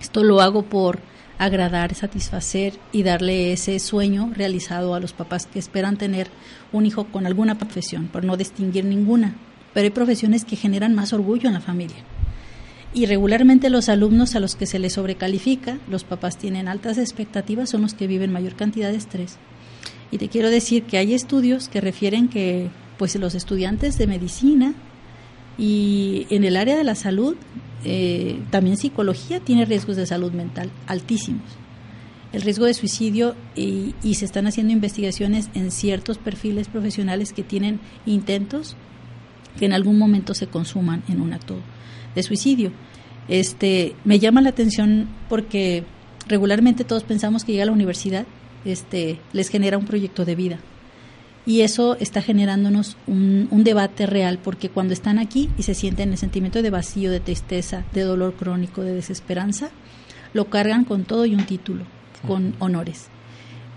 esto 0.00 0.22
lo 0.22 0.40
hago 0.40 0.62
por 0.62 1.00
agradar, 1.38 1.94
satisfacer 1.94 2.74
y 2.92 3.02
darle 3.02 3.52
ese 3.52 3.78
sueño 3.78 4.32
realizado 4.34 4.94
a 4.94 5.00
los 5.00 5.12
papás 5.12 5.46
que 5.46 5.58
esperan 5.58 5.96
tener 5.96 6.28
un 6.72 6.86
hijo 6.86 7.04
con 7.04 7.26
alguna 7.26 7.58
profesión, 7.58 8.08
por 8.08 8.24
no 8.24 8.36
distinguir 8.36 8.84
ninguna. 8.84 9.34
Pero 9.74 9.84
hay 9.84 9.90
profesiones 9.90 10.44
que 10.44 10.56
generan 10.56 10.94
más 10.94 11.12
orgullo 11.12 11.48
en 11.48 11.54
la 11.54 11.60
familia. 11.60 11.96
Y 12.94 13.04
regularmente 13.06 13.68
los 13.68 13.90
alumnos 13.90 14.34
a 14.34 14.40
los 14.40 14.56
que 14.56 14.64
se 14.64 14.78
les 14.78 14.94
sobrecalifica, 14.94 15.78
los 15.88 16.04
papás 16.04 16.38
tienen 16.38 16.68
altas 16.68 16.96
expectativas, 16.96 17.68
son 17.68 17.82
los 17.82 17.92
que 17.92 18.06
viven 18.06 18.32
mayor 18.32 18.54
cantidad 18.54 18.90
de 18.90 18.96
estrés. 18.96 19.36
Y 20.10 20.18
te 20.18 20.28
quiero 20.28 20.50
decir 20.50 20.84
que 20.84 20.98
hay 20.98 21.12
estudios 21.12 21.68
que 21.68 21.80
refieren 21.80 22.28
que 22.28 22.70
pues 22.96 23.14
los 23.16 23.34
estudiantes 23.34 23.98
de 23.98 24.06
medicina 24.06 24.74
y 25.58 26.26
en 26.30 26.44
el 26.44 26.56
área 26.56 26.76
de 26.76 26.84
la 26.84 26.94
salud 26.94 27.36
eh, 27.84 28.40
también 28.50 28.76
psicología 28.76 29.40
tiene 29.40 29.64
riesgos 29.64 29.96
de 29.96 30.06
salud 30.06 30.32
mental 30.32 30.70
altísimos. 30.86 31.44
El 32.32 32.42
riesgo 32.42 32.66
de 32.66 32.74
suicidio 32.74 33.34
y, 33.54 33.94
se 34.14 34.24
están 34.24 34.46
haciendo 34.46 34.72
investigaciones 34.72 35.48
en 35.54 35.70
ciertos 35.70 36.18
perfiles 36.18 36.68
profesionales 36.68 37.32
que 37.32 37.42
tienen 37.42 37.80
intentos 38.04 38.76
que 39.58 39.64
en 39.64 39.72
algún 39.72 39.98
momento 39.98 40.34
se 40.34 40.48
consuman 40.48 41.02
en 41.08 41.20
un 41.20 41.32
acto 41.32 41.56
de 42.14 42.22
suicidio. 42.22 42.72
Este, 43.28 43.94
me 44.04 44.18
llama 44.18 44.42
la 44.42 44.50
atención 44.50 45.08
porque 45.28 45.84
regularmente 46.28 46.84
todos 46.84 47.04
pensamos 47.04 47.44
que 47.44 47.52
llega 47.52 47.62
a 47.62 47.66
la 47.66 47.72
universidad, 47.72 48.26
este, 48.64 49.18
les 49.32 49.48
genera 49.48 49.78
un 49.78 49.86
proyecto 49.86 50.24
de 50.24 50.34
vida 50.34 50.58
y 51.46 51.60
eso 51.60 51.96
está 52.00 52.20
generándonos 52.20 52.96
un, 53.06 53.48
debate 53.62 54.06
real 54.06 54.38
porque 54.42 54.68
cuando 54.68 54.92
están 54.92 55.18
aquí 55.18 55.48
y 55.56 55.62
se 55.62 55.74
sienten 55.74 56.10
el 56.10 56.18
sentimiento 56.18 56.60
de 56.60 56.70
vacío, 56.70 57.10
de 57.10 57.20
tristeza, 57.20 57.84
de 57.92 58.02
dolor 58.02 58.34
crónico, 58.34 58.82
de 58.82 58.92
desesperanza, 58.92 59.70
lo 60.34 60.46
cargan 60.50 60.84
con 60.84 61.04
todo 61.04 61.24
y 61.24 61.34
un 61.34 61.46
título, 61.46 61.84
con 62.26 62.54
honores. 62.58 63.06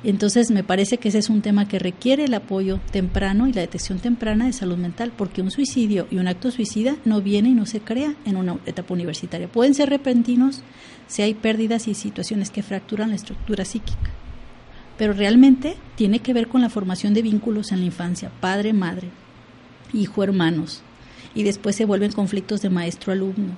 Entonces 0.03 0.49
me 0.49 0.63
parece 0.63 0.97
que 0.97 1.09
ese 1.09 1.19
es 1.19 1.29
un 1.29 1.41
tema 1.41 1.67
que 1.67 1.77
requiere 1.77 2.25
el 2.25 2.33
apoyo 2.33 2.79
temprano 2.91 3.47
y 3.47 3.53
la 3.53 3.61
detección 3.61 3.99
temprana 3.99 4.45
de 4.45 4.53
salud 4.53 4.77
mental, 4.77 5.11
porque 5.15 5.41
un 5.41 5.51
suicidio 5.51 6.07
y 6.09 6.17
un 6.17 6.27
acto 6.27 6.51
suicida 6.51 6.95
no 7.05 7.21
viene 7.21 7.49
y 7.49 7.53
no 7.53 7.65
se 7.65 7.81
crea 7.81 8.15
en 8.25 8.37
una 8.37 8.57
etapa 8.65 8.93
universitaria. 8.93 9.47
Pueden 9.47 9.75
ser 9.75 9.89
repentinos 9.89 10.61
si 11.07 11.21
hay 11.21 11.33
pérdidas 11.33 11.87
y 11.87 11.95
situaciones 11.95 12.49
que 12.49 12.63
fracturan 12.63 13.09
la 13.09 13.15
estructura 13.15 13.65
psíquica 13.65 14.11
pero 14.99 15.13
realmente 15.13 15.77
tiene 15.95 16.19
que 16.19 16.33
ver 16.33 16.49
con 16.49 16.61
la 16.61 16.69
formación 16.69 17.13
de 17.13 17.21
vínculos 17.21 17.71
en 17.71 17.79
la 17.79 17.85
infancia, 17.85 18.29
padre, 18.41 18.73
madre, 18.73 19.07
hijo, 19.93 20.23
hermanos, 20.23 20.81
y 21.33 21.43
después 21.43 21.77
se 21.77 21.85
vuelven 21.85 22.11
conflictos 22.11 22.61
de 22.61 22.69
maestro-alumno, 22.69 23.55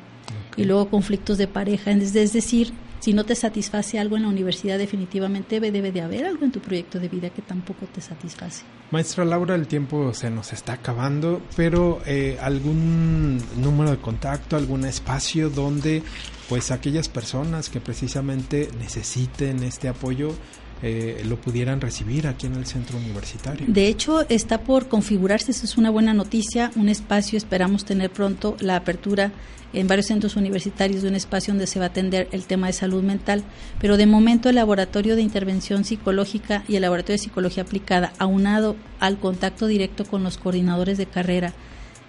y 0.55 0.65
luego 0.65 0.89
conflictos 0.89 1.39
de 1.39 1.47
pareja, 1.47 1.91
es 1.91 2.13
decir, 2.13 2.71
si 2.99 3.13
no 3.13 3.23
te 3.23 3.33
satisface 3.33 3.97
algo 3.97 4.17
en 4.17 4.21
la 4.21 4.29
universidad, 4.29 4.77
definitivamente 4.77 5.59
debe, 5.59 5.91
de 5.91 6.01
haber 6.01 6.25
algo 6.25 6.45
en 6.45 6.51
tu 6.51 6.59
proyecto 6.59 6.99
de 6.99 7.07
vida 7.07 7.31
que 7.31 7.41
tampoco 7.41 7.87
te 7.87 7.99
satisface. 7.99 8.63
Maestra 8.91 9.25
Laura, 9.25 9.55
el 9.55 9.65
tiempo 9.65 10.13
se 10.13 10.29
nos 10.29 10.53
está 10.53 10.73
acabando, 10.73 11.41
pero 11.55 12.03
eh, 12.05 12.37
algún 12.39 13.39
número 13.57 13.89
de 13.89 13.97
contacto, 13.97 14.55
algún 14.55 14.85
espacio 14.85 15.49
donde 15.49 16.03
pues 16.47 16.69
aquellas 16.69 17.09
personas 17.09 17.69
que 17.69 17.81
precisamente 17.81 18.69
necesiten 18.77 19.63
este 19.63 19.87
apoyo 19.87 20.35
eh, 20.83 21.21
lo 21.25 21.39
pudieran 21.39 21.79
recibir 21.79 22.27
aquí 22.27 22.47
en 22.47 22.55
el 22.55 22.65
centro 22.65 22.97
universitario. 22.97 23.65
De 23.67 23.87
hecho, 23.87 24.27
está 24.29 24.61
por 24.61 24.87
configurarse, 24.87 25.51
eso 25.51 25.65
es 25.65 25.77
una 25.77 25.89
buena 25.89 26.13
noticia, 26.13 26.71
un 26.75 26.89
espacio, 26.89 27.37
esperamos 27.37 27.85
tener 27.85 28.09
pronto 28.09 28.57
la 28.59 28.77
apertura 28.77 29.31
en 29.73 29.87
varios 29.87 30.07
centros 30.07 30.35
universitarios 30.35 31.01
de 31.01 31.09
un 31.09 31.15
espacio 31.15 31.53
donde 31.53 31.67
se 31.67 31.79
va 31.79 31.85
a 31.85 31.89
atender 31.89 32.27
el 32.31 32.45
tema 32.45 32.67
de 32.67 32.73
salud 32.73 33.03
mental, 33.03 33.43
pero 33.79 33.97
de 33.97 34.05
momento 34.05 34.49
el 34.49 34.55
laboratorio 34.55 35.15
de 35.15 35.21
intervención 35.21 35.83
psicológica 35.83 36.63
y 36.67 36.75
el 36.75 36.81
laboratorio 36.81 37.13
de 37.13 37.23
psicología 37.23 37.63
aplicada, 37.63 38.13
aunado 38.17 38.75
al 38.99 39.19
contacto 39.19 39.67
directo 39.67 40.05
con 40.05 40.23
los 40.23 40.37
coordinadores 40.37 40.97
de 40.97 41.05
carrera 41.05 41.53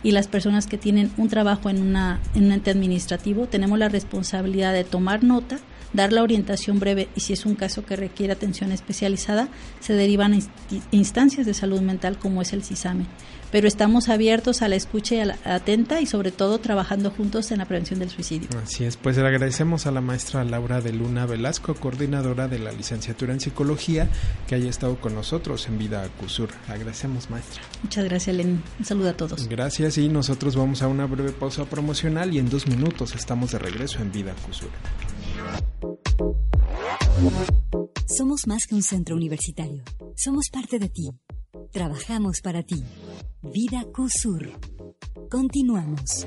y 0.03 0.11
las 0.11 0.27
personas 0.27 0.67
que 0.67 0.79
tienen 0.79 1.13
un 1.17 1.29
trabajo 1.29 1.71
en, 1.71 1.81
una, 1.81 2.21
en 2.35 2.47
un 2.47 2.53
ente 2.53 2.71
administrativo, 2.71 3.47
tenemos 3.47 3.79
la 3.79 3.89
responsabilidad 3.89 4.73
de 4.73 4.85
tomar 4.85 5.23
nota 5.23 5.61
dar 5.93 6.13
la 6.13 6.23
orientación 6.23 6.79
breve 6.79 7.09
y 7.15 7.21
si 7.21 7.33
es 7.33 7.47
un 7.47 7.55
caso 7.55 7.85
que 7.85 7.97
requiere 7.97 8.33
atención 8.33 8.73
especializada, 8.73 9.49
se 9.81 9.95
derivan 9.95 10.39
instancias 10.91 11.47
de 11.47 11.55
salud 11.55 11.81
mental 11.81 12.19
como 12.19 12.43
es 12.43 12.53
el 12.53 12.63
CISAME. 12.63 13.07
Pero 13.51 13.69
estamos 13.69 14.09
abiertos 14.09 14.63
a 14.63 14.69
la 14.69 14.77
escucha 14.77 15.15
y 15.15 15.21
a 15.21 15.27
la 15.27 15.39
atenta 15.45 16.01
y 16.01 16.07
sobre 16.07 16.33
todo 16.33 16.59
trabajando 16.59 17.11
juntos 17.11 17.53
en 17.53 17.59
la 17.59 17.67
prevención 17.67 17.99
del 17.99 18.09
suicidio. 18.09 18.49
Así 18.63 18.85
es, 18.85 18.97
pues 18.97 19.19
le 19.19 19.27
agradecemos 19.27 19.87
a 19.87 19.91
la 19.91 20.01
maestra 20.01 20.43
Laura 20.43 20.81
de 20.81 20.93
Luna 20.93 21.27
Velasco, 21.27 21.75
coordinadora 21.75 22.49
de 22.49 22.59
la 22.59 22.73
licenciatura 22.73 23.35
en 23.35 23.41
psicología, 23.41 24.09
que 24.47 24.55
haya 24.55 24.71
estado 24.71 24.99
con 24.99 25.15
nosotros 25.15 25.69
en 25.69 25.77
Vida 25.77 26.09
CUSUR. 26.19 26.49
Agradecemos, 26.67 27.29
maestra. 27.29 27.63
Muchas 27.83 28.05
gracias, 28.07 28.35
Lenín. 28.35 28.63
Un 28.79 28.85
saludo 28.87 29.11
a 29.11 29.17
todos. 29.19 29.47
Gracias 29.47 29.99
y 29.99 30.09
nosotros 30.09 30.57
vamos 30.57 30.81
a 30.81 30.89
una 30.89 31.05
breve 31.05 31.33
pausa 31.33 31.67
promocional 31.67 32.33
y 32.33 32.39
en 32.39 32.49
dos 32.49 32.67
minutos 32.67 33.15
estamos 33.15 33.53
de 33.53 33.59
regreso 33.59 34.01
en 34.01 34.13
Vida 34.13 34.35
CUSUR. 34.47 34.71
Somos 38.07 38.47
más 38.47 38.67
que 38.67 38.75
un 38.75 38.83
centro 38.83 39.17
universitario. 39.17 39.83
Somos 40.17 40.49
parte 40.51 40.79
de 40.79 40.89
ti. 40.89 41.09
Trabajamos 41.73 42.41
para 42.43 42.63
ti. 42.63 42.83
Vida 43.43 43.85
CUSUR. 43.95 44.53
Continuamos. 45.31 46.27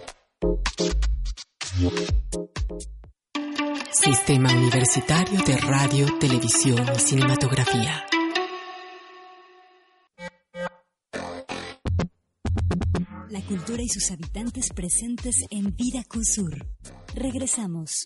Sistema 3.92 4.52
Universitario 4.52 5.40
de 5.46 5.58
Radio, 5.58 6.08
Televisión 6.20 6.86
y 6.96 7.00
Cinematografía. 7.00 8.06
La 13.30 13.42
cultura 13.42 13.82
y 13.82 13.90
sus 13.90 14.12
habitantes 14.12 14.70
presentes 14.74 15.36
en 15.50 15.76
Vida 15.76 16.04
CUSUR. 16.08 16.66
Regresamos. 17.16 18.06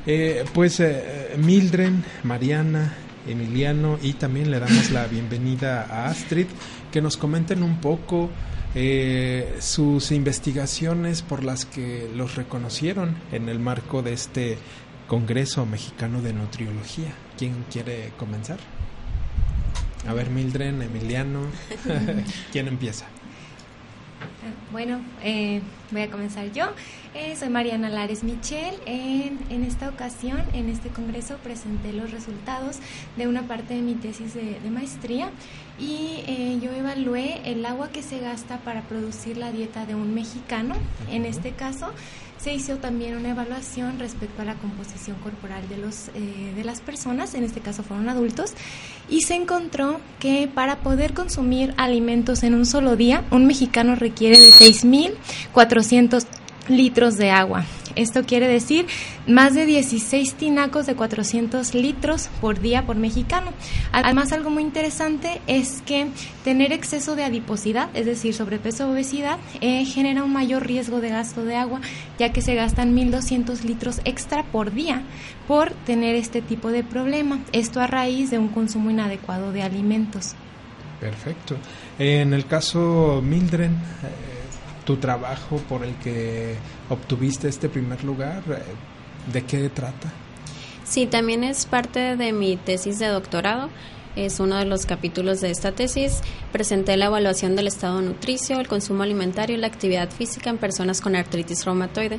Eh, 0.04 0.44
pues 0.52 0.80
eh, 0.80 1.36
Mildren, 1.38 2.04
Mariana, 2.24 2.92
Emiliano 3.28 3.96
y 4.02 4.14
también 4.14 4.50
le 4.50 4.58
damos 4.58 4.90
la 4.90 5.06
bienvenida 5.06 5.86
a 5.88 6.06
Astrid, 6.06 6.46
que 6.90 7.00
nos 7.00 7.16
comenten 7.16 7.62
un 7.62 7.80
poco 7.80 8.30
eh, 8.74 9.58
sus 9.60 10.10
investigaciones 10.10 11.22
por 11.22 11.44
las 11.44 11.66
que 11.66 12.10
los 12.16 12.34
reconocieron 12.34 13.14
en 13.30 13.48
el 13.48 13.60
marco 13.60 14.02
de 14.02 14.14
este 14.14 14.58
Congreso 15.06 15.66
Mexicano 15.66 16.20
de 16.20 16.32
Nutriología. 16.32 17.12
¿Quién 17.38 17.64
quiere 17.70 18.12
comenzar? 18.18 18.58
A 20.08 20.14
ver, 20.14 20.30
Mildren, 20.30 20.82
Emiliano, 20.82 21.42
¿quién 22.52 22.66
empieza? 22.66 23.06
Bueno, 24.72 25.00
eh, 25.22 25.60
voy 25.90 26.02
a 26.02 26.10
comenzar 26.10 26.50
yo. 26.52 26.66
Eh, 27.14 27.34
soy 27.36 27.48
Mariana 27.48 27.88
Lares 27.88 28.22
Michel. 28.22 28.74
En, 28.86 29.64
esta 29.64 29.88
ocasión, 29.88 30.40
en 30.54 30.68
este 30.68 30.88
congreso, 30.88 31.36
presenté 31.38 31.92
los 31.92 32.10
resultados 32.10 32.78
de 33.16 33.26
una 33.26 33.42
parte 33.42 33.74
de 33.74 33.82
mi 33.82 33.94
tesis 33.94 34.34
de, 34.34 34.58
maestría 34.70 35.30
y 35.78 36.22
eh, 36.26 36.58
yo 36.62 36.70
evalué 36.72 37.40
el 37.44 37.64
agua 37.66 37.90
que 37.90 38.02
se 38.02 38.20
gasta 38.20 38.58
para 38.58 38.82
producir 38.82 39.36
la 39.36 39.50
dieta 39.50 39.86
de 39.86 39.94
un 39.94 40.14
mexicano. 40.14 40.74
En 41.10 41.26
este 41.26 41.50
caso, 41.52 41.92
se 42.42 42.54
hizo 42.54 42.76
también 42.76 43.16
una 43.16 43.30
evaluación 43.30 43.98
respecto 43.98 44.42
a 44.42 44.44
la 44.44 44.54
composición 44.54 45.18
corporal 45.18 45.68
de, 45.68 45.76
los, 45.76 46.08
eh, 46.14 46.52
de 46.56 46.64
las 46.64 46.80
personas, 46.80 47.34
en 47.34 47.44
este 47.44 47.60
caso 47.60 47.82
fueron 47.82 48.08
adultos, 48.08 48.52
y 49.08 49.22
se 49.22 49.34
encontró 49.34 50.00
que 50.18 50.48
para 50.52 50.76
poder 50.76 51.12
consumir 51.12 51.74
alimentos 51.76 52.42
en 52.42 52.54
un 52.54 52.64
solo 52.64 52.96
día, 52.96 53.24
un 53.30 53.46
mexicano 53.46 53.94
requiere 53.94 54.38
de 54.40 54.50
6.400 54.52 56.26
litros 56.68 57.16
de 57.18 57.30
agua. 57.30 57.64
Esto 57.96 58.24
quiere 58.24 58.48
decir 58.48 58.86
más 59.26 59.54
de 59.54 59.66
16 59.66 60.34
tinacos 60.34 60.86
de 60.86 60.94
400 60.94 61.74
litros 61.74 62.28
por 62.40 62.60
día 62.60 62.86
por 62.86 62.96
mexicano. 62.96 63.52
Además, 63.92 64.32
algo 64.32 64.50
muy 64.50 64.62
interesante 64.62 65.40
es 65.46 65.82
que 65.82 66.08
tener 66.44 66.72
exceso 66.72 67.16
de 67.16 67.24
adiposidad, 67.24 67.90
es 67.94 68.06
decir, 68.06 68.34
sobrepeso 68.34 68.86
o 68.88 68.92
obesidad, 68.92 69.38
eh, 69.60 69.84
genera 69.84 70.24
un 70.24 70.32
mayor 70.32 70.66
riesgo 70.66 71.00
de 71.00 71.10
gasto 71.10 71.44
de 71.44 71.56
agua, 71.56 71.80
ya 72.18 72.32
que 72.32 72.42
se 72.42 72.54
gastan 72.54 72.94
1.200 72.94 73.62
litros 73.64 74.00
extra 74.04 74.44
por 74.44 74.72
día 74.72 75.02
por 75.46 75.70
tener 75.72 76.14
este 76.14 76.42
tipo 76.42 76.70
de 76.70 76.84
problema. 76.84 77.40
Esto 77.52 77.80
a 77.80 77.86
raíz 77.86 78.30
de 78.30 78.38
un 78.38 78.48
consumo 78.48 78.90
inadecuado 78.90 79.52
de 79.52 79.62
alimentos. 79.62 80.34
Perfecto. 81.00 81.56
En 81.98 82.34
el 82.34 82.46
caso 82.46 83.22
Mildren, 83.24 83.72
eh, 83.72 84.39
tu 84.90 84.96
trabajo 84.96 85.58
por 85.68 85.84
el 85.84 85.94
que 85.98 86.56
obtuviste 86.88 87.46
este 87.46 87.68
primer 87.68 88.02
lugar, 88.02 88.42
eh, 88.48 89.32
¿de 89.32 89.42
qué 89.42 89.68
trata? 89.68 90.10
Sí, 90.82 91.06
también 91.06 91.44
es 91.44 91.64
parte 91.64 92.16
de 92.16 92.32
mi 92.32 92.56
tesis 92.56 92.98
de 92.98 93.06
doctorado. 93.06 93.68
Es 94.16 94.40
uno 94.40 94.56
de 94.56 94.64
los 94.64 94.86
capítulos 94.86 95.40
de 95.40 95.52
esta 95.52 95.70
tesis. 95.70 96.22
Presenté 96.50 96.96
la 96.96 97.04
evaluación 97.04 97.54
del 97.54 97.68
estado 97.68 98.02
nutricio, 98.02 98.58
el 98.58 98.66
consumo 98.66 99.04
alimentario 99.04 99.54
y 99.56 99.60
la 99.60 99.68
actividad 99.68 100.10
física 100.10 100.50
en 100.50 100.58
personas 100.58 101.00
con 101.00 101.14
artritis 101.14 101.64
reumatoide. 101.64 102.18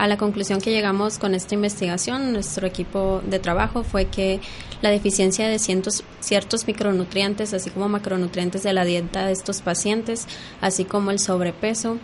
A 0.00 0.08
la 0.08 0.16
conclusión 0.16 0.62
que 0.62 0.70
llegamos 0.70 1.18
con 1.18 1.34
esta 1.34 1.54
investigación, 1.54 2.32
nuestro 2.32 2.66
equipo 2.66 3.20
de 3.28 3.38
trabajo 3.38 3.82
fue 3.82 4.06
que 4.06 4.40
la 4.80 4.88
deficiencia 4.88 5.46
de 5.46 5.58
ciertos, 5.58 6.04
ciertos 6.20 6.66
micronutrientes, 6.66 7.52
así 7.52 7.68
como 7.68 7.86
macronutrientes 7.90 8.62
de 8.62 8.72
la 8.72 8.86
dieta 8.86 9.26
de 9.26 9.32
estos 9.32 9.60
pacientes, 9.60 10.26
así 10.62 10.86
como 10.86 11.10
el 11.10 11.18
sobrepeso, 11.18 11.98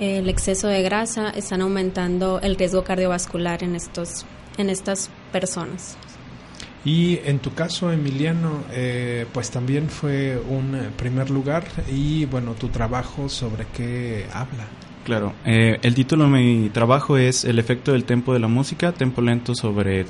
el 0.00 0.30
exceso 0.30 0.66
de 0.68 0.80
grasa, 0.82 1.28
están 1.28 1.60
aumentando 1.60 2.40
el 2.40 2.56
riesgo 2.56 2.84
cardiovascular 2.84 3.62
en, 3.62 3.76
estos, 3.76 4.24
en 4.56 4.70
estas 4.70 5.10
personas. 5.30 5.98
Y 6.86 7.18
en 7.22 7.38
tu 7.38 7.52
caso, 7.52 7.92
Emiliano, 7.92 8.64
eh, 8.70 9.26
pues 9.30 9.50
también 9.50 9.90
fue 9.90 10.38
un 10.38 10.90
primer 10.96 11.28
lugar 11.28 11.64
y 11.90 12.24
bueno, 12.24 12.54
tu 12.54 12.68
trabajo 12.68 13.28
sobre 13.28 13.66
qué 13.76 14.24
habla. 14.32 14.64
Claro, 15.04 15.32
eh, 15.44 15.78
el 15.82 15.96
título 15.96 16.24
de 16.24 16.30
mi 16.30 16.68
trabajo 16.68 17.16
es 17.16 17.44
El 17.44 17.58
efecto 17.58 17.90
del 17.90 18.04
tempo 18.04 18.32
de 18.34 18.38
la 18.38 18.46
música, 18.46 18.92
tempo 18.92 19.20
lento 19.20 19.52
sobre 19.56 20.06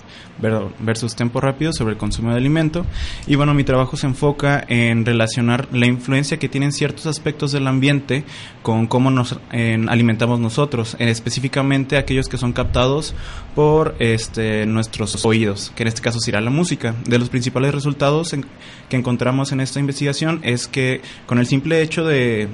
versus 0.81 1.17
tempo 1.17 1.41
rápido 1.41 1.73
sobre 1.73 1.93
el 1.93 1.99
consumo 1.99 2.31
de 2.33 2.37
alimento. 2.37 2.85
Y 3.27 3.37
bueno, 3.37 3.55
mi 3.55 3.65
trabajo 3.65 3.97
se 3.97 4.07
enfoca 4.07 4.63
en 4.69 5.07
relacionar 5.07 5.69
la 5.73 5.87
influencia 5.87 6.37
que 6.39 6.51
tienen 6.51 6.73
ciertos 6.73 7.07
aspectos 7.07 7.53
del 7.53 7.69
ambiente 7.69 8.25
con 8.61 8.87
cómo 8.87 9.11
nos 9.11 9.39
alimentamos 9.51 10.41
nosotros, 10.41 10.95
específicamente 10.99 11.97
aquellos 11.97 12.29
que 12.29 12.37
son 12.37 12.53
captados 12.53 13.15
por 13.55 13.95
este, 13.99 14.67
nuestros 14.67 15.25
oídos, 15.25 15.73
que 15.75 15.85
en 15.85 15.89
este 15.89 16.03
caso 16.03 16.21
será 16.21 16.43
la 16.43 16.51
música. 16.51 16.95
De 17.07 17.19
los 17.19 17.31
principales 17.31 17.75
resultados 17.75 18.37
que 18.91 18.97
encontramos 18.97 19.53
en 19.53 19.61
esta 19.61 19.81
investigación 19.81 20.41
es 20.43 20.69
que 20.69 21.01
con 21.25 21.39
el 21.39 21.47
simple 21.47 21.81
hecho 21.81 22.05
de 22.05 22.49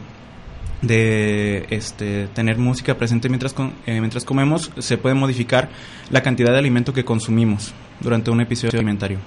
de 0.82 1.66
este, 1.70 2.28
tener 2.28 2.58
música 2.58 2.96
presente 2.96 3.28
mientras, 3.28 3.54
eh, 3.86 4.00
mientras 4.00 4.24
comemos, 4.24 4.70
se 4.78 4.98
puede 4.98 5.14
modificar 5.14 5.68
la 6.10 6.22
cantidad 6.22 6.52
de 6.52 6.58
alimento 6.58 6.92
que 6.92 7.04
consumimos 7.04 7.72
durante 8.00 8.30
un 8.30 8.40
episodio 8.40 8.78
alimentario. 8.78 9.18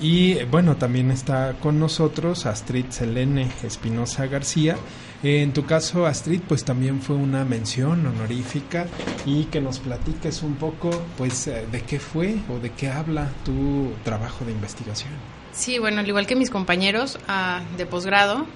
Y 0.00 0.42
bueno, 0.44 0.76
también 0.76 1.10
está 1.10 1.54
con 1.60 1.78
nosotros 1.78 2.46
Astrid 2.46 2.86
Selene 2.90 3.48
Espinosa 3.62 4.26
García. 4.26 4.76
En 5.22 5.52
tu 5.52 5.64
caso, 5.64 6.04
Astrid, 6.04 6.40
pues 6.46 6.64
también 6.64 7.00
fue 7.00 7.16
una 7.16 7.44
mención 7.44 8.04
honorífica 8.04 8.86
y 9.24 9.44
que 9.44 9.60
nos 9.60 9.78
platiques 9.78 10.42
un 10.42 10.56
poco, 10.56 10.90
pues, 11.16 11.46
eh, 11.46 11.64
de 11.70 11.80
qué 11.82 11.98
fue 11.98 12.36
o 12.50 12.58
de 12.58 12.70
qué 12.70 12.88
habla 12.88 13.30
tu 13.44 13.92
trabajo 14.02 14.44
de 14.44 14.52
investigación. 14.52 15.12
Sí, 15.52 15.78
bueno, 15.78 16.00
al 16.00 16.08
igual 16.08 16.26
que 16.26 16.34
mis 16.34 16.50
compañeros 16.50 17.18
ah, 17.28 17.62
de 17.78 17.86
posgrado, 17.86 18.46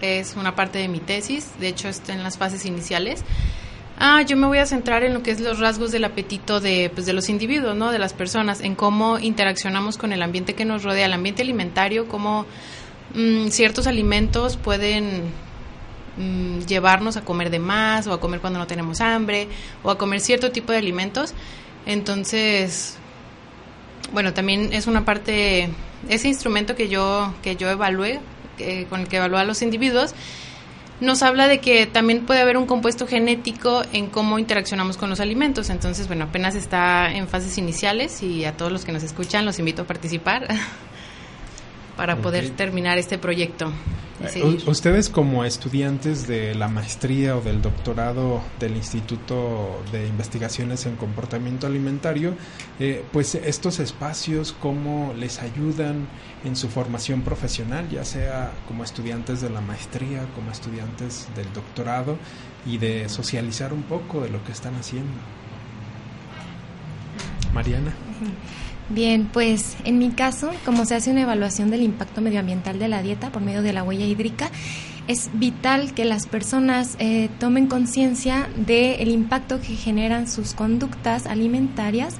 es 0.00 0.36
una 0.36 0.54
parte 0.54 0.78
de 0.78 0.88
mi 0.88 1.00
tesis, 1.00 1.50
de 1.58 1.68
hecho 1.68 1.88
está 1.88 2.12
en 2.12 2.22
las 2.22 2.38
fases 2.38 2.64
iniciales. 2.66 3.24
Ah, 4.00 4.22
yo 4.22 4.36
me 4.36 4.46
voy 4.46 4.58
a 4.58 4.66
centrar 4.66 5.02
en 5.02 5.12
lo 5.12 5.24
que 5.24 5.32
es 5.32 5.40
los 5.40 5.58
rasgos 5.58 5.90
del 5.90 6.04
apetito 6.04 6.60
de, 6.60 6.88
pues, 6.94 7.04
de 7.04 7.12
los 7.12 7.28
individuos, 7.28 7.76
¿no? 7.76 7.90
De 7.90 7.98
las 7.98 8.12
personas, 8.12 8.60
en 8.60 8.76
cómo 8.76 9.18
interaccionamos 9.18 9.98
con 9.98 10.12
el 10.12 10.22
ambiente 10.22 10.54
que 10.54 10.64
nos 10.64 10.84
rodea, 10.84 11.06
el 11.06 11.12
ambiente 11.12 11.42
alimentario, 11.42 12.06
cómo 12.06 12.46
mm, 13.14 13.48
ciertos 13.48 13.88
alimentos 13.88 14.56
pueden 14.56 15.32
mm, 16.16 16.60
llevarnos 16.66 17.16
a 17.16 17.24
comer 17.24 17.50
de 17.50 17.58
más 17.58 18.06
o 18.06 18.12
a 18.12 18.20
comer 18.20 18.40
cuando 18.40 18.60
no 18.60 18.68
tenemos 18.68 19.00
hambre 19.00 19.48
o 19.82 19.90
a 19.90 19.98
comer 19.98 20.20
cierto 20.20 20.52
tipo 20.52 20.70
de 20.70 20.78
alimentos. 20.78 21.34
Entonces, 21.84 22.96
bueno, 24.12 24.32
también 24.32 24.72
es 24.72 24.86
una 24.86 25.04
parte, 25.04 25.70
ese 26.08 26.28
instrumento 26.28 26.76
que 26.76 26.88
yo, 26.88 27.34
que 27.42 27.56
yo 27.56 27.68
evalué 27.68 28.20
con 28.88 29.00
el 29.00 29.08
que 29.08 29.16
evalúa 29.16 29.40
a 29.40 29.44
los 29.44 29.62
individuos, 29.62 30.14
nos 31.00 31.22
habla 31.22 31.46
de 31.46 31.60
que 31.60 31.86
también 31.86 32.26
puede 32.26 32.40
haber 32.40 32.56
un 32.56 32.66
compuesto 32.66 33.06
genético 33.06 33.82
en 33.92 34.08
cómo 34.08 34.38
interaccionamos 34.38 34.96
con 34.96 35.10
los 35.10 35.20
alimentos. 35.20 35.70
Entonces, 35.70 36.08
bueno, 36.08 36.24
apenas 36.24 36.54
está 36.54 37.12
en 37.12 37.28
fases 37.28 37.56
iniciales 37.58 38.22
y 38.22 38.44
a 38.44 38.56
todos 38.56 38.72
los 38.72 38.84
que 38.84 38.92
nos 38.92 39.02
escuchan 39.02 39.44
los 39.44 39.58
invito 39.58 39.82
a 39.82 39.86
participar 39.86 40.48
para 41.98 42.16
poder 42.18 42.50
terminar 42.50 42.96
este 42.96 43.18
proyecto. 43.18 43.72
Eh, 44.20 44.58
ustedes 44.66 45.08
como 45.08 45.44
estudiantes 45.44 46.28
de 46.28 46.54
la 46.54 46.68
maestría 46.68 47.36
o 47.36 47.40
del 47.40 47.60
doctorado 47.60 48.40
del 48.60 48.76
Instituto 48.76 49.82
de 49.90 50.06
Investigaciones 50.06 50.86
en 50.86 50.94
Comportamiento 50.94 51.66
Alimentario, 51.66 52.34
eh, 52.78 53.04
pues 53.12 53.34
estos 53.34 53.80
espacios, 53.80 54.54
¿cómo 54.60 55.12
les 55.18 55.40
ayudan 55.40 56.06
en 56.44 56.54
su 56.54 56.68
formación 56.68 57.22
profesional, 57.22 57.88
ya 57.90 58.04
sea 58.04 58.52
como 58.68 58.84
estudiantes 58.84 59.40
de 59.40 59.50
la 59.50 59.60
maestría, 59.60 60.24
como 60.36 60.52
estudiantes 60.52 61.26
del 61.34 61.52
doctorado, 61.52 62.16
y 62.64 62.78
de 62.78 63.08
socializar 63.08 63.72
un 63.72 63.82
poco 63.82 64.20
de 64.20 64.30
lo 64.30 64.44
que 64.44 64.52
están 64.52 64.76
haciendo? 64.76 65.18
Mariana. 67.52 67.92
Bien, 68.90 69.28
pues 69.30 69.76
en 69.84 69.98
mi 69.98 70.10
caso, 70.10 70.50
como 70.64 70.86
se 70.86 70.94
hace 70.94 71.10
una 71.10 71.22
evaluación 71.22 71.70
del 71.70 71.82
impacto 71.82 72.22
medioambiental 72.22 72.78
de 72.78 72.88
la 72.88 73.02
dieta 73.02 73.30
por 73.30 73.42
medio 73.42 73.60
de 73.60 73.74
la 73.74 73.82
huella 73.82 74.06
hídrica, 74.06 74.50
es 75.08 75.30
vital 75.34 75.92
que 75.94 76.04
las 76.04 76.26
personas 76.26 76.96
eh, 76.98 77.28
tomen 77.38 77.66
conciencia 77.66 78.48
del 78.56 79.08
impacto 79.08 79.60
que 79.60 79.74
generan 79.74 80.28
sus 80.28 80.54
conductas 80.54 81.26
alimentarias 81.26 82.16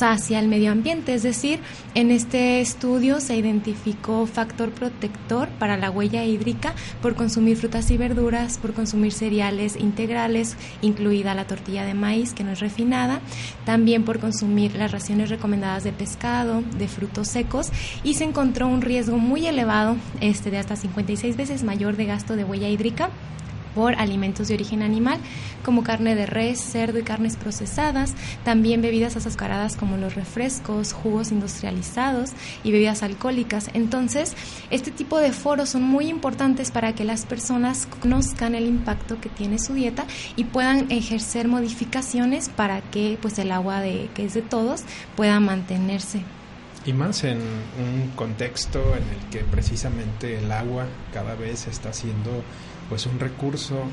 hacia 0.00 0.38
el 0.38 0.48
medio 0.48 0.72
ambiente. 0.72 1.14
Es 1.14 1.22
decir, 1.22 1.60
en 1.94 2.10
este 2.10 2.60
estudio 2.60 3.20
se 3.20 3.36
identificó 3.36 4.26
factor 4.26 4.70
protector 4.70 5.48
para 5.62 5.76
la 5.76 5.92
huella 5.92 6.24
hídrica 6.24 6.74
por 7.00 7.14
consumir 7.14 7.56
frutas 7.56 7.88
y 7.92 7.96
verduras, 7.96 8.58
por 8.58 8.72
consumir 8.74 9.12
cereales 9.12 9.76
integrales, 9.76 10.56
incluida 10.80 11.36
la 11.36 11.46
tortilla 11.46 11.84
de 11.84 11.94
maíz 11.94 12.34
que 12.34 12.42
no 12.42 12.50
es 12.50 12.58
refinada, 12.58 13.20
también 13.64 14.02
por 14.02 14.18
consumir 14.18 14.74
las 14.74 14.90
raciones 14.90 15.30
recomendadas 15.30 15.84
de 15.84 15.92
pescado, 15.92 16.64
de 16.78 16.88
frutos 16.88 17.28
secos 17.28 17.70
y 18.02 18.14
se 18.14 18.24
encontró 18.24 18.66
un 18.66 18.82
riesgo 18.82 19.18
muy 19.18 19.46
elevado, 19.46 19.94
este 20.20 20.50
de 20.50 20.58
hasta 20.58 20.74
56 20.74 21.36
veces 21.36 21.62
mayor 21.62 21.94
de 21.94 22.06
gasto 22.06 22.34
de 22.34 22.42
huella 22.42 22.68
hídrica 22.68 23.10
por 23.74 23.94
alimentos 23.94 24.48
de 24.48 24.54
origen 24.54 24.82
animal, 24.82 25.18
como 25.64 25.82
carne 25.82 26.14
de 26.14 26.26
res, 26.26 26.60
cerdo 26.60 26.98
y 26.98 27.02
carnes 27.02 27.36
procesadas, 27.36 28.14
también 28.44 28.82
bebidas 28.82 29.16
azucaradas 29.16 29.76
como 29.76 29.96
los 29.96 30.14
refrescos, 30.14 30.92
jugos 30.92 31.32
industrializados 31.32 32.30
y 32.64 32.72
bebidas 32.72 33.02
alcohólicas. 33.02 33.70
Entonces, 33.74 34.34
este 34.70 34.90
tipo 34.90 35.18
de 35.18 35.32
foros 35.32 35.70
son 35.70 35.82
muy 35.82 36.08
importantes 36.08 36.70
para 36.70 36.94
que 36.94 37.04
las 37.04 37.26
personas 37.26 37.86
conozcan 38.00 38.54
el 38.54 38.66
impacto 38.66 39.20
que 39.20 39.28
tiene 39.28 39.58
su 39.58 39.74
dieta 39.74 40.06
y 40.36 40.44
puedan 40.44 40.90
ejercer 40.90 41.48
modificaciones 41.48 42.48
para 42.48 42.80
que 42.80 43.18
pues 43.20 43.38
el 43.38 43.52
agua 43.52 43.80
de 43.80 44.08
que 44.14 44.24
es 44.24 44.34
de 44.34 44.42
todos 44.42 44.82
pueda 45.16 45.40
mantenerse. 45.40 46.22
Y 46.84 46.92
más 46.92 47.22
en 47.22 47.38
un 47.38 48.10
contexto 48.16 48.80
en 48.96 49.04
el 49.04 49.30
que 49.30 49.44
precisamente 49.44 50.38
el 50.38 50.50
agua 50.50 50.86
cada 51.12 51.36
vez 51.36 51.68
está 51.68 51.92
siendo 51.92 52.42
pues 52.92 53.06
un 53.06 53.18
recurso 53.18 53.84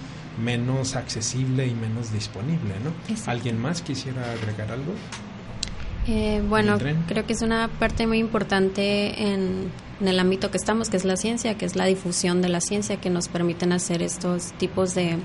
menos 0.43 0.97
accesible 0.97 1.65
y 1.65 1.73
menos 1.73 2.11
disponible, 2.11 2.73
¿no? 2.83 2.91
¿Alguien 3.27 3.57
más 3.57 3.81
quisiera 3.81 4.29
agregar 4.33 4.73
algo? 4.73 4.91
Eh, 6.05 6.43
bueno, 6.49 6.77
creo 7.07 7.25
que 7.25 7.31
es 7.31 7.41
una 7.41 7.69
parte 7.69 8.07
muy 8.07 8.17
importante 8.17 9.31
en, 9.31 9.71
en, 10.01 10.07
el 10.09 10.19
ámbito 10.19 10.51
que 10.51 10.57
estamos, 10.57 10.89
que 10.89 10.97
es 10.97 11.05
la 11.05 11.15
ciencia, 11.15 11.57
que 11.57 11.65
es 11.65 11.77
la 11.77 11.85
difusión 11.85 12.41
de 12.41 12.49
la 12.49 12.59
ciencia, 12.59 12.97
que 12.97 13.09
nos 13.09 13.29
permiten 13.29 13.71
hacer 13.71 14.01
estos 14.01 14.51
tipos 14.57 14.95
de, 14.95 15.15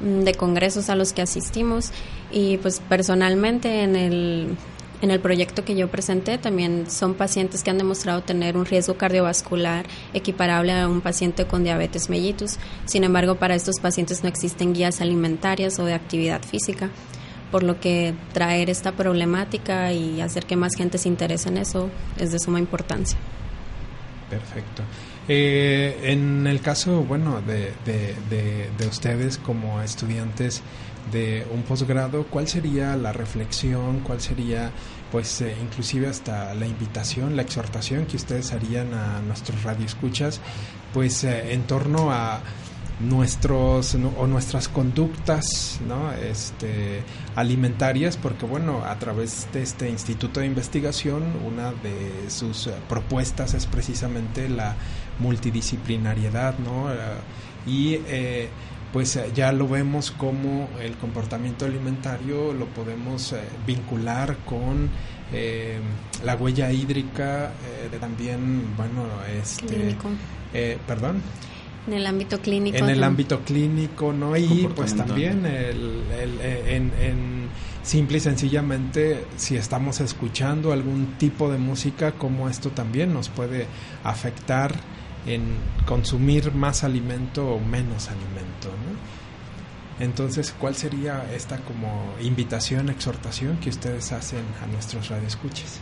de 0.00 0.34
congresos 0.34 0.90
a 0.90 0.96
los 0.96 1.14
que 1.14 1.22
asistimos. 1.22 1.92
Y 2.30 2.58
pues 2.58 2.80
personalmente 2.86 3.84
en 3.84 3.96
el 3.96 4.56
en 5.02 5.10
el 5.10 5.20
proyecto 5.20 5.64
que 5.64 5.74
yo 5.74 5.88
presenté 5.88 6.36
también 6.36 6.90
son 6.90 7.14
pacientes 7.14 7.62
que 7.62 7.70
han 7.70 7.78
demostrado 7.78 8.22
tener 8.22 8.56
un 8.56 8.66
riesgo 8.66 8.94
cardiovascular 8.94 9.86
equiparable 10.12 10.72
a 10.72 10.88
un 10.88 11.00
paciente 11.00 11.46
con 11.46 11.64
diabetes 11.64 12.10
mellitus. 12.10 12.58
Sin 12.84 13.04
embargo, 13.04 13.36
para 13.36 13.54
estos 13.54 13.80
pacientes 13.80 14.22
no 14.22 14.28
existen 14.28 14.74
guías 14.74 15.00
alimentarias 15.00 15.78
o 15.78 15.84
de 15.84 15.94
actividad 15.94 16.42
física, 16.42 16.90
por 17.50 17.62
lo 17.62 17.80
que 17.80 18.14
traer 18.32 18.68
esta 18.68 18.92
problemática 18.92 19.92
y 19.92 20.20
hacer 20.20 20.44
que 20.44 20.56
más 20.56 20.74
gente 20.76 20.98
se 20.98 21.08
interese 21.08 21.48
en 21.48 21.56
eso 21.56 21.88
es 22.18 22.30
de 22.30 22.38
suma 22.38 22.58
importancia. 22.58 23.18
Perfecto. 24.28 24.82
Eh, 25.28 25.98
en 26.02 26.46
el 26.46 26.60
caso, 26.60 27.02
bueno, 27.04 27.40
de, 27.40 27.72
de 27.86 28.86
ustedes 28.86 29.38
como 29.38 29.80
estudiantes, 29.80 30.62
de 31.12 31.46
un 31.52 31.62
posgrado, 31.62 32.24
¿cuál 32.26 32.46
sería 32.48 32.96
la 32.96 33.12
reflexión, 33.12 34.00
cuál 34.00 34.20
sería 34.20 34.70
pues 35.10 35.40
eh, 35.40 35.54
inclusive 35.60 36.06
hasta 36.06 36.54
la 36.54 36.66
invitación, 36.66 37.36
la 37.36 37.42
exhortación 37.42 38.06
que 38.06 38.16
ustedes 38.16 38.52
harían 38.52 38.94
a 38.94 39.20
nuestros 39.20 39.62
radioescuchas, 39.64 40.40
pues 40.94 41.24
eh, 41.24 41.52
en 41.52 41.64
torno 41.64 42.12
a 42.12 42.40
nuestros 43.00 43.94
o 43.94 44.26
nuestras 44.26 44.68
conductas 44.68 45.80
¿no? 45.88 46.12
este, 46.12 47.02
alimentarias 47.34 48.18
porque 48.18 48.44
bueno 48.44 48.84
a 48.84 48.98
través 48.98 49.48
de 49.54 49.62
este 49.62 49.88
instituto 49.88 50.40
de 50.40 50.46
investigación 50.46 51.24
una 51.46 51.72
de 51.72 52.28
sus 52.28 52.66
eh, 52.66 52.74
propuestas 52.90 53.54
es 53.54 53.64
precisamente 53.64 54.50
la 54.50 54.76
multidisciplinariedad 55.18 56.58
¿no? 56.58 56.88
y 57.66 58.00
pues 58.92 59.16
eh, 59.16 59.30
ya 59.34 59.52
lo 59.52 59.68
vemos 59.68 60.10
como 60.10 60.68
el 60.80 60.96
comportamiento 60.96 61.64
alimentario 61.64 62.52
lo 62.52 62.66
podemos 62.66 63.32
eh, 63.32 63.40
vincular 63.66 64.36
con 64.44 64.88
eh, 65.32 65.78
la 66.24 66.34
huella 66.34 66.72
hídrica, 66.72 67.52
también, 68.00 68.76
bueno, 68.76 69.04
este... 69.40 69.96
perdón. 70.86 71.22
En 71.86 71.94
el 71.94 72.06
ámbito 72.06 72.40
clínico. 72.40 72.76
En 72.76 72.90
el 72.90 73.02
ámbito 73.04 73.40
clínico, 73.40 74.12
¿no? 74.12 74.36
Y 74.36 74.68
pues 74.74 74.96
también 74.96 75.46
el, 75.46 76.02
en, 76.66 76.92
en, 77.00 77.48
simple 77.82 78.18
y 78.18 78.20
sencillamente 78.20 79.24
si 79.36 79.56
estamos 79.56 80.00
escuchando 80.00 80.72
algún 80.72 81.14
tipo 81.16 81.50
de 81.50 81.58
música, 81.58 82.12
como 82.12 82.48
esto 82.48 82.70
también 82.70 83.14
nos 83.14 83.28
puede 83.28 83.66
afectar 84.02 84.74
en 85.26 85.42
consumir 85.86 86.52
más 86.52 86.84
alimento 86.84 87.46
o 87.46 87.60
menos 87.60 88.08
alimento. 88.08 88.70
Entonces, 89.98 90.54
¿cuál 90.58 90.74
sería 90.74 91.30
esta 91.34 91.58
como 91.58 92.14
invitación, 92.22 92.88
exhortación 92.88 93.58
que 93.58 93.68
ustedes 93.68 94.12
hacen 94.12 94.44
a 94.62 94.66
nuestros 94.66 95.08
radioescuchas? 95.08 95.80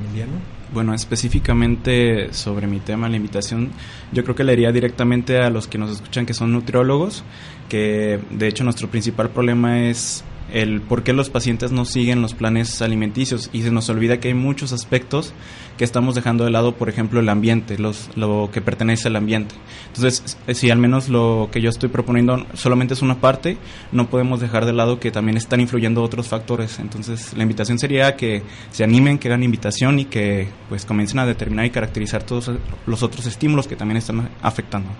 Emiliano. 0.00 0.32
Bueno, 0.72 0.94
específicamente 0.94 2.32
sobre 2.32 2.66
mi 2.66 2.80
tema, 2.80 3.08
la 3.08 3.16
invitación, 3.16 3.70
yo 4.12 4.22
creo 4.22 4.34
que 4.34 4.44
le 4.44 4.52
iría 4.52 4.70
directamente 4.70 5.38
a 5.38 5.50
los 5.50 5.66
que 5.66 5.78
nos 5.78 5.90
escuchan 5.90 6.26
que 6.26 6.34
son 6.34 6.52
nutriólogos, 6.52 7.24
que 7.68 8.20
de 8.30 8.48
hecho 8.48 8.64
nuestro 8.64 8.88
principal 8.88 9.30
problema 9.30 9.80
es 9.80 10.24
el 10.52 10.80
por 10.80 11.02
qué 11.02 11.12
los 11.12 11.30
pacientes 11.30 11.72
no 11.72 11.84
siguen 11.84 12.22
los 12.22 12.34
planes 12.34 12.80
alimenticios 12.82 13.50
y 13.52 13.62
se 13.62 13.70
nos 13.70 13.88
olvida 13.88 14.18
que 14.20 14.28
hay 14.28 14.34
muchos 14.34 14.72
aspectos 14.72 15.34
que 15.76 15.84
estamos 15.84 16.14
dejando 16.14 16.44
de 16.44 16.50
lado, 16.50 16.74
por 16.74 16.88
ejemplo, 16.88 17.20
el 17.20 17.28
ambiente, 17.28 17.78
los, 17.78 18.10
lo 18.16 18.50
que 18.52 18.60
pertenece 18.60 19.08
al 19.08 19.16
ambiente. 19.16 19.54
Entonces, 19.86 20.36
eh, 20.46 20.54
si 20.54 20.70
al 20.70 20.78
menos 20.78 21.08
lo 21.08 21.48
que 21.52 21.60
yo 21.60 21.70
estoy 21.70 21.88
proponiendo 21.88 22.44
solamente 22.54 22.94
es 22.94 23.02
una 23.02 23.20
parte, 23.20 23.56
no 23.92 24.10
podemos 24.10 24.40
dejar 24.40 24.66
de 24.66 24.72
lado 24.72 24.98
que 24.98 25.10
también 25.10 25.36
están 25.36 25.60
influyendo 25.60 26.02
otros 26.02 26.28
factores. 26.28 26.78
Entonces, 26.80 27.32
la 27.36 27.44
invitación 27.44 27.78
sería 27.78 28.16
que 28.16 28.42
se 28.72 28.82
animen, 28.84 29.18
que 29.18 29.28
hagan 29.28 29.44
invitación 29.44 30.00
y 30.00 30.06
que 30.06 30.48
pues 30.68 30.84
comiencen 30.84 31.20
a 31.20 31.26
determinar 31.26 31.64
y 31.66 31.70
caracterizar 31.70 32.24
todos 32.24 32.50
los 32.86 33.02
otros 33.02 33.26
estímulos 33.26 33.68
que 33.68 33.76
también 33.76 33.98
están 33.98 34.28
afectando. 34.42 34.90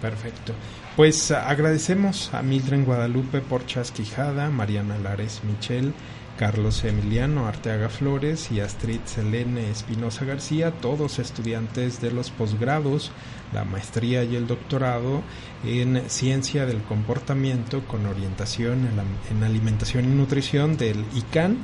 Perfecto. 0.00 0.52
Pues 0.98 1.30
agradecemos 1.30 2.34
a 2.34 2.42
Mildred 2.42 2.84
Guadalupe 2.84 3.40
por 3.40 3.62
Quijada, 3.64 4.50
Mariana 4.50 4.98
Lares 4.98 5.42
Michel, 5.44 5.94
Carlos 6.36 6.82
Emiliano 6.82 7.46
Arteaga 7.46 7.88
Flores 7.88 8.50
y 8.50 8.58
Astrid 8.58 8.98
Selene 9.04 9.70
Espinosa 9.70 10.24
García, 10.24 10.72
todos 10.72 11.20
estudiantes 11.20 12.00
de 12.00 12.10
los 12.10 12.30
posgrados, 12.30 13.12
la 13.52 13.62
maestría 13.62 14.24
y 14.24 14.34
el 14.34 14.48
doctorado 14.48 15.22
en 15.64 16.02
Ciencia 16.10 16.66
del 16.66 16.82
Comportamiento 16.82 17.86
con 17.86 18.04
orientación 18.04 18.88
en, 19.30 19.44
alimentación 19.44 20.04
y 20.04 20.16
nutrición 20.16 20.76
del 20.76 21.04
ICANN 21.14 21.58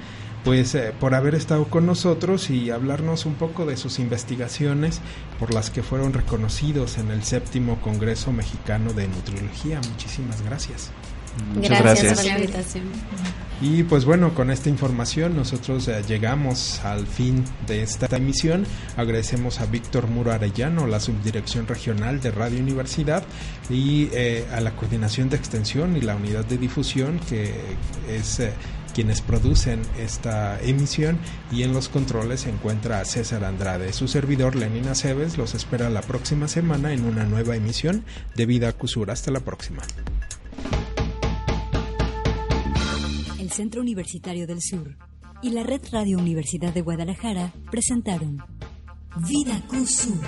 pues 0.45 0.75
eh, 0.75 0.93
por 1.01 1.15
haber 1.15 1.35
estado 1.35 1.65
con 1.65 1.87
nosotros 1.87 2.51
y 2.51 2.71
hablarnos 2.71 3.25
un 3.25 3.35
poco 3.35 3.65
de 3.65 3.77
sus 3.77 3.99
investigaciones 3.99 5.01
por 5.39 5.55
las 5.55 5.71
que 5.71 5.83
fueron 5.83 6.13
reconocidos 6.13 6.99
en 6.99 7.11
el 7.11 7.25
séptimo 7.25 7.81
Congreso 7.81 8.31
Mexicano 8.31 8.93
de 8.93 9.09
Nutriología. 9.09 9.81
Muchísimas 9.91 10.43
gracias. 10.43 10.91
Muchas 11.55 11.81
gracias, 11.81 12.15
por 12.15 12.27
la 12.27 12.39
invitación. 12.39 12.85
Y 13.61 13.83
pues 13.85 14.05
bueno, 14.05 14.35
con 14.35 14.51
esta 14.51 14.69
información 14.69 15.37
nosotros 15.37 15.89
eh, 15.89 16.03
llegamos 16.07 16.81
al 16.85 17.07
fin 17.07 17.45
de 17.67 17.83
esta 17.83 18.15
emisión. 18.15 18.67
Agradecemos 18.97 19.61
a 19.61 19.67
Víctor 19.67 20.09
Muro 20.09 20.33
Arellano, 20.33 20.87
la 20.87 21.01
subdirección 21.01 21.67
regional 21.67 22.21
de 22.21 22.31
Radio 22.31 22.61
Universidad, 22.61 23.25
y 23.71 24.09
eh, 24.13 24.45
a 24.53 24.61
la 24.61 24.77
coordinación 24.77 25.31
de 25.31 25.37
extensión 25.37 25.97
y 25.97 26.03
la 26.03 26.17
unidad 26.17 26.45
de 26.45 26.59
difusión 26.59 27.19
que 27.29 27.55
es 28.09 28.41
quienes 28.95 29.21
producen 29.21 29.83
esta 29.99 30.61
emisión 30.63 31.19
y 31.53 31.65
en 31.65 31.75
los 31.75 31.89
controles 31.89 32.41
se 32.43 32.51
encuentra 32.51 33.05
César 33.05 33.45
Andrade. 33.45 33.93
Su 33.93 34.09
servidor 34.09 34.57
Lenin 34.57 34.89
Aceves 34.89 35.37
los 35.37 35.55
espera 35.55 35.91
la 35.91 36.01
próxima 36.01 36.49
semana 36.49 36.93
en 36.93 37.05
una 37.05 37.25
nueva 37.25 37.57
emisión 37.57 38.05
de 38.37 38.47
Vida 38.47 38.73
Cusura. 38.73 39.13
Hasta 39.13 39.31
la 39.31 39.41
próxima. 39.41 39.83
El 43.39 43.51
Centro 43.51 43.83
Universitario 43.83 44.47
del 44.47 44.63
Sur 44.63 44.97
y 45.43 45.51
la 45.51 45.63
Red 45.65 45.83
Radio 45.93 46.19
Universidad 46.19 46.73
de 46.73 46.81
Guadalajara 46.81 47.53
presentaron 47.71 48.39
Vida 49.29 49.61
Cusur. 49.69 50.19